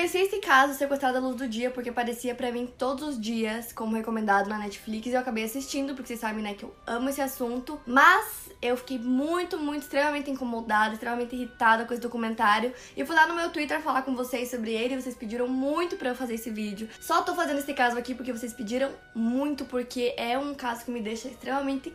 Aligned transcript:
Conheci 0.00 0.16
esse 0.16 0.38
caso, 0.38 0.72
Sequestrada 0.72 1.18
à 1.18 1.20
Luz 1.20 1.36
do 1.36 1.46
Dia, 1.46 1.70
porque 1.70 1.90
aparecia 1.90 2.34
pra 2.34 2.50
mim 2.50 2.66
todos 2.78 3.06
os 3.06 3.20
dias 3.20 3.70
como 3.70 3.94
recomendado 3.94 4.48
na 4.48 4.56
Netflix 4.56 5.08
e 5.08 5.10
eu 5.10 5.20
acabei 5.20 5.44
assistindo, 5.44 5.94
porque 5.94 6.08
vocês 6.08 6.20
sabem, 6.20 6.42
né, 6.42 6.54
que 6.54 6.62
eu 6.62 6.74
amo 6.86 7.10
esse 7.10 7.20
assunto. 7.20 7.78
Mas 7.86 8.48
eu 8.62 8.78
fiquei 8.78 8.98
muito, 8.98 9.58
muito, 9.58 9.82
extremamente 9.82 10.30
incomodada, 10.30 10.94
extremamente 10.94 11.36
irritada 11.36 11.84
com 11.84 11.92
esse 11.92 12.00
documentário. 12.00 12.72
E 12.96 13.04
fui 13.04 13.14
lá 13.14 13.26
no 13.26 13.34
meu 13.34 13.50
Twitter 13.50 13.82
falar 13.82 14.00
com 14.00 14.16
vocês 14.16 14.50
sobre 14.50 14.72
ele, 14.72 14.98
vocês 14.98 15.14
pediram 15.14 15.46
muito 15.46 15.96
pra 15.96 16.08
eu 16.08 16.14
fazer 16.14 16.36
esse 16.36 16.48
vídeo. 16.48 16.88
Só 16.98 17.20
tô 17.20 17.34
fazendo 17.34 17.58
esse 17.58 17.74
caso 17.74 17.98
aqui 17.98 18.14
porque 18.14 18.32
vocês 18.32 18.54
pediram 18.54 18.90
muito, 19.14 19.66
porque 19.66 20.14
é 20.16 20.38
um 20.38 20.54
caso 20.54 20.82
que 20.82 20.90
me 20.90 21.02
deixa 21.02 21.28
extremamente 21.28 21.92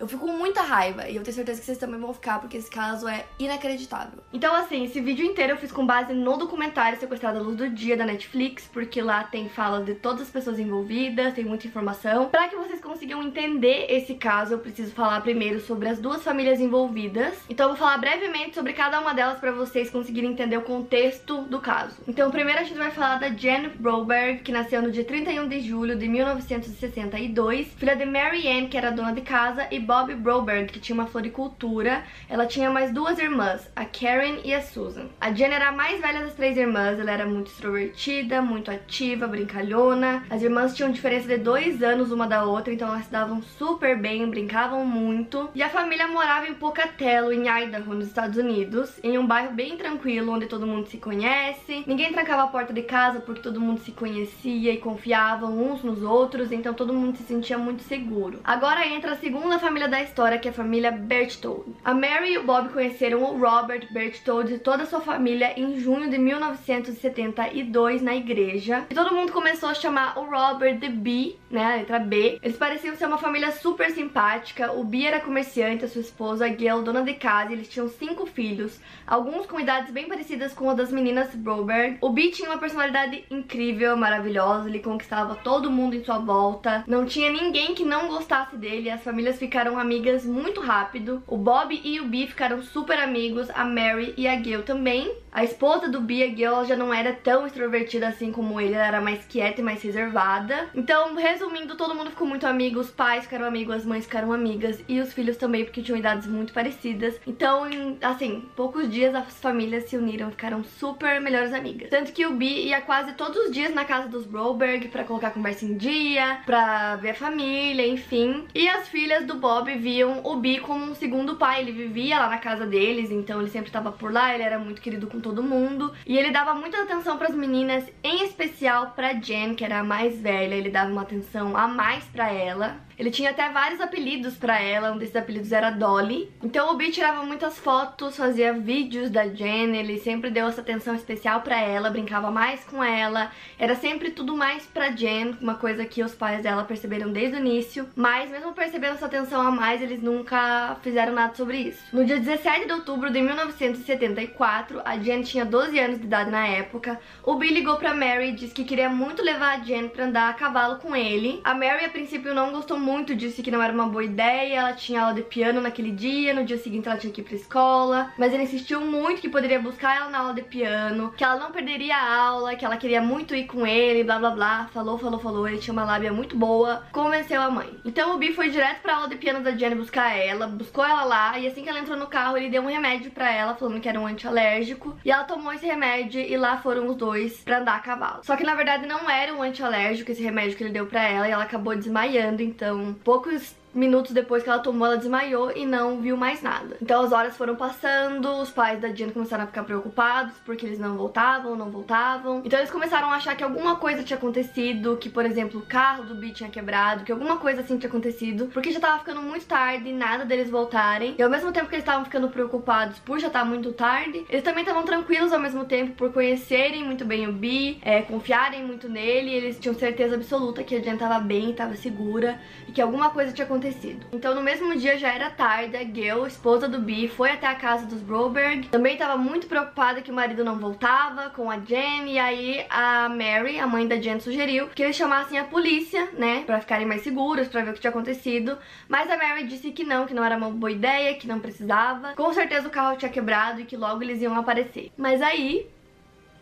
eu 0.00 0.08
fico 0.08 0.26
com 0.26 0.32
muita 0.32 0.62
raiva 0.62 1.06
e 1.08 1.16
eu 1.16 1.22
tenho 1.22 1.34
certeza 1.34 1.60
que 1.60 1.66
vocês 1.66 1.76
também 1.76 2.00
vão 2.00 2.14
ficar, 2.14 2.40
porque 2.40 2.56
esse 2.56 2.70
caso 2.70 3.06
é 3.06 3.26
inacreditável. 3.38 4.18
Então, 4.32 4.54
assim, 4.54 4.84
esse 4.84 4.98
vídeo 4.98 5.26
inteiro 5.26 5.52
eu 5.52 5.56
fiz 5.58 5.70
com 5.70 5.84
base 5.84 6.14
no 6.14 6.38
documentário 6.38 6.98
Sequestrada 6.98 7.38
à 7.38 7.42
Luz 7.42 7.56
do 7.56 7.68
Dia 7.68 7.98
da 7.98 8.06
Netflix, 8.06 8.66
porque 8.72 9.02
lá 9.02 9.24
tem 9.24 9.50
fala 9.50 9.84
de 9.84 9.94
todas 9.94 10.22
as 10.22 10.30
pessoas 10.30 10.58
envolvidas, 10.58 11.34
tem 11.34 11.44
muita 11.44 11.66
informação. 11.66 12.30
Pra 12.30 12.48
que 12.48 12.56
vocês 12.56 12.80
consigam 12.80 13.22
entender 13.22 13.86
esse 13.90 14.14
caso, 14.14 14.54
eu 14.54 14.58
preciso 14.58 14.92
falar 14.92 15.20
primeiro 15.20 15.60
sobre 15.60 15.88
as 15.90 15.98
duas 15.98 16.22
famílias 16.22 16.60
envolvidas. 16.60 17.34
Então, 17.50 17.66
eu 17.66 17.76
vou 17.76 17.78
falar 17.78 17.98
brevemente 17.98 18.54
sobre 18.54 18.72
cada 18.72 18.98
uma 19.00 19.12
delas 19.12 19.38
pra 19.38 19.52
vocês 19.52 19.90
conseguirem 19.90 20.30
entender 20.30 20.56
o 20.56 20.62
contexto 20.62 21.42
do 21.42 21.60
caso. 21.60 21.96
Então, 22.08 22.30
primeiro 22.30 22.60
a 22.60 22.64
gente 22.64 22.78
vai 22.78 22.90
falar 22.90 23.18
da 23.18 23.28
Jen 23.28 23.68
Broberg, 23.78 24.40
que 24.40 24.50
nasceu 24.50 24.80
no 24.80 24.90
dia 24.90 25.04
31 25.04 25.46
de 25.46 25.60
julho 25.60 25.94
de 25.94 26.08
1962, 26.08 27.68
filha 27.76 27.94
de 27.94 28.06
Mary 28.06 28.48
Ann, 28.48 28.68
que 28.68 28.78
era 28.78 28.90
dona 28.90 29.12
de 29.12 29.20
casa, 29.20 29.66
e 29.70 29.89
Bob 29.90 30.14
Broberg, 30.14 30.70
que 30.70 30.78
tinha 30.78 30.94
uma 30.94 31.08
floricultura. 31.08 32.04
Ela 32.28 32.46
tinha 32.46 32.70
mais 32.70 32.92
duas 32.92 33.18
irmãs, 33.18 33.68
a 33.74 33.84
Karen 33.84 34.38
e 34.44 34.54
a 34.54 34.62
Susan. 34.62 35.08
A 35.20 35.32
Jen 35.32 35.52
era 35.52 35.70
a 35.70 35.72
mais 35.72 36.00
velha 36.00 36.20
das 36.20 36.34
três 36.34 36.56
irmãs, 36.56 37.00
ela 37.00 37.10
era 37.10 37.26
muito 37.26 37.50
extrovertida, 37.50 38.40
muito 38.40 38.70
ativa, 38.70 39.26
brincalhona. 39.26 40.22
As 40.30 40.42
irmãs 40.42 40.76
tinham 40.76 40.92
diferença 40.92 41.26
de 41.26 41.38
dois 41.38 41.82
anos 41.82 42.12
uma 42.12 42.28
da 42.28 42.44
outra, 42.44 42.72
então 42.72 42.86
elas 42.86 43.06
se 43.06 43.10
davam 43.10 43.42
super 43.42 43.98
bem, 43.98 44.30
brincavam 44.30 44.86
muito. 44.86 45.50
E 45.56 45.60
a 45.60 45.68
família 45.68 46.06
morava 46.06 46.46
em 46.46 46.54
Pocatello, 46.54 47.32
em 47.32 47.48
Idaho, 47.48 47.92
nos 47.92 48.06
Estados 48.06 48.38
Unidos, 48.38 48.96
em 49.02 49.18
um 49.18 49.26
bairro 49.26 49.52
bem 49.54 49.76
tranquilo, 49.76 50.32
onde 50.32 50.46
todo 50.46 50.68
mundo 50.68 50.86
se 50.86 50.98
conhece. 50.98 51.82
Ninguém 51.84 52.12
trancava 52.12 52.44
a 52.44 52.46
porta 52.46 52.72
de 52.72 52.82
casa 52.82 53.18
porque 53.18 53.42
todo 53.42 53.60
mundo 53.60 53.80
se 53.80 53.90
conhecia 53.90 54.72
e 54.72 54.78
confiavam 54.78 55.60
uns 55.60 55.82
nos 55.82 56.00
outros, 56.00 56.52
então 56.52 56.74
todo 56.74 56.94
mundo 56.94 57.16
se 57.16 57.24
sentia 57.24 57.58
muito 57.58 57.82
seguro. 57.82 58.38
Agora 58.44 58.86
entra 58.86 59.14
a 59.14 59.16
segunda 59.16 59.58
família 59.58 59.79
família 59.80 59.88
da 59.88 60.02
história, 60.02 60.38
que 60.38 60.48
é 60.48 60.50
a 60.50 60.54
família 60.54 60.92
Berchtold. 60.92 61.74
A 61.82 61.94
Mary 61.94 62.32
e 62.32 62.38
o 62.38 62.44
Bob 62.44 62.68
conheceram 62.68 63.22
o 63.22 63.38
Robert 63.38 63.88
Berchtold 63.90 64.52
e 64.52 64.58
toda 64.58 64.82
a 64.82 64.86
sua 64.86 65.00
família 65.00 65.58
em 65.58 65.80
junho 65.80 66.10
de 66.10 66.18
1972 66.18 68.02
na 68.02 68.14
igreja. 68.14 68.84
E 68.90 68.94
todo 68.94 69.14
mundo 69.14 69.32
começou 69.32 69.70
a 69.70 69.74
chamar 69.74 70.18
o 70.18 70.24
Robert 70.24 70.78
de 70.78 70.88
B, 70.88 71.36
né, 71.50 71.64
a 71.64 71.76
letra 71.76 71.98
B. 71.98 72.38
Eles 72.42 72.58
pareciam 72.58 72.94
ser 72.94 73.06
uma 73.06 73.16
família 73.16 73.52
super 73.52 73.90
simpática. 73.90 74.72
O 74.72 74.84
B 74.84 75.04
era 75.04 75.20
comerciante, 75.20 75.86
a 75.86 75.88
sua 75.88 76.02
esposa, 76.02 76.44
a 76.44 76.48
Gail, 76.48 76.82
dona 76.82 77.02
de 77.02 77.14
casa, 77.14 77.52
eles 77.52 77.68
tinham 77.68 77.88
cinco 77.88 78.26
filhos, 78.26 78.78
alguns 79.06 79.46
com 79.46 79.58
idades 79.58 79.90
bem 79.90 80.08
parecidas 80.08 80.52
com 80.52 80.68
a 80.68 80.74
das 80.74 80.92
meninas 80.92 81.34
Broberg. 81.34 81.96
O 82.02 82.10
B 82.10 82.28
tinha 82.28 82.50
uma 82.50 82.58
personalidade 82.58 83.24
incrível, 83.30 83.96
maravilhosa, 83.96 84.68
ele 84.68 84.80
conquistava 84.80 85.36
todo 85.36 85.70
mundo 85.70 85.96
em 85.96 86.04
sua 86.04 86.18
volta. 86.18 86.84
Não 86.86 87.06
tinha 87.06 87.32
ninguém 87.32 87.74
que 87.74 87.84
não 87.84 88.08
gostasse 88.08 88.56
dele, 88.56 88.90
as 88.90 89.02
famílias 89.02 89.38
ficaram 89.38 89.69
ficaram 89.70 89.78
amigas 89.78 90.24
muito 90.24 90.60
rápido. 90.60 91.22
O 91.26 91.36
Bob 91.36 91.80
e 91.84 92.00
o 92.00 92.06
Bee 92.06 92.26
ficaram 92.26 92.62
super 92.62 92.98
amigos, 92.98 93.48
a 93.50 93.64
Mary 93.64 94.14
e 94.16 94.26
a 94.26 94.34
Gail 94.34 94.62
também. 94.62 95.14
A 95.32 95.44
esposa 95.44 95.88
do 95.88 96.00
Bee, 96.00 96.24
a 96.24 96.26
Gail, 96.26 96.64
já 96.64 96.74
não 96.74 96.92
era 96.92 97.12
tão 97.12 97.46
extrovertida 97.46 98.08
assim 98.08 98.32
como 98.32 98.60
ele, 98.60 98.74
ela 98.74 98.86
era 98.86 99.00
mais 99.00 99.24
quieta 99.24 99.60
e 99.60 99.64
mais 99.64 99.82
reservada. 99.82 100.68
Então, 100.74 101.14
resumindo, 101.14 101.76
todo 101.76 101.94
mundo 101.94 102.10
ficou 102.10 102.26
muito 102.26 102.46
amigo, 102.46 102.80
os 102.80 102.90
pais 102.90 103.24
ficaram 103.24 103.46
amigos, 103.46 103.76
as 103.76 103.84
mães 103.84 104.04
ficaram 104.04 104.32
amigas 104.32 104.82
e 104.88 105.00
os 105.00 105.12
filhos 105.12 105.36
também, 105.36 105.64
porque 105.64 105.82
tinham 105.82 105.98
idades 105.98 106.26
muito 106.26 106.52
parecidas. 106.52 107.20
Então, 107.26 107.70
em, 107.70 107.98
assim, 108.02 108.48
poucos 108.56 108.90
dias 108.90 109.14
as 109.14 109.38
famílias 109.40 109.84
se 109.84 109.96
uniram, 109.96 110.30
ficaram 110.30 110.64
super 110.64 111.20
melhores 111.20 111.52
amigas. 111.52 111.90
Tanto 111.90 112.12
que 112.12 112.26
o 112.26 112.32
Bee 112.32 112.68
ia 112.68 112.80
quase 112.80 113.12
todos 113.12 113.36
os 113.36 113.50
dias 113.52 113.74
na 113.74 113.84
casa 113.84 114.08
dos 114.08 114.26
Broberg 114.26 114.88
pra 114.88 115.04
colocar 115.04 115.28
a 115.28 115.32
conversa 115.32 115.64
em 115.64 115.76
dia, 115.76 116.40
pra 116.44 116.96
ver 116.96 117.10
a 117.10 117.14
família, 117.14 117.86
enfim. 117.86 118.46
E 118.54 118.68
as 118.68 118.88
filhas 118.88 119.24
do 119.26 119.34
Bob 119.34 119.50
Bob 119.50 119.76
viam 119.76 120.20
o 120.24 120.36
Bi 120.36 120.58
como 120.58 120.84
um 120.84 120.94
segundo 120.94 121.36
pai. 121.36 121.60
Ele 121.60 121.72
vivia 121.72 122.18
lá 122.18 122.28
na 122.28 122.38
casa 122.38 122.64
deles, 122.64 123.10
então 123.10 123.40
ele 123.40 123.50
sempre 123.50 123.68
estava 123.68 123.92
por 123.92 124.12
lá, 124.12 124.32
ele 124.32 124.42
era 124.42 124.58
muito 124.58 124.80
querido 124.80 125.06
com 125.06 125.19
todo 125.20 125.42
mundo. 125.42 125.92
E 126.06 126.16
ele 126.16 126.30
dava 126.30 126.54
muita 126.54 126.82
atenção 126.82 127.16
para 127.16 127.28
as 127.28 127.34
meninas, 127.34 127.84
em 128.02 128.24
especial 128.24 128.92
para 128.96 129.14
Jen, 129.14 129.54
que 129.54 129.64
era 129.64 129.80
a 129.80 129.84
mais 129.84 130.20
velha. 130.20 130.54
Ele 130.54 130.70
dava 130.70 130.90
uma 130.90 131.02
atenção 131.02 131.56
a 131.56 131.68
mais 131.68 132.04
para 132.04 132.30
ela. 132.32 132.78
Ele 133.00 133.10
tinha 133.10 133.30
até 133.30 133.48
vários 133.48 133.80
apelidos 133.80 134.36
pra 134.36 134.60
ela, 134.60 134.92
um 134.92 134.98
desses 134.98 135.16
apelidos 135.16 135.52
era 135.52 135.70
Dolly. 135.70 136.30
Então 136.44 136.70
o 136.70 136.76
Bi 136.76 136.90
tirava 136.90 137.24
muitas 137.24 137.58
fotos, 137.58 138.14
fazia 138.14 138.52
vídeos 138.52 139.08
da 139.08 139.26
Jen, 139.26 139.74
ele 139.74 139.98
sempre 139.98 140.30
deu 140.30 140.46
essa 140.46 140.60
atenção 140.60 140.94
especial 140.94 141.40
pra 141.40 141.58
ela, 141.58 141.88
brincava 141.88 142.30
mais 142.30 142.62
com 142.64 142.84
ela. 142.84 143.30
Era 143.58 143.74
sempre 143.74 144.10
tudo 144.10 144.36
mais 144.36 144.66
pra 144.66 144.90
Jen, 144.90 145.34
uma 145.40 145.54
coisa 145.54 145.86
que 145.86 146.02
os 146.02 146.14
pais 146.14 146.42
dela 146.42 146.62
perceberam 146.62 147.10
desde 147.10 147.38
o 147.38 147.40
início. 147.40 147.88
Mas 147.96 148.30
mesmo 148.30 148.52
percebendo 148.52 148.96
essa 148.96 149.06
atenção 149.06 149.40
a 149.40 149.50
mais, 149.50 149.80
eles 149.80 150.02
nunca 150.02 150.76
fizeram 150.82 151.14
nada 151.14 151.34
sobre 151.34 151.56
isso. 151.56 151.82
No 151.94 152.04
dia 152.04 152.20
17 152.20 152.66
de 152.66 152.72
outubro 152.74 153.10
de 153.10 153.22
1974, 153.22 154.82
a 154.84 154.98
Jen 154.98 155.22
tinha 155.22 155.46
12 155.46 155.78
anos 155.78 155.98
de 155.98 156.04
idade 156.04 156.30
na 156.30 156.46
época, 156.46 157.00
o 157.22 157.36
Bi 157.36 157.48
ligou 157.48 157.76
pra 157.76 157.94
Mary 157.94 158.28
e 158.28 158.32
disse 158.32 158.52
que 158.52 158.62
queria 158.62 158.90
muito 158.90 159.22
levar 159.22 159.58
a 159.58 159.64
Jen 159.64 159.88
pra 159.88 160.04
andar 160.04 160.28
a 160.28 160.34
cavalo 160.34 160.76
com 160.80 160.94
ele. 160.94 161.40
A 161.42 161.54
Mary 161.54 161.86
a 161.86 161.88
princípio 161.88 162.34
não 162.34 162.52
gostou 162.52 162.78
muito 162.78 162.89
muito, 162.90 163.14
disse 163.14 163.42
que 163.42 163.50
não 163.50 163.62
era 163.62 163.72
uma 163.72 163.86
boa 163.86 164.04
ideia, 164.04 164.58
ela 164.58 164.72
tinha 164.72 165.02
aula 165.02 165.14
de 165.14 165.22
piano 165.22 165.60
naquele 165.60 165.92
dia, 165.92 166.34
no 166.34 166.44
dia 166.44 166.58
seguinte 166.58 166.88
ela 166.88 166.98
tinha 166.98 167.12
que 167.12 167.20
ir 167.20 167.24
pra 167.24 167.34
escola, 167.34 168.12
mas 168.18 168.32
ele 168.32 168.42
insistiu 168.42 168.80
muito 168.80 169.20
que 169.20 169.28
poderia 169.28 169.60
buscar 169.60 169.96
ela 169.96 170.10
na 170.10 170.18
aula 170.18 170.34
de 170.34 170.42
piano, 170.42 171.12
que 171.16 171.22
ela 171.22 171.36
não 171.36 171.52
perderia 171.52 171.96
a 171.96 172.16
aula, 172.16 172.56
que 172.56 172.64
ela 172.64 172.76
queria 172.76 173.00
muito 173.00 173.34
ir 173.34 173.46
com 173.46 173.66
ele, 173.66 174.02
blá 174.04 174.18
blá 174.18 174.30
blá, 174.30 174.70
falou, 174.72 174.98
falou, 174.98 175.20
falou, 175.20 175.48
ele 175.48 175.58
tinha 175.58 175.72
uma 175.72 175.84
lábia 175.84 176.12
muito 176.12 176.36
boa, 176.36 176.84
convenceu 176.92 177.40
a 177.40 177.50
mãe. 177.50 177.70
Então 177.84 178.14
o 178.14 178.18
Bi 178.18 178.32
foi 178.32 178.50
direto 178.50 178.80
pra 178.82 178.96
aula 178.96 179.08
de 179.08 179.16
piano 179.16 179.40
da 179.40 179.52
Jenny 179.52 179.76
buscar 179.76 180.16
ela, 180.16 180.46
buscou 180.46 180.84
ela 180.84 181.04
lá, 181.04 181.38
e 181.38 181.46
assim 181.46 181.62
que 181.62 181.68
ela 181.68 181.78
entrou 181.78 181.96
no 181.96 182.08
carro, 182.08 182.36
ele 182.36 182.50
deu 182.50 182.62
um 182.62 182.68
remédio 182.68 183.10
pra 183.12 183.30
ela, 183.32 183.54
falando 183.54 183.80
que 183.80 183.88
era 183.88 184.00
um 184.00 184.06
antialérgico, 184.06 184.96
e 185.04 185.10
ela 185.10 185.24
tomou 185.24 185.52
esse 185.52 185.66
remédio 185.66 186.20
e 186.20 186.36
lá 186.36 186.58
foram 186.58 186.88
os 186.88 186.96
dois 186.96 187.40
pra 187.44 187.58
andar 187.60 187.76
a 187.76 187.80
cavalo. 187.80 188.24
Só 188.24 188.36
que 188.36 188.44
na 188.44 188.54
verdade 188.54 188.86
não 188.86 189.08
era 189.08 189.32
um 189.32 189.42
antialérgico 189.42 190.10
esse 190.10 190.22
remédio 190.22 190.56
que 190.56 190.64
ele 190.64 190.72
deu 190.72 190.86
pra 190.86 191.04
ela, 191.04 191.28
e 191.28 191.30
ela 191.30 191.44
acabou 191.44 191.76
desmaiando, 191.76 192.42
então 192.42 192.79
poucos 193.04 193.54
minutos 193.74 194.12
depois 194.12 194.42
que 194.42 194.48
ela 194.48 194.58
tomou, 194.58 194.86
ela 194.86 194.96
desmaiou 194.96 195.52
e 195.54 195.64
não 195.64 196.00
viu 196.00 196.16
mais 196.16 196.42
nada. 196.42 196.76
Então 196.82 197.02
as 197.02 197.12
horas 197.12 197.36
foram 197.36 197.54
passando, 197.54 198.28
os 198.40 198.50
pais 198.50 198.80
da 198.80 198.88
Diana 198.88 199.12
começaram 199.12 199.44
a 199.44 199.46
ficar 199.46 199.64
preocupados 199.64 200.34
porque 200.44 200.66
eles 200.66 200.78
não 200.78 200.96
voltavam, 200.96 201.56
não 201.56 201.70
voltavam. 201.70 202.42
Então 202.44 202.58
eles 202.58 202.70
começaram 202.70 203.10
a 203.10 203.16
achar 203.16 203.36
que 203.36 203.44
alguma 203.44 203.76
coisa 203.76 204.02
tinha 204.02 204.16
acontecido, 204.16 204.96
que 204.96 205.08
por 205.08 205.24
exemplo 205.24 205.60
o 205.60 205.66
carro 205.66 206.04
do 206.04 206.14
Bi 206.14 206.32
tinha 206.32 206.50
quebrado, 206.50 207.04
que 207.04 207.12
alguma 207.12 207.36
coisa 207.36 207.60
assim 207.60 207.78
tinha 207.78 207.88
acontecido, 207.88 208.46
porque 208.52 208.72
já 208.72 208.80
tava 208.80 208.98
ficando 208.98 209.22
muito 209.22 209.46
tarde 209.46 209.88
e 209.88 209.92
nada 209.92 210.24
deles 210.24 210.50
voltarem. 210.50 211.14
E 211.18 211.22
ao 211.22 211.30
mesmo 211.30 211.52
tempo 211.52 211.68
que 211.68 211.74
eles 211.74 211.84
estavam 211.84 212.04
ficando 212.04 212.28
preocupados 212.28 212.98
por 212.98 213.18
já 213.18 213.28
estar 213.28 213.40
tá 213.40 213.44
muito 213.44 213.72
tarde, 213.72 214.24
eles 214.28 214.42
também 214.42 214.62
estavam 214.62 214.82
tranquilos 214.82 215.32
ao 215.32 215.40
mesmo 215.40 215.64
tempo 215.64 215.92
por 215.92 216.12
conhecerem 216.12 216.84
muito 216.84 217.04
bem 217.04 217.28
o 217.28 217.32
Bi, 217.32 217.78
é, 217.82 218.02
confiarem 218.02 218.64
muito 218.64 218.88
nele, 218.88 219.32
eles 219.32 219.58
tinham 219.58 219.74
certeza 219.74 220.16
absoluta 220.16 220.62
que 220.64 220.76
a 220.76 220.80
Diana 220.80 220.98
tava 220.98 221.20
bem, 221.20 221.52
tava 221.52 221.76
segura 221.76 222.40
e 222.68 222.72
que 222.72 222.80
alguma 222.80 223.10
coisa 223.10 223.32
tinha 223.32 223.44
acontecido 223.44 223.59
acontecido. 223.60 224.06
Então 224.12 224.34
no 224.34 224.42
mesmo 224.42 224.74
dia 224.76 224.96
já 224.96 225.12
era 225.12 225.30
tarde, 225.30 225.76
a 225.76 225.84
Gail, 225.84 226.26
esposa 226.26 226.66
do 226.66 226.80
Bi, 226.80 227.08
foi 227.08 227.30
até 227.30 227.46
a 227.46 227.54
casa 227.54 227.86
dos 227.86 228.00
Broberg. 228.00 228.68
Também 228.68 228.94
estava 228.94 229.16
muito 229.16 229.46
preocupada 229.46 230.00
que 230.00 230.10
o 230.10 230.14
marido 230.14 230.42
não 230.42 230.58
voltava 230.58 231.30
com 231.30 231.50
a 231.50 231.58
Jen 231.58 232.10
e 232.10 232.18
aí 232.18 232.64
a 232.70 233.08
Mary, 233.08 233.58
a 233.58 233.66
mãe 233.66 233.86
da 233.86 233.96
Jen, 233.96 234.18
sugeriu 234.18 234.68
que 234.68 234.82
eles 234.82 234.96
chamassem 234.96 235.38
a 235.38 235.44
polícia, 235.44 236.08
né, 236.14 236.42
pra 236.46 236.60
ficarem 236.60 236.86
mais 236.86 237.02
seguros, 237.02 237.48
pra 237.48 237.62
ver 237.62 237.70
o 237.70 237.74
que 237.74 237.80
tinha 237.80 237.90
acontecido. 237.90 238.56
Mas 238.88 239.10
a 239.10 239.16
Mary 239.16 239.46
disse 239.46 239.70
que 239.70 239.84
não, 239.84 240.06
que 240.06 240.14
não 240.14 240.24
era 240.24 240.36
uma 240.36 240.50
boa 240.50 240.72
ideia, 240.72 241.14
que 241.14 241.28
não 241.28 241.38
precisava. 241.38 242.14
Com 242.14 242.32
certeza 242.32 242.66
o 242.66 242.70
carro 242.70 242.96
tinha 242.96 243.10
quebrado 243.10 243.60
e 243.60 243.64
que 243.64 243.76
logo 243.76 244.02
eles 244.02 244.22
iam 244.22 244.34
aparecer. 244.36 244.90
Mas 244.96 245.20
aí 245.20 245.68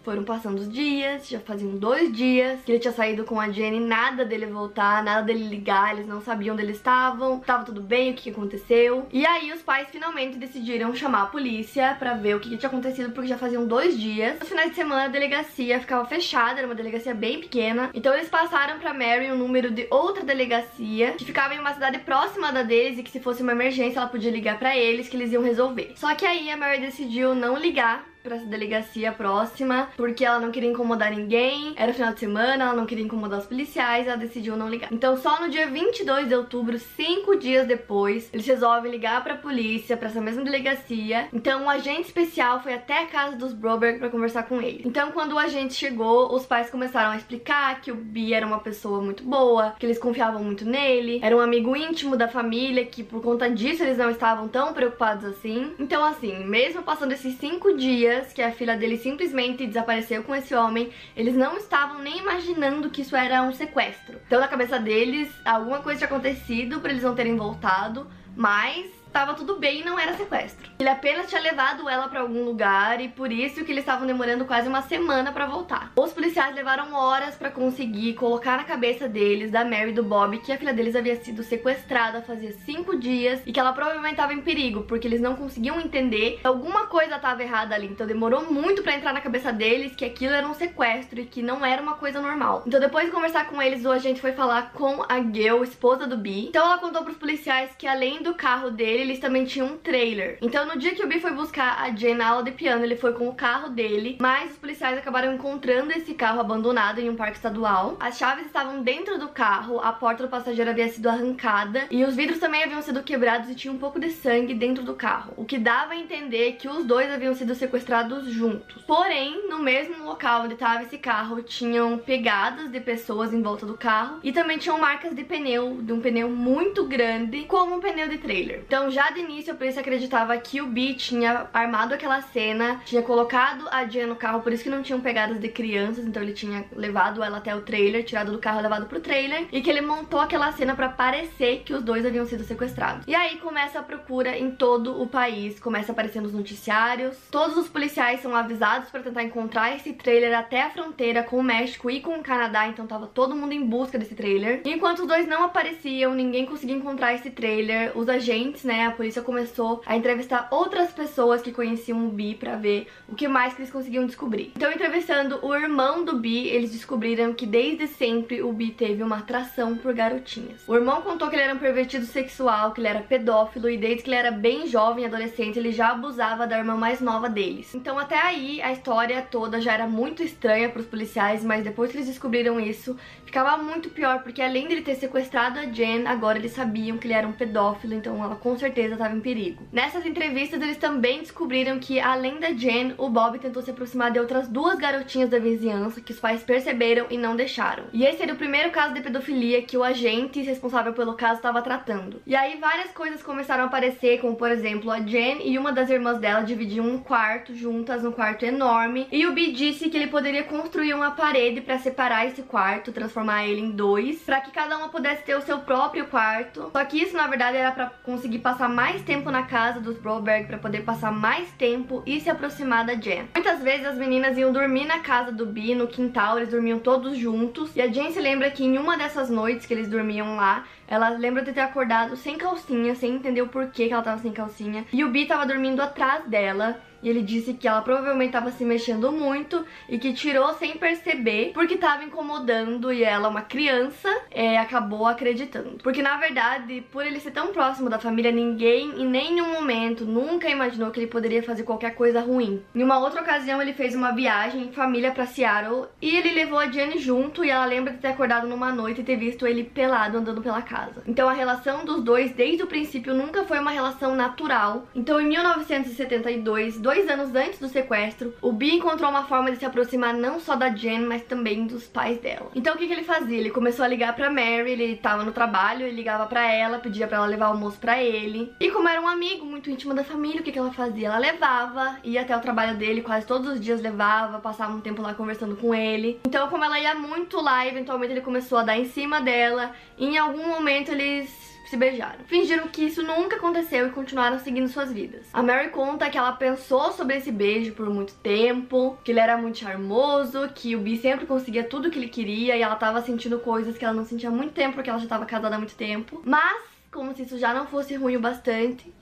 Foram 0.02 0.24
passando 0.24 0.58
os 0.58 0.72
dias, 0.72 1.28
já 1.28 1.40
faziam 1.40 1.76
dois 1.76 2.12
dias 2.12 2.60
que 2.64 2.72
ele 2.72 2.78
tinha 2.78 2.92
saído 2.92 3.24
com 3.24 3.40
a 3.40 3.50
Jenny, 3.50 3.80
nada 3.80 4.24
dele 4.24 4.46
voltar, 4.46 5.02
nada 5.02 5.22
dele 5.22 5.44
ligar, 5.44 5.92
eles 5.92 6.06
não 6.06 6.20
sabiam 6.20 6.54
onde 6.54 6.62
eles 6.62 6.76
estavam, 6.76 7.40
tava 7.40 7.64
tudo 7.64 7.82
bem, 7.82 8.12
o 8.12 8.14
que 8.14 8.30
aconteceu. 8.30 9.06
E 9.12 9.26
aí 9.26 9.52
os 9.52 9.60
pais 9.60 9.88
finalmente 9.90 10.38
decidiram 10.38 10.94
chamar 10.94 11.22
a 11.22 11.26
polícia 11.26 11.96
pra 11.98 12.14
ver 12.14 12.36
o 12.36 12.40
que 12.40 12.56
tinha 12.56 12.68
acontecido, 12.68 13.12
porque 13.12 13.28
já 13.28 13.36
faziam 13.36 13.66
dois 13.66 13.98
dias. 13.98 14.38
Nos 14.38 14.48
finais 14.48 14.70
de 14.70 14.76
semana 14.76 15.04
a 15.04 15.08
delegacia 15.08 15.80
ficava 15.80 16.06
fechada, 16.06 16.58
era 16.58 16.66
uma 16.66 16.74
delegacia 16.74 17.14
bem 17.14 17.40
pequena, 17.40 17.90
então 17.92 18.14
eles 18.14 18.28
passaram 18.28 18.78
pra 18.78 18.94
Mary 18.94 19.30
o 19.30 19.34
um 19.34 19.38
número 19.38 19.70
de 19.70 19.86
outra 19.90 20.24
delegacia, 20.24 21.12
que 21.12 21.24
ficava 21.24 21.54
em 21.54 21.58
uma 21.58 21.74
cidade 21.74 21.98
próxima 21.98 22.52
da 22.52 22.62
deles 22.62 22.98
e 22.98 23.02
que 23.02 23.10
se 23.10 23.20
fosse 23.20 23.42
uma 23.42 23.52
emergência 23.52 23.98
ela 23.98 24.08
podia 24.08 24.30
ligar 24.30 24.58
pra 24.58 24.76
eles, 24.76 25.08
que 25.08 25.16
eles 25.16 25.32
iam 25.32 25.42
resolver. 25.42 25.92
Só 25.96 26.14
que 26.14 26.24
aí 26.24 26.50
a 26.50 26.56
Mary 26.56 26.80
decidiu 26.80 27.34
não 27.34 27.56
ligar 27.56 28.06
pra 28.28 28.36
essa 28.36 28.46
delegacia 28.46 29.10
próxima, 29.10 29.88
porque 29.96 30.24
ela 30.24 30.38
não 30.38 30.50
queria 30.50 30.68
incomodar 30.68 31.10
ninguém, 31.10 31.72
era 31.76 31.94
final 31.94 32.12
de 32.12 32.20
semana, 32.20 32.64
ela 32.64 32.74
não 32.74 32.84
queria 32.84 33.04
incomodar 33.04 33.38
os 33.38 33.46
policiais, 33.46 34.06
ela 34.06 34.16
decidiu 34.16 34.56
não 34.56 34.68
ligar. 34.68 34.92
Então 34.92 35.16
só 35.16 35.40
no 35.40 35.48
dia 35.48 35.66
22 35.66 36.28
de 36.28 36.34
outubro, 36.34 36.78
cinco 36.78 37.36
dias 37.36 37.66
depois, 37.66 38.28
eles 38.32 38.46
resolvem 38.46 38.90
ligar 38.90 39.24
pra 39.24 39.34
polícia, 39.34 39.96
pra 39.96 40.08
essa 40.08 40.20
mesma 40.20 40.44
delegacia. 40.44 41.28
Então 41.32 41.64
um 41.64 41.70
agente 41.70 42.02
especial 42.02 42.62
foi 42.62 42.74
até 42.74 43.02
a 43.02 43.06
casa 43.06 43.36
dos 43.36 43.54
Broberg 43.54 43.98
pra 43.98 44.10
conversar 44.10 44.42
com 44.42 44.60
ele. 44.60 44.82
Então 44.84 45.10
quando 45.10 45.32
o 45.32 45.38
agente 45.38 45.74
chegou, 45.74 46.34
os 46.34 46.44
pais 46.44 46.70
começaram 46.70 47.12
a 47.12 47.16
explicar 47.16 47.80
que 47.80 47.90
o 47.90 47.94
Bi 47.94 48.34
era 48.34 48.46
uma 48.46 48.60
pessoa 48.60 49.00
muito 49.00 49.24
boa, 49.24 49.74
que 49.78 49.86
eles 49.86 49.98
confiavam 49.98 50.44
muito 50.44 50.66
nele, 50.66 51.20
era 51.22 51.34
um 51.34 51.40
amigo 51.40 51.74
íntimo 51.74 52.16
da 52.16 52.28
família, 52.28 52.84
que 52.84 53.02
por 53.02 53.22
conta 53.22 53.48
disso 53.48 53.82
eles 53.82 53.96
não 53.96 54.10
estavam 54.10 54.48
tão 54.48 54.74
preocupados 54.74 55.24
assim. 55.24 55.72
Então 55.78 56.04
assim, 56.04 56.44
mesmo 56.44 56.82
passando 56.82 57.12
esses 57.12 57.38
cinco 57.38 57.76
dias, 57.76 58.17
que 58.26 58.42
a 58.42 58.52
filha 58.52 58.76
dele 58.76 58.98
simplesmente 58.98 59.66
desapareceu 59.66 60.22
com 60.22 60.34
esse 60.34 60.54
homem, 60.54 60.90
eles 61.16 61.34
não 61.34 61.56
estavam 61.56 62.00
nem 62.00 62.18
imaginando 62.18 62.90
que 62.90 63.02
isso 63.02 63.16
era 63.16 63.42
um 63.42 63.52
sequestro. 63.52 64.20
Então 64.26 64.40
na 64.40 64.48
cabeça 64.48 64.78
deles, 64.78 65.30
alguma 65.44 65.80
coisa 65.80 65.98
tinha 65.98 66.08
acontecido 66.08 66.80
para 66.80 66.90
eles 66.90 67.02
não 67.02 67.14
terem 67.14 67.36
voltado, 67.36 68.06
mas 68.36 68.97
tava 69.12 69.34
tudo 69.34 69.56
bem 69.56 69.80
e 69.80 69.84
não 69.84 69.98
era 69.98 70.14
sequestro. 70.14 70.70
Ele 70.78 70.88
apenas 70.88 71.28
tinha 71.28 71.40
levado 71.40 71.88
ela 71.88 72.08
para 72.08 72.20
algum 72.20 72.44
lugar 72.44 73.00
e 73.00 73.08
por 73.08 73.32
isso 73.32 73.64
que 73.64 73.72
eles 73.72 73.82
estavam 73.82 74.06
demorando 74.06 74.44
quase 74.44 74.68
uma 74.68 74.82
semana 74.82 75.32
para 75.32 75.46
voltar. 75.46 75.92
Os 75.96 76.12
policiais 76.12 76.54
levaram 76.54 76.94
horas 76.94 77.34
para 77.34 77.50
conseguir 77.50 78.14
colocar 78.14 78.56
na 78.56 78.64
cabeça 78.64 79.08
deles, 79.08 79.50
da 79.50 79.64
Mary 79.64 79.90
e 79.90 79.94
do 79.94 80.02
Bob, 80.02 80.38
que 80.38 80.52
a 80.52 80.58
filha 80.58 80.72
deles 80.72 80.94
havia 80.94 81.16
sido 81.16 81.42
sequestrada 81.42 82.22
fazia 82.22 82.52
cinco 82.52 82.96
dias 82.96 83.40
e 83.46 83.52
que 83.52 83.58
ela 83.58 83.72
provavelmente 83.72 84.12
estava 84.12 84.34
em 84.34 84.40
perigo, 84.40 84.82
porque 84.82 85.06
eles 85.06 85.20
não 85.20 85.34
conseguiam 85.34 85.80
entender 85.80 86.40
alguma 86.44 86.86
coisa 86.86 87.16
estava 87.16 87.42
errada 87.42 87.74
ali. 87.74 87.86
Então 87.86 88.06
demorou 88.06 88.50
muito 88.50 88.82
para 88.82 88.94
entrar 88.94 89.12
na 89.12 89.20
cabeça 89.20 89.52
deles 89.52 89.94
que 89.94 90.04
aquilo 90.04 90.34
era 90.34 90.46
um 90.46 90.54
sequestro 90.54 91.20
e 91.20 91.26
que 91.26 91.42
não 91.42 91.64
era 91.64 91.82
uma 91.82 91.94
coisa 91.94 92.20
normal. 92.20 92.62
Então 92.66 92.80
depois 92.80 93.06
de 93.06 93.12
conversar 93.12 93.46
com 93.46 93.60
eles, 93.60 93.84
o 93.84 93.90
agente 93.90 94.20
foi 94.20 94.32
falar 94.32 94.72
com 94.72 95.04
a 95.08 95.18
Gail, 95.18 95.62
esposa 95.62 96.06
do 96.06 96.16
Bi. 96.16 96.48
Então 96.48 96.64
ela 96.64 96.78
contou 96.78 97.02
pros 97.02 97.16
policiais 97.16 97.70
que 97.76 97.86
além 97.86 98.22
do 98.22 98.34
carro 98.34 98.70
dele, 98.70 98.97
eles 99.00 99.18
também 99.18 99.44
tinham 99.44 99.68
um 99.68 99.76
trailer. 99.76 100.38
Então 100.42 100.66
no 100.66 100.78
dia 100.78 100.94
que 100.94 101.04
o 101.04 101.08
B 101.08 101.20
foi 101.20 101.32
buscar 101.32 101.80
a 101.80 101.90
Jen 101.90 102.14
na 102.14 102.28
aula 102.28 102.42
de 102.42 102.52
piano, 102.52 102.84
ele 102.84 102.96
foi 102.96 103.12
com 103.12 103.28
o 103.28 103.34
carro 103.34 103.70
dele, 103.70 104.16
mas 104.20 104.52
os 104.52 104.58
policiais 104.58 104.98
acabaram 104.98 105.34
encontrando 105.34 105.92
esse 105.92 106.14
carro 106.14 106.40
abandonado 106.40 107.00
em 107.00 107.08
um 107.08 107.16
parque 107.16 107.36
estadual. 107.36 107.96
As 108.00 108.18
chaves 108.18 108.46
estavam 108.46 108.82
dentro 108.82 109.18
do 109.18 109.28
carro, 109.28 109.80
a 109.80 109.92
porta 109.92 110.22
do 110.22 110.28
passageiro 110.28 110.70
havia 110.70 110.88
sido 110.88 111.08
arrancada 111.08 111.86
e 111.90 112.04
os 112.04 112.14
vidros 112.14 112.38
também 112.38 112.64
haviam 112.64 112.82
sido 112.82 113.02
quebrados 113.02 113.50
e 113.50 113.54
tinha 113.54 113.72
um 113.72 113.78
pouco 113.78 114.00
de 114.00 114.10
sangue 114.10 114.54
dentro 114.54 114.82
do 114.82 114.94
carro, 114.94 115.34
o 115.36 115.44
que 115.44 115.58
dava 115.58 115.92
a 115.92 115.96
entender 115.96 116.52
que 116.52 116.68
os 116.68 116.84
dois 116.84 117.10
haviam 117.10 117.34
sido 117.34 117.54
sequestrados 117.54 118.26
juntos. 118.28 118.82
Porém, 118.86 119.48
no 119.48 119.58
mesmo 119.58 120.04
local 120.04 120.42
onde 120.42 120.54
estava 120.54 120.82
esse 120.82 120.98
carro, 120.98 121.42
tinham 121.42 121.98
pegadas 121.98 122.70
de 122.70 122.80
pessoas 122.80 123.32
em 123.32 123.42
volta 123.42 123.66
do 123.66 123.76
carro 123.76 124.18
e 124.22 124.32
também 124.32 124.58
tinham 124.58 124.78
marcas 124.78 125.14
de 125.14 125.24
pneu, 125.24 125.78
de 125.82 125.92
um 125.92 126.00
pneu 126.00 126.28
muito 126.28 126.84
grande, 126.84 127.44
como 127.44 127.76
um 127.76 127.80
pneu 127.80 128.08
de 128.08 128.18
trailer. 128.18 128.62
Então 128.66 128.87
então, 128.88 128.90
já 128.90 129.10
de 129.10 129.20
início, 129.20 129.52
a 129.52 129.56
polícia 129.56 129.80
acreditava 129.80 130.34
que 130.38 130.62
o 130.62 130.66
B 130.66 130.94
tinha 130.94 131.46
armado 131.52 131.92
aquela 131.92 132.22
cena, 132.22 132.80
tinha 132.86 133.02
colocado 133.02 133.66
a 133.70 133.84
Jen 133.84 134.06
no 134.06 134.16
carro, 134.16 134.40
por 134.40 134.50
isso 134.50 134.62
que 134.62 134.70
não 134.70 134.82
tinham 134.82 134.98
pegadas 134.98 135.38
de 135.38 135.48
crianças, 135.48 136.06
então 136.06 136.22
ele 136.22 136.32
tinha 136.32 136.64
levado 136.74 137.22
ela 137.22 137.36
até 137.36 137.54
o 137.54 137.60
trailer, 137.60 138.02
tirado 138.02 138.32
do 138.32 138.38
carro, 138.38 138.62
levado 138.62 138.86
pro 138.86 138.98
trailer, 138.98 139.46
e 139.52 139.60
que 139.60 139.68
ele 139.68 139.82
montou 139.82 140.20
aquela 140.20 140.50
cena 140.52 140.74
para 140.74 140.88
parecer 140.88 141.64
que 141.66 141.74
os 141.74 141.82
dois 141.82 142.06
haviam 142.06 142.24
sido 142.24 142.44
sequestrados. 142.44 143.04
E 143.06 143.14
aí 143.14 143.36
começa 143.36 143.78
a 143.78 143.82
procura 143.82 144.38
em 144.38 144.52
todo 144.52 145.02
o 145.02 145.06
país, 145.06 145.60
começa 145.60 145.92
aparecendo 145.92 146.24
os 146.24 146.32
noticiários, 146.32 147.14
todos 147.30 147.58
os 147.58 147.68
policiais 147.68 148.20
são 148.20 148.34
avisados 148.34 148.88
para 148.88 149.02
tentar 149.02 149.22
encontrar 149.22 149.76
esse 149.76 149.92
trailer 149.92 150.34
até 150.34 150.62
a 150.62 150.70
fronteira 150.70 151.22
com 151.22 151.38
o 151.38 151.42
México 151.42 151.90
e 151.90 152.00
com 152.00 152.16
o 152.16 152.22
Canadá, 152.22 152.66
então 152.66 152.86
tava 152.86 153.06
todo 153.06 153.36
mundo 153.36 153.52
em 153.52 153.66
busca 153.66 153.98
desse 153.98 154.14
trailer. 154.14 154.62
E 154.64 154.70
enquanto 154.70 155.00
os 155.00 155.06
dois 155.06 155.28
não 155.28 155.44
apareciam, 155.44 156.14
ninguém 156.14 156.46
conseguia 156.46 156.76
encontrar 156.76 157.12
esse 157.12 157.30
trailer, 157.30 157.92
os 157.94 158.08
agentes, 158.08 158.64
né, 158.64 158.77
a 158.86 158.90
polícia 158.90 159.22
começou 159.22 159.82
a 159.84 159.96
entrevistar 159.96 160.48
outras 160.50 160.92
pessoas 160.92 161.42
que 161.42 161.52
conheciam 161.52 162.06
o 162.06 162.10
Bi 162.10 162.34
pra 162.34 162.56
ver 162.56 162.88
o 163.08 163.14
que 163.14 163.28
mais 163.28 163.54
que 163.54 163.62
eles 163.62 163.72
conseguiam 163.72 164.06
descobrir. 164.06 164.52
Então, 164.56 164.70
entrevistando 164.70 165.38
o 165.42 165.54
irmão 165.54 166.04
do 166.04 166.16
Bi, 166.16 166.48
eles 166.48 166.72
descobriram 166.72 167.32
que 167.32 167.46
desde 167.46 167.86
sempre 167.86 168.42
o 168.42 168.52
Bi 168.52 168.70
teve 168.70 169.02
uma 169.02 169.18
atração 169.18 169.76
por 169.76 169.92
garotinhas. 169.92 170.62
O 170.66 170.74
irmão 170.74 171.02
contou 171.02 171.28
que 171.28 171.36
ele 171.36 171.42
era 171.42 171.54
um 171.54 171.58
pervertido 171.58 172.06
sexual, 172.06 172.72
que 172.72 172.80
ele 172.80 172.88
era 172.88 173.00
pedófilo 173.00 173.68
e 173.68 173.76
desde 173.76 174.02
que 174.02 174.08
ele 174.08 174.16
era 174.16 174.30
bem 174.30 174.66
jovem, 174.66 175.04
adolescente, 175.04 175.58
ele 175.58 175.72
já 175.72 175.88
abusava 175.90 176.46
da 176.46 176.58
irmã 176.58 176.76
mais 176.76 177.00
nova 177.00 177.28
deles. 177.28 177.74
Então, 177.74 177.98
até 177.98 178.18
aí, 178.18 178.62
a 178.62 178.72
história 178.72 179.20
toda 179.22 179.60
já 179.60 179.72
era 179.72 179.86
muito 179.86 180.22
estranha 180.22 180.68
pros 180.68 180.86
policiais, 180.86 181.44
mas 181.44 181.64
depois 181.64 181.90
que 181.90 181.96
eles 181.96 182.08
descobriram 182.08 182.60
isso, 182.60 182.96
ficava 183.24 183.56
muito 183.62 183.90
pior, 183.90 184.22
porque 184.22 184.40
além 184.40 184.66
dele 184.68 184.82
ter 184.82 184.94
sequestrado 184.94 185.58
a 185.58 185.64
Jen, 185.66 186.06
agora 186.06 186.38
eles 186.38 186.52
sabiam 186.52 186.96
que 186.96 187.06
ele 187.06 187.14
era 187.14 187.26
um 187.26 187.32
pedófilo, 187.32 187.94
então 187.94 188.22
ela 188.22 188.36
com 188.36 188.56
certeza 188.56 188.67
estava 188.68 189.14
em 189.14 189.20
perigo. 189.20 189.66
Nessas 189.72 190.04
entrevistas, 190.06 190.60
eles 190.60 190.76
também 190.76 191.20
descobriram 191.20 191.78
que, 191.78 192.00
além 192.00 192.38
da 192.38 192.52
Jen, 192.52 192.94
o 192.98 193.08
Bob 193.08 193.38
tentou 193.38 193.62
se 193.62 193.70
aproximar 193.70 194.10
de 194.10 194.18
outras 194.18 194.48
duas 194.48 194.78
garotinhas 194.78 195.30
da 195.30 195.38
vizinhança 195.38 196.00
que 196.00 196.12
os 196.12 196.20
pais 196.20 196.42
perceberam 196.42 197.06
e 197.10 197.18
não 197.18 197.36
deixaram. 197.36 197.84
E 197.92 198.04
esse 198.04 198.22
era 198.22 198.32
o 198.32 198.36
primeiro 198.36 198.70
caso 198.70 198.94
de 198.94 199.00
pedofilia 199.00 199.62
que 199.62 199.76
o 199.76 199.84
agente 199.84 200.42
responsável 200.42 200.92
pelo 200.92 201.14
caso 201.14 201.36
estava 201.36 201.62
tratando. 201.62 202.22
E 202.26 202.34
aí 202.34 202.58
várias 202.58 202.90
coisas 202.92 203.22
começaram 203.22 203.64
a 203.64 203.66
aparecer, 203.66 204.20
como 204.20 204.36
por 204.36 204.50
exemplo, 204.50 204.90
a 204.90 205.00
Jen 205.00 205.40
e 205.44 205.58
uma 205.58 205.72
das 205.72 205.90
irmãs 205.90 206.18
dela 206.18 206.42
dividiam 206.42 206.86
um 206.86 206.98
quarto 206.98 207.54
juntas, 207.54 208.04
um 208.04 208.12
quarto 208.12 208.44
enorme, 208.44 209.06
e 209.12 209.26
o 209.26 209.32
B 209.32 209.52
disse 209.52 209.88
que 209.88 209.96
ele 209.96 210.08
poderia 210.08 210.44
construir 210.44 210.94
uma 210.94 211.12
parede 211.12 211.60
para 211.60 211.78
separar 211.78 212.26
esse 212.26 212.42
quarto, 212.42 212.92
transformar 212.92 213.46
ele 213.46 213.60
em 213.60 213.70
dois, 213.70 214.20
para 214.22 214.40
que 214.40 214.50
cada 214.50 214.76
uma 214.76 214.88
pudesse 214.88 215.22
ter 215.22 215.36
o 215.36 215.42
seu 215.42 215.58
próprio 215.60 216.06
quarto. 216.06 216.70
Só 216.72 216.84
que 216.84 217.02
isso 217.02 217.16
na 217.16 217.26
verdade 217.26 217.56
era 217.56 217.72
para 217.72 217.86
conseguir 218.02 218.38
passar 218.38 218.57
mais 218.66 218.88
mais 218.88 219.02
tempo 219.02 219.30
na 219.30 219.42
casa 219.42 219.80
dos 219.80 219.98
Broberg 219.98 220.46
para 220.46 220.56
poder 220.56 220.80
passar 220.80 221.12
mais 221.12 221.50
tempo 221.52 222.02
e 222.06 222.18
se 222.20 222.30
aproximar 222.30 222.86
da 222.86 222.94
Jen. 222.94 223.28
Muitas 223.34 223.62
vezes 223.62 223.86
as 223.86 223.96
meninas 223.96 224.38
iam 224.38 224.50
dormir 224.50 224.86
na 224.86 225.00
casa 225.00 225.30
do 225.30 225.44
Bi, 225.44 225.74
no 225.74 225.86
quintal, 225.86 226.38
eles 226.38 226.48
dormiam 226.48 226.78
todos 226.78 227.16
juntos. 227.16 227.76
E 227.76 227.82
a 227.82 227.86
Jen 227.86 228.10
se 228.10 228.20
lembra 228.20 228.50
que 228.50 228.64
em 228.64 228.78
uma 228.78 228.96
dessas 228.96 229.28
noites 229.28 229.66
que 229.66 229.74
eles 229.74 229.88
dormiam 229.88 230.36
lá, 230.36 230.64
ela 230.88 231.10
lembra 231.10 231.42
de 231.42 231.52
ter 231.52 231.60
acordado 231.60 232.16
sem 232.16 232.38
calcinha, 232.38 232.94
sem 232.94 233.14
entender 233.14 233.42
o 233.42 233.48
porquê 233.48 233.86
que 233.86 233.92
ela 233.92 234.02
tava 234.02 234.18
sem 234.18 234.32
calcinha. 234.32 234.86
E 234.92 235.04
o 235.04 235.10
Bi 235.10 235.26
tava 235.26 235.46
dormindo 235.46 235.80
atrás 235.80 236.24
dela 236.24 236.80
e 237.02 237.08
ele 237.08 237.22
disse 237.22 237.54
que 237.54 237.68
ela 237.68 237.80
provavelmente 237.80 238.28
estava 238.28 238.50
se 238.50 238.64
mexendo 238.64 239.12
muito 239.12 239.64
e 239.88 239.98
que 239.98 240.12
tirou 240.12 240.52
sem 240.54 240.76
perceber 240.76 241.52
porque 241.54 241.74
estava 241.74 242.04
incomodando 242.04 242.92
e 242.92 243.04
ela, 243.04 243.28
uma 243.28 243.42
criança, 243.42 244.08
é, 244.30 244.58
acabou 244.58 245.06
acreditando. 245.06 245.78
Porque 245.82 246.02
na 246.02 246.16
verdade, 246.16 246.84
por 246.90 247.06
ele 247.06 247.20
ser 247.20 247.30
tão 247.30 247.48
próximo 247.52 247.88
da 247.88 247.98
família, 247.98 248.32
ninguém 248.32 249.00
em 249.00 249.06
nenhum 249.06 249.52
momento 249.52 250.04
nunca 250.04 250.48
imaginou 250.48 250.90
que 250.90 251.00
ele 251.00 251.06
poderia 251.06 251.42
fazer 251.42 251.62
qualquer 251.62 251.94
coisa 251.94 252.20
ruim. 252.20 252.62
Em 252.74 252.82
uma 252.82 252.98
outra 252.98 253.22
ocasião, 253.22 253.60
ele 253.60 253.72
fez 253.72 253.94
uma 253.94 254.12
viagem 254.12 254.62
em 254.62 254.72
família 254.72 255.12
para 255.12 255.26
Seattle 255.26 255.86
e 256.00 256.16
ele 256.16 256.32
levou 256.32 256.58
a 256.58 256.70
Jenny 256.70 256.98
junto 256.98 257.44
e 257.44 257.50
ela 257.50 257.64
lembra 257.64 257.92
de 257.92 258.00
ter 258.00 258.08
acordado 258.08 258.46
numa 258.46 258.72
noite 258.72 259.00
e 259.00 259.04
ter 259.04 259.16
visto 259.16 259.46
ele 259.46 259.64
pelado 259.64 260.18
andando 260.18 260.42
pela 260.42 260.62
casa. 260.62 260.77
Então 261.06 261.28
a 261.28 261.32
relação 261.32 261.84
dos 261.84 262.02
dois 262.02 262.32
desde 262.32 262.62
o 262.62 262.66
princípio 262.66 263.14
nunca 263.14 263.44
foi 263.44 263.58
uma 263.58 263.70
relação 263.70 264.14
natural. 264.14 264.86
Então 264.94 265.20
em 265.20 265.28
1972, 265.28 266.78
dois 266.78 267.08
anos 267.08 267.34
antes 267.34 267.58
do 267.58 267.68
sequestro, 267.68 268.34
o 268.40 268.52
Bi 268.52 268.74
encontrou 268.74 269.10
uma 269.10 269.24
forma 269.24 269.50
de 269.50 269.58
se 269.58 269.64
aproximar 269.64 270.14
não 270.14 270.38
só 270.40 270.54
da 270.54 270.70
Jen, 270.70 271.00
mas 271.00 271.22
também 271.22 271.66
dos 271.66 271.86
pais 271.86 272.18
dela. 272.18 272.50
Então 272.54 272.74
o 272.74 272.78
que, 272.78 272.84
ele 272.84 273.02
fazia? 273.02 273.38
Ele 273.38 273.50
começou 273.50 273.84
a 273.84 273.88
ligar 273.88 274.14
pra 274.14 274.30
Mary, 274.30 274.72
ele 274.72 274.96
tava 274.96 275.24
no 275.24 275.32
trabalho, 275.32 275.86
ele 275.86 275.96
ligava 275.96 276.26
pra 276.26 276.50
ela, 276.52 276.78
pedia 276.78 277.06
pra 277.06 277.18
ela 277.18 277.26
levar 277.26 277.46
almoço 277.46 277.78
pra 277.78 278.02
ele. 278.02 278.52
E 278.60 278.70
como 278.70 278.88
era 278.88 279.00
um 279.00 279.08
amigo 279.08 279.44
muito 279.44 279.70
íntimo 279.70 279.94
da 279.94 280.04
família, 280.04 280.40
o 280.40 280.44
que, 280.44 280.52
que 280.52 280.58
ela 280.58 280.72
fazia? 280.72 281.08
Ela 281.08 281.18
levava, 281.18 281.96
ia 282.04 282.22
até 282.22 282.36
o 282.36 282.40
trabalho 282.40 282.76
dele, 282.76 283.02
quase 283.02 283.26
todos 283.26 283.48
os 283.52 283.60
dias 283.60 283.80
levava, 283.80 284.38
passava 284.38 284.72
um 284.72 284.80
tempo 284.80 285.02
lá 285.02 285.14
conversando 285.14 285.56
com 285.56 285.74
ele. 285.74 286.20
Então 286.26 286.48
como 286.48 286.64
ela 286.64 286.78
ia 286.78 286.94
muito 286.94 287.40
lá, 287.40 287.66
eventualmente 287.66 288.12
ele 288.12 288.20
começou 288.20 288.58
a 288.58 288.62
dar 288.62 288.78
em 288.78 288.86
cima 288.86 289.20
dela. 289.20 289.72
E 289.96 290.06
em 290.06 290.18
algum 290.18 290.46
momento 290.48 290.67
eles 290.68 291.48
se 291.68 291.76
beijaram. 291.76 292.24
Fingiram 292.26 292.68
que 292.68 292.82
isso 292.82 293.02
nunca 293.02 293.36
aconteceu 293.36 293.86
e 293.86 293.90
continuaram 293.90 294.38
seguindo 294.38 294.68
suas 294.68 294.90
vidas. 294.90 295.26
A 295.32 295.42
Mary 295.42 295.68
conta 295.68 296.08
que 296.08 296.16
ela 296.16 296.32
pensou 296.32 296.92
sobre 296.92 297.16
esse 297.16 297.30
beijo 297.30 297.72
por 297.72 297.88
muito 297.90 298.14
tempo, 298.14 298.98
que 299.04 299.10
ele 299.10 299.20
era 299.20 299.36
muito 299.36 299.58
charmoso, 299.58 300.48
que 300.54 300.74
o 300.74 300.80
Bi 300.80 300.96
sempre 300.96 301.26
conseguia 301.26 301.64
tudo 301.64 301.90
que 301.90 301.98
ele 301.98 302.08
queria 302.08 302.56
e 302.56 302.62
ela 302.62 302.76
tava 302.76 303.02
sentindo 303.02 303.38
coisas 303.38 303.76
que 303.76 303.84
ela 303.84 303.94
não 303.94 304.04
sentia 304.04 304.30
há 304.30 304.32
muito 304.32 304.54
tempo 304.54 304.74
porque 304.74 304.88
ela 304.88 304.98
já 304.98 305.06
tava 305.06 305.26
casada 305.26 305.56
há 305.56 305.58
muito 305.58 305.74
tempo. 305.74 306.22
Mas, 306.24 306.62
como 306.90 307.14
se 307.14 307.22
isso 307.22 307.38
já 307.38 307.52
não 307.52 307.66
fosse 307.66 307.94
ruim 307.94 308.16
o 308.16 308.20
bastante, 308.20 308.92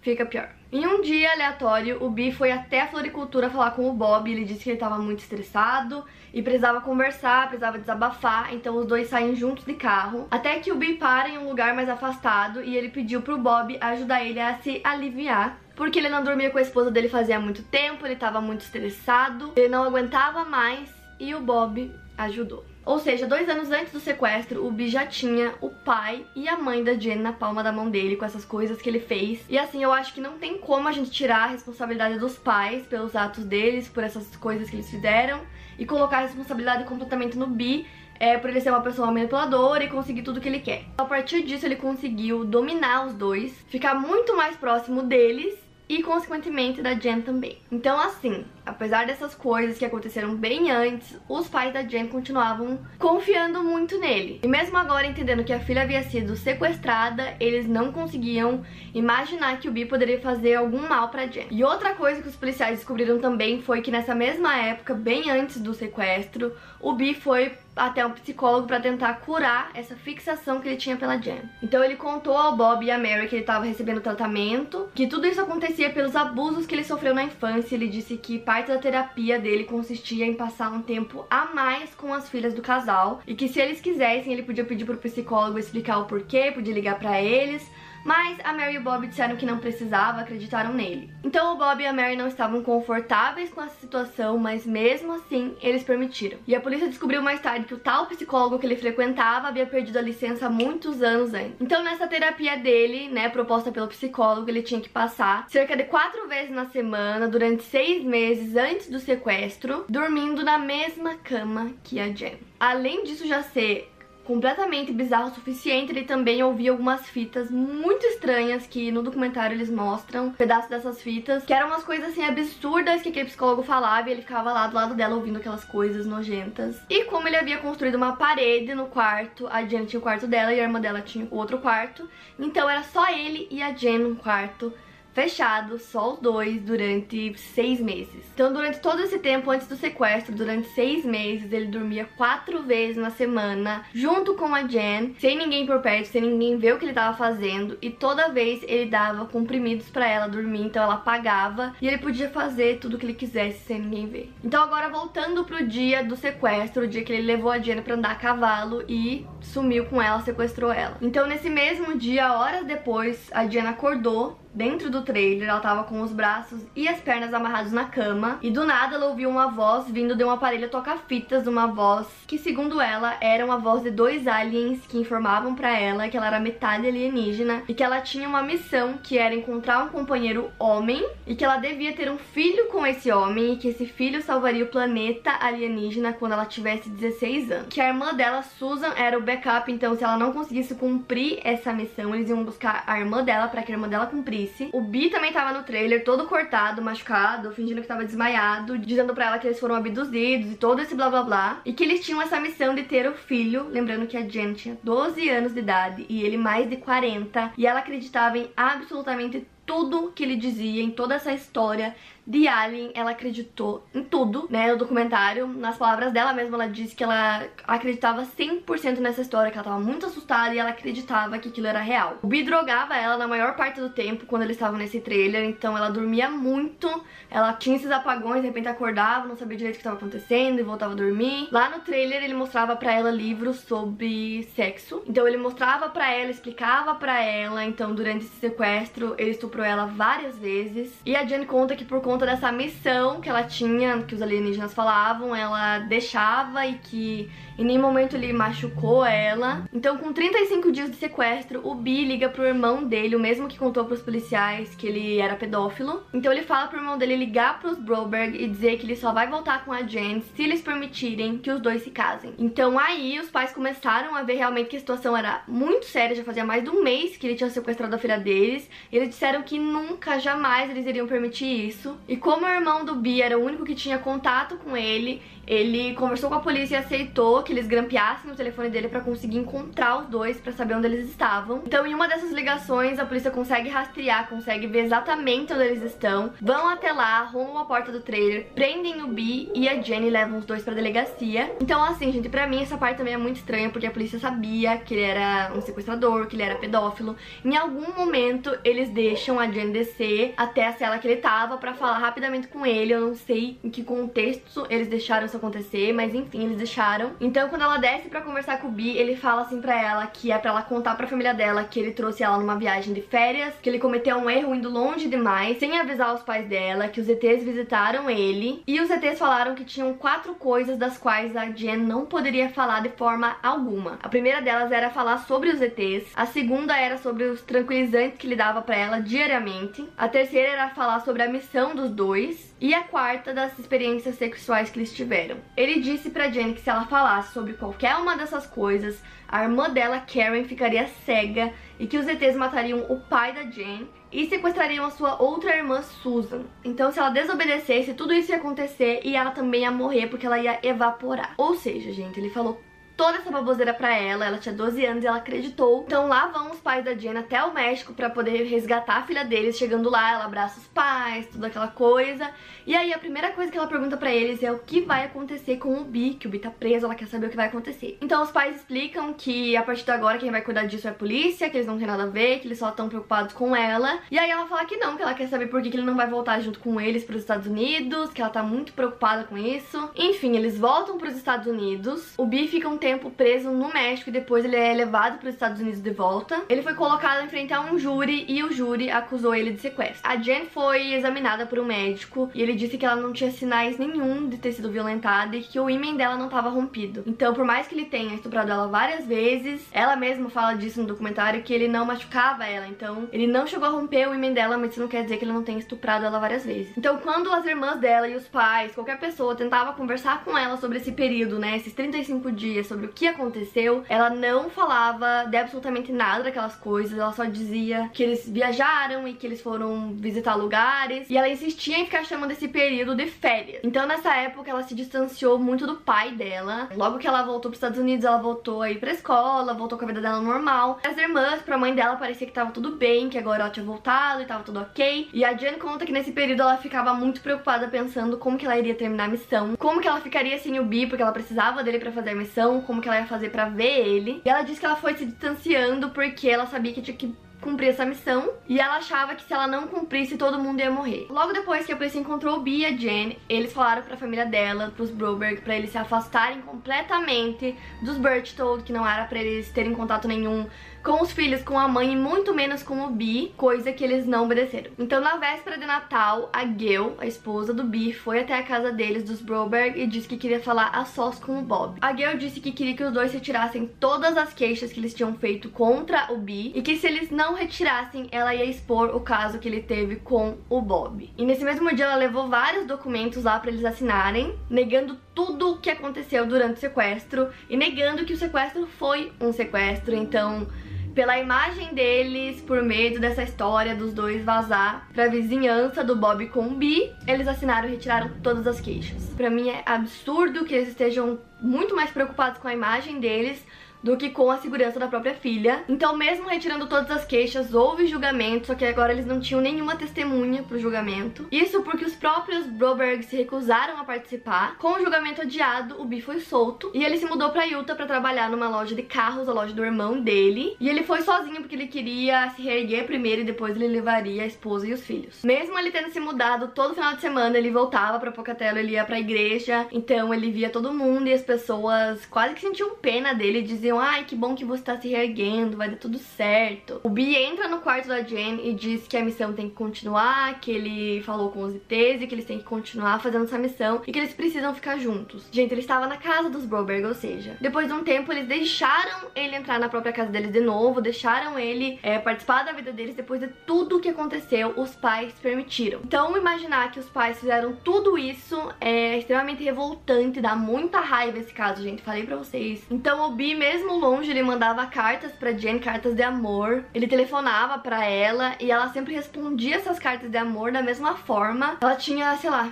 fica 0.00 0.24
pior. 0.24 0.61
Em 0.72 0.86
um 0.86 1.02
dia 1.02 1.30
aleatório, 1.32 2.02
o 2.02 2.08
Bi 2.08 2.32
foi 2.32 2.50
até 2.50 2.80
a 2.80 2.88
floricultura 2.88 3.50
falar 3.50 3.72
com 3.72 3.90
o 3.90 3.92
Bob. 3.92 4.32
Ele 4.32 4.42
disse 4.42 4.64
que 4.64 4.70
ele 4.70 4.76
estava 4.78 4.96
muito 4.96 5.18
estressado 5.18 6.02
e 6.32 6.40
precisava 6.40 6.80
conversar, 6.80 7.48
precisava 7.48 7.78
desabafar. 7.78 8.54
Então 8.54 8.78
os 8.78 8.86
dois 8.86 9.08
saem 9.08 9.36
juntos 9.36 9.66
de 9.66 9.74
carro. 9.74 10.26
Até 10.30 10.58
que 10.60 10.72
o 10.72 10.76
Bi 10.76 10.94
para 10.94 11.28
em 11.28 11.36
um 11.36 11.46
lugar 11.46 11.74
mais 11.74 11.90
afastado 11.90 12.64
e 12.64 12.74
ele 12.74 12.88
pediu 12.88 13.20
pro 13.20 13.36
Bob 13.36 13.76
ajudar 13.78 14.24
ele 14.24 14.40
a 14.40 14.54
se 14.60 14.80
aliviar. 14.82 15.60
Porque 15.76 15.98
ele 15.98 16.08
não 16.08 16.24
dormia 16.24 16.48
com 16.48 16.56
a 16.56 16.62
esposa 16.62 16.90
dele 16.90 17.10
fazia 17.10 17.38
muito 17.38 17.62
tempo, 17.64 18.06
ele 18.06 18.14
estava 18.14 18.40
muito 18.40 18.62
estressado, 18.62 19.52
ele 19.54 19.68
não 19.68 19.84
aguentava 19.84 20.42
mais 20.42 20.88
e 21.20 21.34
o 21.34 21.40
Bob 21.40 21.94
ajudou. 22.16 22.71
Ou 22.84 22.98
seja, 22.98 23.26
dois 23.26 23.48
anos 23.48 23.70
antes 23.70 23.92
do 23.92 24.00
sequestro, 24.00 24.66
o 24.66 24.70
Bi 24.70 24.88
já 24.88 25.06
tinha 25.06 25.54
o 25.60 25.70
pai 25.70 26.26
e 26.34 26.48
a 26.48 26.56
mãe 26.56 26.82
da 26.82 26.94
Jenny 26.94 27.22
na 27.22 27.32
palma 27.32 27.62
da 27.62 27.70
mão 27.70 27.88
dele 27.88 28.16
com 28.16 28.24
essas 28.24 28.44
coisas 28.44 28.82
que 28.82 28.88
ele 28.88 28.98
fez. 28.98 29.44
E 29.48 29.56
assim, 29.56 29.84
eu 29.84 29.92
acho 29.92 30.12
que 30.12 30.20
não 30.20 30.36
tem 30.38 30.58
como 30.58 30.88
a 30.88 30.92
gente 30.92 31.10
tirar 31.10 31.44
a 31.44 31.46
responsabilidade 31.46 32.18
dos 32.18 32.36
pais 32.36 32.84
pelos 32.86 33.14
atos 33.14 33.44
deles, 33.44 33.88
por 33.88 34.02
essas 34.02 34.34
coisas 34.34 34.68
que 34.68 34.76
eles 34.76 34.90
fizeram, 34.90 35.42
e 35.78 35.86
colocar 35.86 36.18
a 36.18 36.22
responsabilidade 36.22 36.82
completamente 36.84 37.38
no 37.38 37.46
Bi, 37.46 37.86
é, 38.18 38.36
por 38.36 38.50
ele 38.50 38.60
ser 38.60 38.70
uma 38.70 38.82
pessoa 38.82 39.10
manipuladora 39.12 39.84
e 39.84 39.88
conseguir 39.88 40.22
tudo 40.22 40.40
que 40.40 40.48
ele 40.48 40.60
quer. 40.60 40.84
A 40.98 41.04
partir 41.04 41.42
disso, 41.42 41.64
ele 41.64 41.76
conseguiu 41.76 42.44
dominar 42.44 43.06
os 43.06 43.14
dois, 43.14 43.52
ficar 43.68 43.94
muito 43.94 44.36
mais 44.36 44.56
próximo 44.56 45.02
deles 45.02 45.54
e, 45.92 46.02
consequentemente, 46.02 46.80
da 46.80 46.94
Jen 46.94 47.20
também. 47.20 47.58
Então, 47.70 48.00
assim, 48.00 48.46
apesar 48.64 49.06
dessas 49.06 49.34
coisas 49.34 49.76
que 49.76 49.84
aconteceram 49.84 50.34
bem 50.34 50.70
antes, 50.70 51.18
os 51.28 51.48
pais 51.48 51.70
da 51.70 51.82
Jen 51.82 52.06
continuavam 52.06 52.78
confiando 52.98 53.62
muito 53.62 53.98
nele. 53.98 54.40
E 54.42 54.48
mesmo 54.48 54.78
agora, 54.78 55.06
entendendo 55.06 55.44
que 55.44 55.52
a 55.52 55.60
filha 55.60 55.82
havia 55.82 56.02
sido 56.02 56.34
sequestrada, 56.34 57.36
eles 57.38 57.68
não 57.68 57.92
conseguiam 57.92 58.64
imaginar 58.94 59.60
que 59.60 59.68
o 59.68 59.72
Bi 59.72 59.84
poderia 59.84 60.18
fazer 60.18 60.54
algum 60.54 60.88
mal 60.88 61.10
pra 61.10 61.26
Jen. 61.26 61.48
E 61.50 61.62
outra 61.62 61.92
coisa 61.94 62.22
que 62.22 62.28
os 62.28 62.36
policiais 62.36 62.78
descobriram 62.78 63.20
também 63.20 63.60
foi 63.60 63.82
que 63.82 63.90
nessa 63.90 64.14
mesma 64.14 64.56
época, 64.56 64.94
bem 64.94 65.30
antes 65.30 65.60
do 65.60 65.74
sequestro, 65.74 66.56
o 66.82 66.92
Bi 66.92 67.14
foi 67.14 67.52
até 67.74 68.04
um 68.04 68.10
psicólogo 68.10 68.66
para 68.66 68.80
tentar 68.80 69.14
curar 69.20 69.70
essa 69.72 69.96
fixação 69.96 70.60
que 70.60 70.68
ele 70.68 70.76
tinha 70.76 70.96
pela 70.96 71.16
Jen. 71.16 71.40
Então 71.62 71.82
ele 71.82 71.96
contou 71.96 72.36
ao 72.36 72.56
Bob 72.56 72.84
e 72.84 72.90
a 72.90 72.98
Mary 72.98 73.28
que 73.28 73.36
ele 73.36 73.42
estava 73.42 73.64
recebendo 73.64 74.00
tratamento, 74.00 74.88
que 74.94 75.06
tudo 75.06 75.26
isso 75.26 75.40
acontecia 75.40 75.90
pelos 75.90 76.14
abusos 76.14 76.66
que 76.66 76.74
ele 76.74 76.84
sofreu 76.84 77.14
na 77.14 77.24
infância. 77.24 77.74
Ele 77.74 77.88
disse 77.88 78.16
que 78.16 78.38
parte 78.38 78.68
da 78.68 78.78
terapia 78.78 79.38
dele 79.38 79.64
consistia 79.64 80.26
em 80.26 80.34
passar 80.34 80.70
um 80.70 80.82
tempo 80.82 81.24
a 81.30 81.46
mais 81.46 81.94
com 81.94 82.12
as 82.12 82.28
filhas 82.28 82.52
do 82.52 82.60
casal 82.60 83.22
e 83.26 83.34
que 83.34 83.48
se 83.48 83.60
eles 83.60 83.80
quisessem 83.80 84.32
ele 84.32 84.42
podia 84.42 84.64
pedir 84.64 84.84
pro 84.84 84.96
psicólogo 84.96 85.58
explicar 85.58 85.98
o 85.98 86.04
porquê, 86.04 86.50
podia 86.52 86.74
ligar 86.74 86.98
para 86.98 87.22
eles 87.22 87.66
mas 88.04 88.38
a 88.44 88.52
Mary 88.52 88.74
e 88.74 88.78
o 88.78 88.82
Bob 88.82 89.06
disseram 89.06 89.36
que 89.36 89.46
não 89.46 89.58
precisava, 89.58 90.20
acreditaram 90.20 90.72
nele. 90.72 91.12
Então 91.22 91.54
o 91.54 91.58
Bob 91.58 91.82
e 91.82 91.86
a 91.86 91.92
Mary 91.92 92.16
não 92.16 92.26
estavam 92.26 92.62
confortáveis 92.62 93.50
com 93.50 93.62
essa 93.62 93.78
situação, 93.80 94.38
mas 94.38 94.66
mesmo 94.66 95.12
assim 95.12 95.54
eles 95.60 95.82
permitiram. 95.82 96.38
E 96.46 96.54
a 96.54 96.60
polícia 96.60 96.88
descobriu 96.88 97.22
mais 97.22 97.40
tarde 97.40 97.66
que 97.66 97.74
o 97.74 97.78
tal 97.78 98.06
psicólogo 98.06 98.58
que 98.58 98.66
ele 98.66 98.76
frequentava 98.76 99.48
havia 99.48 99.66
perdido 99.66 99.98
a 99.98 100.02
licença 100.02 100.50
muitos 100.50 101.02
anos 101.02 101.32
antes. 101.34 101.56
Então 101.60 101.82
nessa 101.82 102.06
terapia 102.06 102.56
dele, 102.56 103.08
né, 103.08 103.28
proposta 103.28 103.70
pelo 103.70 103.88
psicólogo, 103.88 104.48
ele 104.50 104.62
tinha 104.62 104.80
que 104.80 104.88
passar 104.88 105.46
cerca 105.48 105.76
de 105.76 105.84
quatro 105.84 106.28
vezes 106.28 106.50
na 106.50 106.66
semana 106.66 107.28
durante 107.28 107.62
seis 107.62 108.02
meses 108.02 108.56
antes 108.56 108.88
do 108.88 108.98
sequestro, 108.98 109.84
dormindo 109.88 110.44
na 110.44 110.58
mesma 110.58 111.14
cama 111.16 111.72
que 111.84 112.00
a 112.00 112.08
Jen. 112.08 112.38
Além 112.58 113.02
disso 113.04 113.26
já 113.26 113.42
ser 113.42 113.91
completamente 114.32 114.94
bizarro 114.94 115.28
o 115.30 115.34
suficiente, 115.34 115.92
ele 115.92 116.04
também 116.04 116.42
ouvia 116.42 116.70
algumas 116.70 117.06
fitas 117.06 117.50
muito 117.50 118.06
estranhas 118.06 118.66
que 118.66 118.90
no 118.90 119.02
documentário 119.02 119.54
eles 119.54 119.68
mostram, 119.68 120.32
pedaços 120.32 120.70
dessas 120.70 121.02
fitas, 121.02 121.44
que 121.44 121.52
eram 121.52 121.66
umas 121.66 121.84
coisas 121.84 122.08
assim 122.08 122.24
absurdas 122.24 123.02
que 123.02 123.10
aquele 123.10 123.26
psicólogo 123.26 123.62
falava 123.62 124.08
e 124.08 124.12
ele 124.12 124.22
ficava 124.22 124.50
lá 124.50 124.66
do 124.66 124.74
lado 124.74 124.94
dela 124.94 125.16
ouvindo 125.16 125.36
aquelas 125.36 125.64
coisas 125.64 126.06
nojentas. 126.06 126.80
E 126.88 127.04
como 127.04 127.28
ele 127.28 127.36
havia 127.36 127.58
construído 127.58 127.96
uma 127.96 128.16
parede 128.16 128.74
no 128.74 128.86
quarto, 128.86 129.46
a 129.48 129.62
Jen 129.64 129.84
tinha 129.84 130.00
o 130.00 130.02
quarto 130.02 130.26
dela 130.26 130.54
e 130.54 130.58
a 130.58 130.62
irmã 130.62 130.80
dela 130.80 131.02
tinha 131.02 131.28
o 131.30 131.36
outro 131.36 131.58
quarto, 131.58 132.08
então 132.38 132.70
era 132.70 132.82
só 132.84 133.10
ele 133.10 133.46
e 133.50 133.62
a 133.62 133.70
Jen 133.72 133.98
no 133.98 134.16
quarto 134.16 134.72
fechado, 135.12 135.78
só 135.78 136.14
os 136.14 136.20
dois, 136.20 136.60
durante 136.62 137.38
seis 137.38 137.80
meses. 137.80 138.24
Então, 138.34 138.52
durante 138.52 138.80
todo 138.80 139.02
esse 139.02 139.18
tempo 139.18 139.50
antes 139.50 139.66
do 139.66 139.76
sequestro, 139.76 140.34
durante 140.34 140.68
seis 140.68 141.04
meses, 141.04 141.52
ele 141.52 141.66
dormia 141.66 142.08
quatro 142.16 142.62
vezes 142.62 142.96
na 142.96 143.10
semana, 143.10 143.84
junto 143.94 144.34
com 144.34 144.54
a 144.54 144.66
Jen, 144.66 145.14
sem 145.18 145.36
ninguém 145.36 145.66
por 145.66 145.80
perto, 145.80 146.06
sem 146.06 146.22
ninguém 146.22 146.56
ver 146.56 146.74
o 146.74 146.78
que 146.78 146.84
ele 146.84 146.92
tava 146.92 147.16
fazendo, 147.16 147.76
e 147.82 147.90
toda 147.90 148.28
vez 148.28 148.62
ele 148.64 148.86
dava 148.86 149.26
comprimidos 149.26 149.88
para 149.88 150.08
ela 150.08 150.26
dormir, 150.26 150.62
então 150.62 150.82
ela 150.82 150.96
pagava, 150.96 151.74
e 151.80 151.86
ele 151.86 151.98
podia 151.98 152.30
fazer 152.30 152.78
tudo 152.78 152.96
o 152.96 152.98
que 152.98 153.06
ele 153.06 153.14
quisesse 153.14 153.60
sem 153.66 153.80
ninguém 153.80 154.06
ver. 154.06 154.32
Então, 154.42 154.62
agora 154.62 154.88
voltando 154.88 155.44
pro 155.44 155.66
dia 155.66 156.02
do 156.02 156.16
sequestro, 156.16 156.84
o 156.84 156.88
dia 156.88 157.04
que 157.04 157.12
ele 157.12 157.26
levou 157.26 157.50
a 157.50 157.58
Jen 157.58 157.82
pra 157.82 157.94
andar 157.94 158.12
a 158.12 158.16
cavalo 158.16 158.82
e 158.88 159.26
sumiu 159.40 159.84
com 159.86 160.00
ela, 160.00 160.20
sequestrou 160.20 160.72
ela. 160.72 160.96
Então, 161.02 161.26
nesse 161.26 161.50
mesmo 161.50 161.96
dia, 161.96 162.32
horas 162.32 162.64
depois, 162.64 163.30
a 163.32 163.46
Jen 163.46 163.66
acordou 163.66 164.38
dentro 164.54 164.90
do 164.90 165.02
trailer, 165.02 165.48
ela 165.48 165.60
tava 165.60 165.84
com 165.84 166.00
os 166.02 166.12
braços 166.12 166.60
e 166.76 166.86
as 166.86 167.00
pernas 167.00 167.32
amarrados 167.32 167.72
na 167.72 167.84
cama 167.84 168.38
e 168.42 168.50
do 168.50 168.64
nada 168.64 168.96
ela 168.96 169.06
ouviu 169.06 169.28
uma 169.30 169.46
voz 169.46 169.88
vindo 169.88 170.14
de 170.14 170.22
um 170.24 170.30
aparelho 170.30 170.68
toca-fitas, 170.68 171.46
uma 171.46 171.66
voz 171.66 172.06
que 172.26 172.38
segundo 172.38 172.80
ela 172.80 173.16
era 173.20 173.44
uma 173.44 173.56
voz 173.56 173.82
de 173.82 173.90
dois 173.90 174.26
aliens 174.26 174.80
que 174.86 174.98
informavam 174.98 175.54
para 175.54 175.78
ela 175.78 176.08
que 176.08 176.16
ela 176.16 176.26
era 176.26 176.40
metade 176.40 176.86
alienígena 176.86 177.62
e 177.66 177.74
que 177.74 177.82
ela 177.82 178.00
tinha 178.00 178.28
uma 178.28 178.42
missão 178.42 178.98
que 179.02 179.18
era 179.18 179.34
encontrar 179.34 179.84
um 179.84 179.88
companheiro 179.88 180.50
homem 180.58 181.04
e 181.26 181.34
que 181.34 181.44
ela 181.44 181.56
devia 181.56 181.94
ter 181.94 182.10
um 182.10 182.18
filho 182.18 182.66
com 182.66 182.86
esse 182.86 183.10
homem 183.10 183.54
e 183.54 183.56
que 183.56 183.68
esse 183.68 183.86
filho 183.86 184.22
salvaria 184.22 184.64
o 184.64 184.68
planeta 184.68 185.32
alienígena 185.40 186.12
quando 186.12 186.32
ela 186.32 186.44
tivesse 186.44 186.88
16 186.88 187.50
anos. 187.50 187.66
Que 187.68 187.80
a 187.80 187.88
irmã 187.88 188.14
dela, 188.14 188.42
Susan, 188.42 188.92
era 188.96 189.18
o 189.18 189.22
backup, 189.22 189.70
então 189.70 189.96
se 189.96 190.04
ela 190.04 190.16
não 190.16 190.32
conseguisse 190.32 190.74
cumprir 190.74 191.40
essa 191.44 191.72
missão, 191.72 192.14
eles 192.14 192.28
iam 192.28 192.44
buscar 192.44 192.84
a 192.86 192.98
irmã 192.98 193.22
dela 193.24 193.48
para 193.48 193.62
que 193.62 193.72
a 193.72 193.74
irmã 193.74 193.88
dela 193.88 194.06
cumprisse 194.06 194.41
o 194.72 194.80
Bi 194.80 195.10
também 195.10 195.32
tava 195.32 195.56
no 195.56 195.64
trailer, 195.64 196.04
todo 196.04 196.26
cortado, 196.26 196.82
machucado, 196.82 197.52
fingindo 197.52 197.80
que 197.80 197.86
tava 197.86 198.04
desmaiado, 198.04 198.78
dizendo 198.78 199.14
pra 199.14 199.26
ela 199.26 199.38
que 199.38 199.46
eles 199.46 199.60
foram 199.60 199.74
abduzidos 199.74 200.52
e 200.52 200.56
todo 200.56 200.80
esse 200.80 200.94
blá 200.94 201.10
blá 201.10 201.22
blá. 201.22 201.60
E 201.64 201.72
que 201.72 201.84
eles 201.84 202.04
tinham 202.04 202.20
essa 202.22 202.40
missão 202.40 202.74
de 202.74 202.82
ter 202.82 203.08
o 203.08 203.14
filho, 203.14 203.68
lembrando 203.68 204.06
que 204.06 204.16
a 204.16 204.28
Jen 204.28 204.54
tinha 204.54 204.78
12 204.82 205.28
anos 205.28 205.52
de 205.52 205.60
idade 205.60 206.06
e 206.08 206.22
ele 206.22 206.36
mais 206.36 206.68
de 206.68 206.76
40. 206.76 207.52
E 207.56 207.66
ela 207.66 207.80
acreditava 207.80 208.38
em 208.38 208.50
absolutamente 208.56 209.46
tudo 209.64 210.12
que 210.14 210.22
ele 210.22 210.36
dizia, 210.36 210.82
em 210.82 210.90
toda 210.90 211.14
essa 211.14 211.32
história 211.32 211.94
de 212.26 212.46
Alien, 212.46 212.92
ela 212.94 213.10
acreditou 213.10 213.84
em 213.94 214.02
tudo, 214.02 214.46
né, 214.50 214.70
no 214.70 214.78
documentário. 214.78 215.46
Nas 215.46 215.76
palavras 215.76 216.12
dela 216.12 216.32
mesma, 216.32 216.56
ela 216.56 216.68
disse 216.68 216.94
que 216.94 217.04
ela 217.04 217.44
acreditava 217.66 218.24
100% 218.24 218.98
nessa 218.98 219.22
história, 219.22 219.50
que 219.50 219.58
ela 219.58 219.64
tava 219.64 219.80
muito 219.80 220.06
assustada 220.06 220.54
e 220.54 220.58
ela 220.58 220.70
acreditava 220.70 221.38
que 221.38 221.48
aquilo 221.48 221.66
era 221.66 221.80
real. 221.80 222.18
O 222.22 222.26
Bi 222.26 222.42
drogava 222.42 222.96
ela 222.96 223.16
na 223.16 223.26
maior 223.26 223.56
parte 223.56 223.80
do 223.80 223.90
tempo 223.90 224.26
quando 224.26 224.42
eles 224.42 224.56
estavam 224.56 224.78
nesse 224.78 225.00
trailer, 225.00 225.44
então 225.44 225.76
ela 225.76 225.90
dormia 225.90 226.30
muito, 226.30 226.88
ela 227.30 227.52
tinha 227.52 227.76
esses 227.76 227.90
apagões, 227.90 228.40
de 228.40 228.48
repente 228.48 228.68
acordava, 228.68 229.26
não 229.26 229.36
sabia 229.36 229.56
direito 229.56 229.74
o 229.74 229.78
que 229.78 229.80
estava 229.80 229.96
acontecendo 229.96 230.60
e 230.60 230.62
voltava 230.62 230.92
a 230.92 230.96
dormir. 230.96 231.48
Lá 231.50 231.68
no 231.68 231.80
trailer 231.80 232.22
ele 232.22 232.34
mostrava 232.34 232.76
pra 232.76 232.92
ela 232.92 233.10
livros 233.10 233.60
sobre 233.60 234.48
sexo, 234.54 235.02
então 235.06 235.26
ele 235.26 235.36
mostrava 235.36 235.88
pra 235.88 236.12
ela, 236.12 236.30
explicava 236.30 236.94
pra 236.94 237.20
ela, 237.22 237.64
então 237.64 237.94
durante 237.94 238.24
esse 238.24 238.36
sequestro 238.36 239.14
ele 239.18 239.30
estuprou 239.30 239.64
ela 239.64 239.86
várias 239.86 240.38
vezes. 240.38 240.92
E 241.04 241.16
a 241.16 241.24
Jen 241.24 241.44
conta 241.44 241.74
que 241.74 241.84
por 241.84 242.00
conta 242.00 242.11
conta 242.12 242.26
dessa 242.26 242.52
missão 242.52 243.22
que 243.22 243.28
ela 243.30 243.42
tinha, 243.42 244.02
que 244.02 244.14
os 244.14 244.20
alienígenas 244.20 244.74
falavam, 244.74 245.34
ela 245.34 245.78
deixava 245.78 246.66
e 246.66 246.74
que 246.74 247.30
em 247.58 247.64
nenhum 247.64 247.80
momento 247.80 248.16
ele 248.16 248.32
machucou 248.32 249.04
ela. 249.04 249.66
Então, 249.72 249.96
com 249.96 250.12
35 250.12 250.70
dias 250.70 250.90
de 250.90 250.96
sequestro, 250.96 251.66
o 251.66 251.74
Bi 251.74 252.04
liga 252.04 252.28
pro 252.28 252.44
irmão 252.44 252.84
dele, 252.84 253.16
o 253.16 253.20
mesmo 253.20 253.48
que 253.48 253.58
contou 253.58 253.84
pros 253.86 254.02
policiais 254.02 254.74
que 254.74 254.86
ele 254.86 255.18
era 255.18 255.36
pedófilo. 255.36 256.02
Então 256.12 256.30
ele 256.30 256.42
fala 256.42 256.68
pro 256.68 256.78
irmão 256.78 256.98
dele 256.98 257.16
ligar 257.16 257.60
pros 257.60 257.78
Broberg 257.78 258.36
e 258.36 258.46
dizer 258.46 258.78
que 258.78 258.84
ele 258.84 258.96
só 258.96 259.12
vai 259.12 259.26
voltar 259.26 259.64
com 259.64 259.72
a 259.72 259.82
Jen 259.82 260.22
se 260.34 260.42
eles 260.42 260.60
permitirem 260.60 261.38
que 261.38 261.50
os 261.50 261.60
dois 261.60 261.82
se 261.82 261.90
casem. 261.90 262.34
Então 262.38 262.78
aí 262.78 263.18
os 263.18 263.30
pais 263.30 263.52
começaram 263.52 264.14
a 264.14 264.22
ver 264.22 264.34
realmente 264.34 264.68
que 264.68 264.76
a 264.76 264.80
situação 264.80 265.16
era 265.16 265.42
muito 265.48 265.86
séria, 265.86 266.16
já 266.16 266.24
fazia 266.24 266.44
mais 266.44 266.62
de 266.62 266.70
um 266.70 266.82
mês 266.82 267.16
que 267.16 267.26
ele 267.26 267.36
tinha 267.36 267.48
sequestrado 267.48 267.94
a 267.94 267.98
filha 267.98 268.18
deles. 268.18 268.68
E 268.90 268.96
eles 268.96 269.08
disseram 269.08 269.42
que 269.42 269.58
nunca, 269.58 270.18
jamais 270.18 270.70
eles 270.70 270.86
iriam 270.86 271.06
permitir 271.06 271.68
isso. 271.68 271.96
E 272.08 272.16
como 272.16 272.44
o 272.44 272.48
irmão 272.48 272.84
do 272.84 272.96
Bi 272.96 273.22
era 273.22 273.38
o 273.38 273.44
único 273.44 273.64
que 273.64 273.74
tinha 273.74 273.98
contato 273.98 274.56
com 274.56 274.76
ele, 274.76 275.22
ele 275.46 275.94
conversou 275.94 276.28
com 276.28 276.36
a 276.36 276.40
polícia 276.40 276.76
e 276.76 276.78
aceitou 276.78 277.42
que 277.42 277.52
eles 277.52 277.66
grampeassem 277.66 278.30
o 278.30 278.34
telefone 278.34 278.68
dele 278.68 278.88
para 278.88 279.00
conseguir 279.00 279.38
encontrar 279.38 279.98
os 279.98 280.06
dois, 280.06 280.40
para 280.40 280.52
saber 280.52 280.74
onde 280.74 280.86
eles 280.86 281.08
estavam. 281.08 281.62
Então, 281.66 281.86
em 281.86 281.94
uma 281.94 282.08
dessas 282.08 282.32
ligações, 282.32 282.98
a 282.98 283.04
polícia 283.04 283.30
consegue 283.30 283.68
rastrear, 283.68 284.28
consegue 284.28 284.66
ver 284.66 284.84
exatamente 284.84 285.52
onde 285.52 285.64
eles 285.64 285.82
estão. 285.82 286.32
Vão 286.40 286.68
até 286.68 286.92
lá, 286.92 287.20
arrumam 287.20 287.58
a 287.58 287.64
porta 287.64 287.90
do 287.90 288.00
trailer, 288.00 288.46
prendem 288.54 289.02
o 289.02 289.08
Bi 289.08 289.50
e 289.54 289.68
a 289.68 289.80
Jenny 289.80 290.10
levam 290.10 290.38
os 290.38 290.44
dois 290.44 290.62
pra 290.62 290.74
delegacia. 290.74 291.54
Então, 291.60 291.82
assim, 291.82 292.12
gente, 292.12 292.28
pra 292.28 292.46
mim 292.46 292.62
essa 292.62 292.76
parte 292.76 292.98
também 292.98 293.14
é 293.14 293.18
muito 293.18 293.36
estranha, 293.36 293.70
porque 293.70 293.86
a 293.86 293.90
polícia 293.90 294.18
sabia 294.18 294.76
que 294.78 294.94
ele 294.94 295.02
era 295.02 295.52
um 295.54 295.60
sequestrador, 295.60 296.26
que 296.26 296.36
ele 296.36 296.42
era 296.42 296.54
pedófilo. 296.56 297.16
Em 297.44 297.56
algum 297.56 297.92
momento, 297.94 298.56
eles 298.64 298.90
deixam 298.90 299.40
a 299.40 299.50
Jenny 299.50 299.72
descer 299.72 300.34
até 300.36 300.66
a 300.66 300.72
cela 300.72 300.98
que 300.98 301.08
ele 301.08 301.20
tava 301.20 301.56
para 301.56 301.74
falar 301.74 301.91
rapidamente 301.98 302.48
com 302.48 302.64
ele. 302.64 302.92
Eu 302.92 303.08
não 303.08 303.14
sei 303.14 303.58
em 303.62 303.70
que 303.70 303.82
contexto 303.82 304.66
eles 304.68 304.88
deixaram 304.88 305.26
isso 305.26 305.36
acontecer, 305.36 305.92
mas 305.92 306.14
enfim, 306.14 306.44
eles 306.44 306.56
deixaram. 306.56 307.12
Então 307.20 307.48
quando 307.48 307.62
ela 307.62 307.78
desce 307.78 308.08
pra 308.08 308.20
conversar 308.20 308.60
com 308.60 308.68
o 308.68 308.70
Bi, 308.70 308.96
ele 308.96 309.16
fala 309.16 309.42
assim 309.42 309.60
pra 309.60 309.80
ela 309.80 310.06
que 310.06 310.32
é 310.32 310.38
pra 310.38 310.50
ela 310.50 310.62
contar 310.62 310.94
pra 310.94 311.06
família 311.06 311.34
dela 311.34 311.64
que 311.64 311.78
ele 311.78 311.92
trouxe 311.92 312.22
ela 312.22 312.38
numa 312.38 312.56
viagem 312.56 312.92
de 312.92 313.00
férias, 313.00 313.54
que 313.60 313.68
ele 313.68 313.78
cometeu 313.78 314.16
um 314.16 314.30
erro 314.30 314.54
indo 314.54 314.70
longe 314.70 315.08
demais, 315.08 315.58
sem 315.58 315.78
avisar 315.78 316.14
os 316.14 316.22
pais 316.22 316.46
dela, 316.48 316.88
que 316.88 317.00
os 317.00 317.08
ETs 317.08 317.44
visitaram 317.44 318.08
ele. 318.08 318.62
E 318.66 318.80
os 318.80 318.90
ETs 318.90 319.18
falaram 319.18 319.54
que 319.54 319.64
tinham 319.64 319.94
quatro 319.94 320.34
coisas 320.34 320.76
das 320.76 320.98
quais 320.98 321.36
a 321.36 321.46
Jen 321.50 321.76
não 321.76 322.06
poderia 322.06 322.48
falar 322.48 322.80
de 322.80 322.90
forma 322.90 323.36
alguma. 323.42 323.98
A 324.02 324.08
primeira 324.08 324.40
delas 324.40 324.72
era 324.72 324.90
falar 324.90 325.18
sobre 325.18 325.50
os 325.50 325.60
ETs, 325.60 326.12
a 326.14 326.26
segunda 326.26 326.76
era 326.76 326.98
sobre 326.98 327.24
os 327.24 327.42
tranquilizantes 327.42 328.18
que 328.18 328.26
ele 328.26 328.36
dava 328.36 328.62
pra 328.62 328.76
ela 328.76 329.00
diariamente, 329.00 329.86
a 329.96 330.08
terceira 330.08 330.48
era 330.48 330.68
falar 330.70 331.00
sobre 331.00 331.22
a 331.22 331.28
missão 331.28 331.74
dos 331.82 331.90
dois, 331.90 332.54
e 332.60 332.72
a 332.72 332.82
quarta 332.82 333.34
das 333.34 333.58
experiências 333.58 334.16
sexuais 334.16 334.70
que 334.70 334.78
eles 334.78 334.94
tiveram. 334.94 335.36
Ele 335.56 335.80
disse 335.80 336.10
pra 336.10 336.30
Jenny 336.30 336.54
que 336.54 336.60
se 336.60 336.70
ela 336.70 336.86
falasse 336.86 337.32
sobre 337.32 337.54
qualquer 337.54 337.96
uma 337.96 338.16
dessas 338.16 338.46
coisas, 338.46 339.02
a 339.28 339.42
irmã 339.42 339.68
dela, 339.70 340.00
Karen, 340.00 340.44
ficaria 340.44 340.86
cega 341.04 341.52
e 341.78 341.86
que 341.86 341.98
os 341.98 342.06
ETs 342.06 342.36
matariam 342.36 342.86
o 342.88 343.00
pai 343.00 343.32
da 343.32 343.44
Jen 343.44 343.88
e 344.12 344.26
sequestrariam 344.26 344.84
a 344.84 344.90
sua 344.90 345.20
outra 345.20 345.56
irmã, 345.56 345.82
Susan. 345.82 346.42
Então, 346.62 346.92
se 346.92 346.98
ela 346.98 347.08
desobedecesse, 347.08 347.94
tudo 347.94 348.12
isso 348.12 348.30
ia 348.30 348.36
acontecer 348.36 349.00
e 349.02 349.16
ela 349.16 349.30
também 349.30 349.62
ia 349.62 349.70
morrer 349.70 350.06
porque 350.06 350.26
ela 350.26 350.38
ia 350.38 350.60
evaporar. 350.62 351.34
Ou 351.38 351.54
seja, 351.54 351.92
gente, 351.92 352.20
ele 352.20 352.30
falou 352.30 352.60
toda 352.96 353.18
essa 353.18 353.30
baboseira 353.30 353.74
pra 353.74 353.96
ela, 353.96 354.26
ela 354.26 354.38
tinha 354.38 354.54
12 354.54 354.84
anos 354.84 355.04
e 355.04 355.06
ela 355.06 355.18
acreditou. 355.18 355.84
Então 355.86 356.08
lá 356.08 356.26
vão 356.26 356.50
os 356.50 356.60
pais 356.60 356.84
da 356.84 356.94
Jenna 356.94 357.20
até 357.20 357.42
o 357.42 357.52
México 357.52 357.92
pra 357.92 358.10
poder 358.10 358.44
resgatar 358.44 358.98
a 358.98 359.02
filha 359.02 359.24
deles. 359.24 359.56
Chegando 359.56 359.90
lá, 359.90 360.12
ela 360.12 360.24
abraça 360.24 360.60
os 360.60 360.66
pais, 360.68 361.26
tudo 361.26 361.44
aquela 361.44 361.68
coisa. 361.68 362.30
E 362.66 362.76
aí 362.76 362.92
a 362.92 362.98
primeira 362.98 363.30
coisa 363.32 363.50
que 363.50 363.58
ela 363.58 363.66
pergunta 363.66 363.96
pra 363.96 364.12
eles 364.12 364.42
é 364.42 364.52
o 364.52 364.58
que 364.58 364.80
vai 364.80 365.04
acontecer 365.04 365.56
com 365.56 365.74
o 365.74 365.84
Bi, 365.84 366.14
que 366.14 366.26
o 366.26 366.30
Bi 366.30 366.38
tá 366.38 366.50
preso, 366.50 366.86
ela 366.86 366.94
quer 366.94 367.08
saber 367.08 367.26
o 367.26 367.30
que 367.30 367.36
vai 367.36 367.48
acontecer. 367.48 367.98
Então 368.00 368.22
os 368.22 368.30
pais 368.30 368.56
explicam 368.56 369.12
que 369.12 369.56
a 369.56 369.62
partir 369.62 369.84
de 369.84 369.90
agora 369.90 370.18
quem 370.18 370.30
vai 370.30 370.42
cuidar 370.42 370.66
disso 370.66 370.86
é 370.86 370.90
a 370.90 370.94
polícia, 370.94 371.50
que 371.50 371.56
eles 371.56 371.66
não 371.66 371.78
têm 371.78 371.86
nada 371.86 372.04
a 372.04 372.06
ver, 372.06 372.40
que 372.40 372.46
eles 372.46 372.58
só 372.58 372.68
estão 372.68 372.88
preocupados 372.88 373.34
com 373.34 373.54
ela. 373.54 373.98
E 374.10 374.18
aí 374.18 374.30
ela 374.30 374.46
fala 374.46 374.64
que 374.64 374.76
não, 374.76 374.96
que 374.96 375.02
ela 375.02 375.14
quer 375.14 375.28
saber 375.28 375.46
por 375.46 375.62
que, 375.62 375.70
que 375.70 375.76
ele 375.76 375.86
não 375.86 375.96
vai 375.96 376.06
voltar 376.06 376.40
junto 376.40 376.60
com 376.60 376.80
eles 376.80 377.04
pros 377.04 377.20
Estados 377.20 377.46
Unidos, 377.46 378.12
que 378.12 378.20
ela 378.20 378.30
tá 378.30 378.42
muito 378.42 378.72
preocupada 378.72 379.24
com 379.24 379.36
isso. 379.36 379.90
Enfim, 379.96 380.36
eles 380.36 380.58
voltam 380.58 380.98
pros 380.98 381.16
Estados 381.16 381.46
Unidos. 381.46 382.14
O 382.16 382.26
Bi 382.26 382.46
fica 382.46 382.68
um 382.68 382.78
tempo 382.82 383.12
preso 383.12 383.48
no 383.48 383.72
México 383.72 384.10
e 384.10 384.12
depois 384.12 384.44
ele 384.44 384.56
é 384.56 384.74
levado 384.74 385.18
pros 385.18 385.34
Estados 385.34 385.60
Unidos 385.60 385.80
de 385.80 385.90
volta. 385.92 386.42
Ele 386.48 386.62
foi 386.62 386.74
colocado 386.74 387.24
em 387.24 387.28
frente 387.28 387.54
a 387.54 387.60
um 387.60 387.78
júri 387.78 388.24
e 388.28 388.42
o 388.42 388.50
júri 388.50 388.90
acusou 388.90 389.32
ele 389.36 389.52
de 389.52 389.60
sequestro. 389.60 390.00
A 390.02 390.16
Jen 390.16 390.46
foi 390.46 390.92
examinada 390.92 391.46
por 391.46 391.60
um 391.60 391.64
médico 391.64 392.28
e 392.34 392.42
ele 392.42 392.54
disse 392.54 392.76
que 392.76 392.84
ela 392.84 393.00
não 393.00 393.12
tinha 393.12 393.30
sinais 393.30 393.78
nenhum 393.78 394.28
de 394.28 394.36
ter 394.36 394.50
sido 394.50 394.68
violentada 394.68 395.36
e 395.36 395.42
que 395.42 395.60
o 395.60 395.70
ímen 395.70 395.96
dela 395.96 396.16
não 396.16 396.24
estava 396.24 396.48
rompido. 396.48 397.04
Então, 397.06 397.32
por 397.32 397.44
mais 397.44 397.68
que 397.68 397.76
ele 397.76 397.84
tenha 397.84 398.16
estuprado 398.16 398.50
ela 398.50 398.66
várias 398.66 399.06
vezes, 399.06 399.68
ela 399.70 399.94
mesma 399.94 400.28
fala 400.28 400.54
disso 400.54 400.80
no 400.80 400.88
documentário 400.88 401.44
que 401.44 401.54
ele 401.54 401.68
não 401.68 401.86
machucava 401.86 402.44
ela. 402.46 402.66
Então, 402.66 403.08
ele 403.12 403.28
não 403.28 403.46
chegou 403.46 403.68
a 403.68 403.70
romper 403.70 404.08
o 404.08 404.14
ímen 404.14 404.34
dela, 404.34 404.58
mas 404.58 404.72
isso 404.72 404.80
não 404.80 404.88
quer 404.88 405.04
dizer 405.04 405.18
que 405.18 405.24
ele 405.24 405.32
não 405.32 405.44
tenha 405.44 405.60
estuprado 405.60 406.04
ela 406.04 406.18
várias 406.18 406.44
vezes. 406.44 406.76
Então, 406.76 406.98
quando 406.98 407.32
as 407.32 407.46
irmãs 407.46 407.78
dela 407.78 408.08
e 408.08 408.16
os 408.16 408.26
pais, 408.26 408.74
qualquer 408.74 408.98
pessoa 408.98 409.36
tentava 409.36 409.72
conversar 409.72 410.24
com 410.24 410.36
ela 410.36 410.56
sobre 410.56 410.78
esse 410.78 410.90
período, 410.90 411.38
né, 411.38 411.56
esses 411.56 411.72
35 411.72 412.32
dias, 412.32 412.71
sobre 412.72 412.86
o 412.86 412.92
que 412.92 413.06
aconteceu, 413.06 413.84
ela 413.86 414.08
não 414.08 414.48
falava 414.48 415.26
de 415.28 415.36
absolutamente 415.36 415.92
nada 415.92 416.24
daquelas 416.24 416.56
coisas, 416.56 416.98
ela 416.98 417.12
só 417.12 417.24
dizia 417.24 417.90
que 417.92 418.02
eles 418.02 418.26
viajaram 418.26 419.06
e 419.06 419.12
que 419.12 419.26
eles 419.26 419.42
foram 419.42 419.92
visitar 419.92 420.34
lugares, 420.34 421.10
e 421.10 421.16
ela 421.18 421.28
insistia 421.28 421.78
em 421.78 421.84
ficar 421.84 422.04
chamando 422.04 422.30
esse 422.30 422.48
período 422.48 422.94
de 422.94 423.06
férias. 423.06 423.60
Então 423.62 423.86
nessa 423.86 424.14
época 424.16 424.50
ela 424.50 424.62
se 424.62 424.74
distanciou 424.74 425.38
muito 425.38 425.66
do 425.66 425.76
pai 425.76 426.12
dela. 426.12 426.68
Logo 426.74 426.98
que 426.98 427.06
ela 427.06 427.22
voltou 427.22 427.50
pros 427.50 427.58
Estados 427.58 427.78
Unidos, 427.78 428.06
ela 428.06 428.16
voltou 428.16 428.62
aí 428.62 428.76
pra 428.76 428.92
escola, 428.92 429.52
voltou 429.52 429.76
com 429.76 429.84
a 429.84 429.88
vida 429.88 430.00
dela 430.00 430.20
normal. 430.20 430.78
As 430.82 430.96
irmãs, 430.96 431.42
pra 431.42 431.58
mãe 431.58 431.74
dela, 431.74 431.96
parecia 431.96 432.26
que 432.26 432.32
tava 432.32 432.52
tudo 432.52 432.76
bem, 432.76 433.10
que 433.10 433.18
agora 433.18 433.42
ela 433.42 433.50
tinha 433.50 433.66
voltado 433.66 434.22
e 434.22 434.24
tava 434.24 434.44
tudo 434.44 434.60
ok. 434.60 435.10
E 435.12 435.24
a 435.24 435.34
Jen 435.34 435.58
conta 435.58 435.84
que 435.84 435.92
nesse 435.92 436.12
período 436.12 436.40
ela 436.40 436.56
ficava 436.56 436.94
muito 436.94 437.20
preocupada 437.20 437.68
pensando 437.68 438.16
como 438.16 438.38
que 438.38 438.46
ela 438.46 438.58
iria 438.58 438.74
terminar 438.74 439.04
a 439.04 439.08
missão, 439.08 439.56
como 439.58 439.80
que 439.80 439.88
ela 439.88 440.00
ficaria 440.00 440.38
sem 440.38 440.58
o 440.58 440.64
Bi, 440.64 440.86
porque 440.86 441.02
ela 441.02 441.12
precisava 441.12 441.62
dele 441.62 441.78
pra 441.78 441.92
fazer 441.92 442.10
a 442.10 442.14
missão, 442.14 442.61
como 442.62 442.80
que 442.80 442.88
ela 442.88 443.00
ia 443.00 443.06
fazer 443.06 443.30
pra 443.30 443.48
ver 443.48 443.86
ele. 443.86 444.22
E 444.24 444.28
ela 444.28 444.42
disse 444.42 444.60
que 444.60 444.66
ela 444.66 444.76
foi 444.76 444.94
se 444.94 445.06
distanciando 445.06 445.90
porque 445.90 446.28
ela 446.28 446.46
sabia 446.46 446.72
que 446.72 446.82
tinha 446.82 446.96
que 446.96 447.14
cumprir 447.42 447.70
essa 447.70 447.84
missão 447.84 448.30
e 448.48 448.60
ela 448.60 448.76
achava 448.76 449.16
que 449.16 449.24
se 449.24 449.34
ela 449.34 449.48
não 449.48 449.66
cumprisse 449.66 450.16
todo 450.16 450.38
mundo 450.38 450.60
ia 450.60 450.70
morrer. 450.70 451.06
Logo 451.10 451.32
depois 451.32 451.66
que 451.66 451.72
a 451.72 451.76
polícia 451.76 451.98
encontrou 451.98 452.38
o 452.38 452.40
Bee 452.40 452.60
e 452.60 452.66
a 452.66 452.76
Jen, 452.76 453.18
eles 453.28 453.52
falaram 453.52 453.82
pra 453.82 453.96
família 453.96 454.24
dela, 454.24 454.72
pros 454.74 454.90
Broberg, 454.90 455.42
pra 455.42 455.56
eles 455.56 455.70
se 455.70 455.76
afastarem 455.76 456.40
completamente 456.40 457.54
dos 457.82 457.98
Berchtold, 457.98 458.62
que 458.62 458.72
não 458.72 458.88
era 458.88 459.04
pra 459.04 459.18
eles 459.18 459.50
terem 459.50 459.74
contato 459.74 460.06
nenhum 460.06 460.46
com 460.82 461.00
os 461.00 461.12
filhos, 461.12 461.42
com 461.42 461.58
a 461.58 461.68
mãe 461.68 461.92
e 461.92 461.96
muito 461.96 462.34
menos 462.34 462.62
com 462.62 462.84
o 462.84 462.90
Bi, 462.90 463.32
coisa 463.36 463.72
que 463.72 463.84
eles 463.84 464.04
não 464.04 464.24
obedeceram. 464.24 464.72
Então 464.78 465.00
na 465.00 465.16
véspera 465.16 465.56
de 465.56 465.64
Natal, 465.64 466.28
a 466.32 466.44
Gail, 466.44 466.94
a 466.98 467.06
esposa 467.06 467.54
do 467.54 467.62
Bi, 467.62 467.92
foi 467.92 468.20
até 468.20 468.34
a 468.34 468.42
casa 468.42 468.72
deles, 468.72 469.04
dos 469.04 469.22
Broberg, 469.22 469.80
e 469.80 469.86
disse 469.86 470.08
que 470.08 470.16
queria 470.16 470.40
falar 470.40 470.70
a 470.70 470.84
sós 470.84 471.18
com 471.18 471.38
o 471.38 471.42
Bob. 471.42 471.78
A 471.80 471.92
Gail 471.92 472.18
disse 472.18 472.40
que 472.40 472.50
queria 472.50 472.74
que 472.74 472.82
os 472.82 472.92
dois 472.92 473.12
retirassem 473.12 473.70
todas 473.78 474.16
as 474.16 474.34
queixas 474.34 474.72
que 474.72 474.80
eles 474.80 474.94
tinham 474.94 475.14
feito 475.14 475.48
contra 475.50 476.12
o 476.12 476.16
Bi, 476.16 476.52
e 476.54 476.62
que 476.62 476.76
se 476.76 476.86
eles 476.86 477.10
não 477.10 477.34
retirassem, 477.34 478.08
ela 478.10 478.34
ia 478.34 478.44
expor 478.44 478.94
o 478.94 479.00
caso 479.00 479.38
que 479.38 479.48
ele 479.48 479.60
teve 479.60 479.96
com 479.96 480.38
o 480.48 480.60
Bob. 480.60 481.12
E 481.16 481.24
nesse 481.24 481.44
mesmo 481.44 481.72
dia 481.74 481.84
ela 481.84 481.96
levou 481.96 482.28
vários 482.28 482.66
documentos 482.66 483.22
lá 483.22 483.38
para 483.38 483.50
eles 483.50 483.64
assinarem, 483.64 484.34
negando 484.50 484.98
tudo 485.14 485.52
o 485.52 485.58
que 485.58 485.70
aconteceu 485.70 486.26
durante 486.26 486.56
o 486.56 486.60
sequestro 486.60 487.28
e 487.48 487.56
negando 487.56 488.04
que 488.04 488.14
o 488.14 488.16
sequestro 488.16 488.66
foi 488.66 489.12
um 489.20 489.32
sequestro, 489.32 489.94
então 489.94 490.46
pela 490.94 491.18
imagem 491.18 491.74
deles, 491.74 492.40
por 492.40 492.62
medo 492.62 493.00
dessa 493.00 493.22
história 493.22 493.74
dos 493.74 493.92
dois 493.92 494.24
vazar 494.24 494.88
pra 494.92 495.08
vizinhança 495.08 495.82
do 495.82 495.96
Bob 495.96 496.26
com 496.28 496.46
o 496.46 496.50
Bi, 496.50 496.92
eles 497.06 497.26
assinaram 497.26 497.68
e 497.68 497.72
retiraram 497.72 498.10
todas 498.22 498.46
as 498.46 498.60
queixas. 498.60 499.10
Pra 499.16 499.30
mim 499.30 499.48
é 499.48 499.62
absurdo 499.64 500.44
que 500.44 500.54
eles 500.54 500.68
estejam 500.68 501.18
muito 501.40 501.74
mais 501.74 501.90
preocupados 501.90 502.38
com 502.38 502.48
a 502.48 502.54
imagem 502.54 503.00
deles 503.00 503.44
do 503.82 503.96
que 503.96 504.10
com 504.10 504.30
a 504.30 504.38
segurança 504.38 504.78
da 504.78 504.86
própria 504.86 505.14
filha. 505.14 505.64
Então, 505.68 505.96
mesmo 505.96 506.28
retirando 506.28 506.66
todas 506.66 506.90
as 506.90 507.04
queixas, 507.04 507.54
houve 507.54 507.86
julgamento, 507.86 508.46
só 508.46 508.54
que 508.54 508.64
agora 508.64 508.92
eles 508.92 509.06
não 509.06 509.20
tinham 509.20 509.40
nenhuma 509.40 509.76
testemunha 509.76 510.42
pro 510.42 510.58
julgamento. 510.58 511.26
Isso 511.30 511.62
porque 511.62 511.84
os 511.84 511.94
próprios 511.94 512.46
Broberg 512.46 513.02
se 513.02 513.16
recusaram 513.16 513.78
a 513.78 513.84
participar. 513.84 514.56
Com 514.58 514.74
o 514.74 514.80
julgamento 514.80 515.22
adiado, 515.22 515.80
o 515.80 515.84
Bi 515.84 516.00
foi 516.00 516.20
solto 516.20 516.70
e 516.74 516.84
ele 516.84 516.98
se 516.98 517.06
mudou 517.06 517.30
pra 517.30 517.44
Utah 517.44 517.74
pra 517.74 517.86
trabalhar 517.86 518.30
numa 518.30 518.48
loja 518.48 518.74
de 518.74 518.82
carros, 518.82 519.28
a 519.28 519.32
loja 519.32 519.52
do 519.52 519.64
irmão 519.64 520.00
dele. 520.00 520.56
E 520.60 520.68
ele 520.68 520.82
foi 520.82 521.02
sozinho 521.02 521.40
porque 521.40 521.54
ele 521.54 521.66
queria 521.66 522.30
se 522.30 522.42
reerguer 522.42 522.86
primeiro 522.86 523.22
e 523.22 523.24
depois 523.24 523.56
ele 523.56 523.68
levaria 523.68 524.22
a 524.22 524.26
esposa 524.26 524.66
e 524.66 524.72
os 524.72 524.84
filhos. 524.84 525.22
Mesmo 525.24 525.58
ele 525.58 525.70
tendo 525.70 525.90
se 525.90 526.00
mudado 526.00 526.48
todo 526.48 526.74
final 526.74 526.94
de 526.94 527.00
semana, 527.00 527.36
ele 527.36 527.50
voltava 527.50 527.98
pra 527.98 528.12
Pocatello, 528.12 528.58
ele 528.58 528.72
ia 528.72 528.84
pra 528.84 529.00
igreja, 529.00 529.66
então 529.72 530.12
ele 530.12 530.30
via 530.30 530.50
todo 530.50 530.72
mundo 530.72 531.08
e 531.08 531.12
as 531.12 531.22
pessoas 531.22 532.06
quase 532.06 532.34
que 532.34 532.40
sentiam 532.40 532.76
pena 532.76 533.14
dele 533.14 533.42
diziam 533.42 533.71
diziam, 533.72 533.80
ai, 533.80 534.04
que 534.04 534.14
bom 534.14 534.34
que 534.34 534.44
você 534.44 534.62
tá 534.62 534.78
se 534.78 534.88
reerguendo, 534.88 535.56
vai 535.56 535.70
dar 535.70 535.76
tudo 535.76 535.98
certo. 535.98 536.80
O 536.82 536.88
Bi 536.88 537.16
entra 537.16 537.48
no 537.48 537.58
quarto 537.58 537.88
da 537.88 538.02
Jen 538.02 538.40
e 538.44 538.54
diz 538.54 538.86
que 538.86 538.96
a 538.96 539.04
missão 539.04 539.32
tem 539.32 539.48
que 539.48 539.54
continuar, 539.54 540.38
que 540.40 540.50
ele 540.50 541.02
falou 541.02 541.30
com 541.30 541.42
os 541.42 541.54
ITs 541.54 542.02
e 542.02 542.06
que 542.06 542.14
eles 542.14 542.24
têm 542.24 542.38
que 542.38 542.44
continuar 542.44 543.00
fazendo 543.00 543.24
essa 543.24 543.38
missão 543.38 543.82
e 543.86 543.92
que 543.92 543.98
eles 543.98 544.12
precisam 544.12 544.54
ficar 544.54 544.78
juntos. 544.78 545.26
Gente, 545.30 545.52
ele 545.52 545.60
estava 545.60 545.86
na 545.86 545.96
casa 545.96 546.28
dos 546.28 546.44
Broberg, 546.44 546.84
ou 546.86 546.94
seja, 546.94 547.36
depois 547.40 547.66
de 547.66 547.72
um 547.72 547.82
tempo 547.82 548.12
eles 548.12 548.26
deixaram 548.26 549.08
ele 549.14 549.36
entrar 549.36 549.58
na 549.58 549.68
própria 549.68 549.92
casa 549.92 550.10
deles 550.10 550.32
de 550.32 550.40
novo, 550.40 550.80
deixaram 550.80 551.38
ele 551.38 551.78
é, 551.82 551.98
participar 551.98 552.44
da 552.44 552.52
vida 552.52 552.72
deles 552.72 552.94
depois 552.94 553.20
de 553.20 553.28
tudo 553.46 553.76
o 553.76 553.80
que 553.80 553.88
aconteceu, 553.88 554.54
os 554.56 554.74
pais 554.74 555.12
permitiram. 555.14 555.80
Então, 555.84 556.16
imaginar 556.16 556.70
que 556.70 556.78
os 556.78 556.88
pais 556.88 557.18
fizeram 557.18 557.54
tudo 557.56 557.96
isso 557.96 558.36
é 558.60 558.98
extremamente 558.98 559.42
revoltante, 559.42 560.20
dá 560.20 560.34
muita 560.34 560.80
raiva 560.80 561.18
nesse 561.18 561.32
caso, 561.32 561.62
gente, 561.62 561.82
falei 561.82 562.04
pra 562.04 562.16
vocês. 562.16 562.64
Então 562.70 563.08
o 563.08 563.12
Bi, 563.12 563.34
mesmo 563.34 563.61
longe, 563.66 564.10
ele 564.10 564.22
mandava 564.22 564.66
cartas 564.66 565.12
pra 565.12 565.32
Jen, 565.32 565.58
cartas 565.58 565.94
de 565.94 566.02
amor. 566.02 566.64
Ele 566.74 566.86
telefonava 566.86 567.58
pra 567.58 567.84
ela 567.84 568.34
e 568.40 568.50
ela 568.50 568.68
sempre 568.68 568.94
respondia 568.94 569.56
essas 569.56 569.78
cartas 569.78 570.10
de 570.10 570.16
amor 570.16 570.52
da 570.52 570.62
mesma 570.62 570.94
forma. 570.96 571.58
Ela 571.60 571.76
tinha, 571.76 572.16
sei 572.16 572.30
lá, 572.30 572.50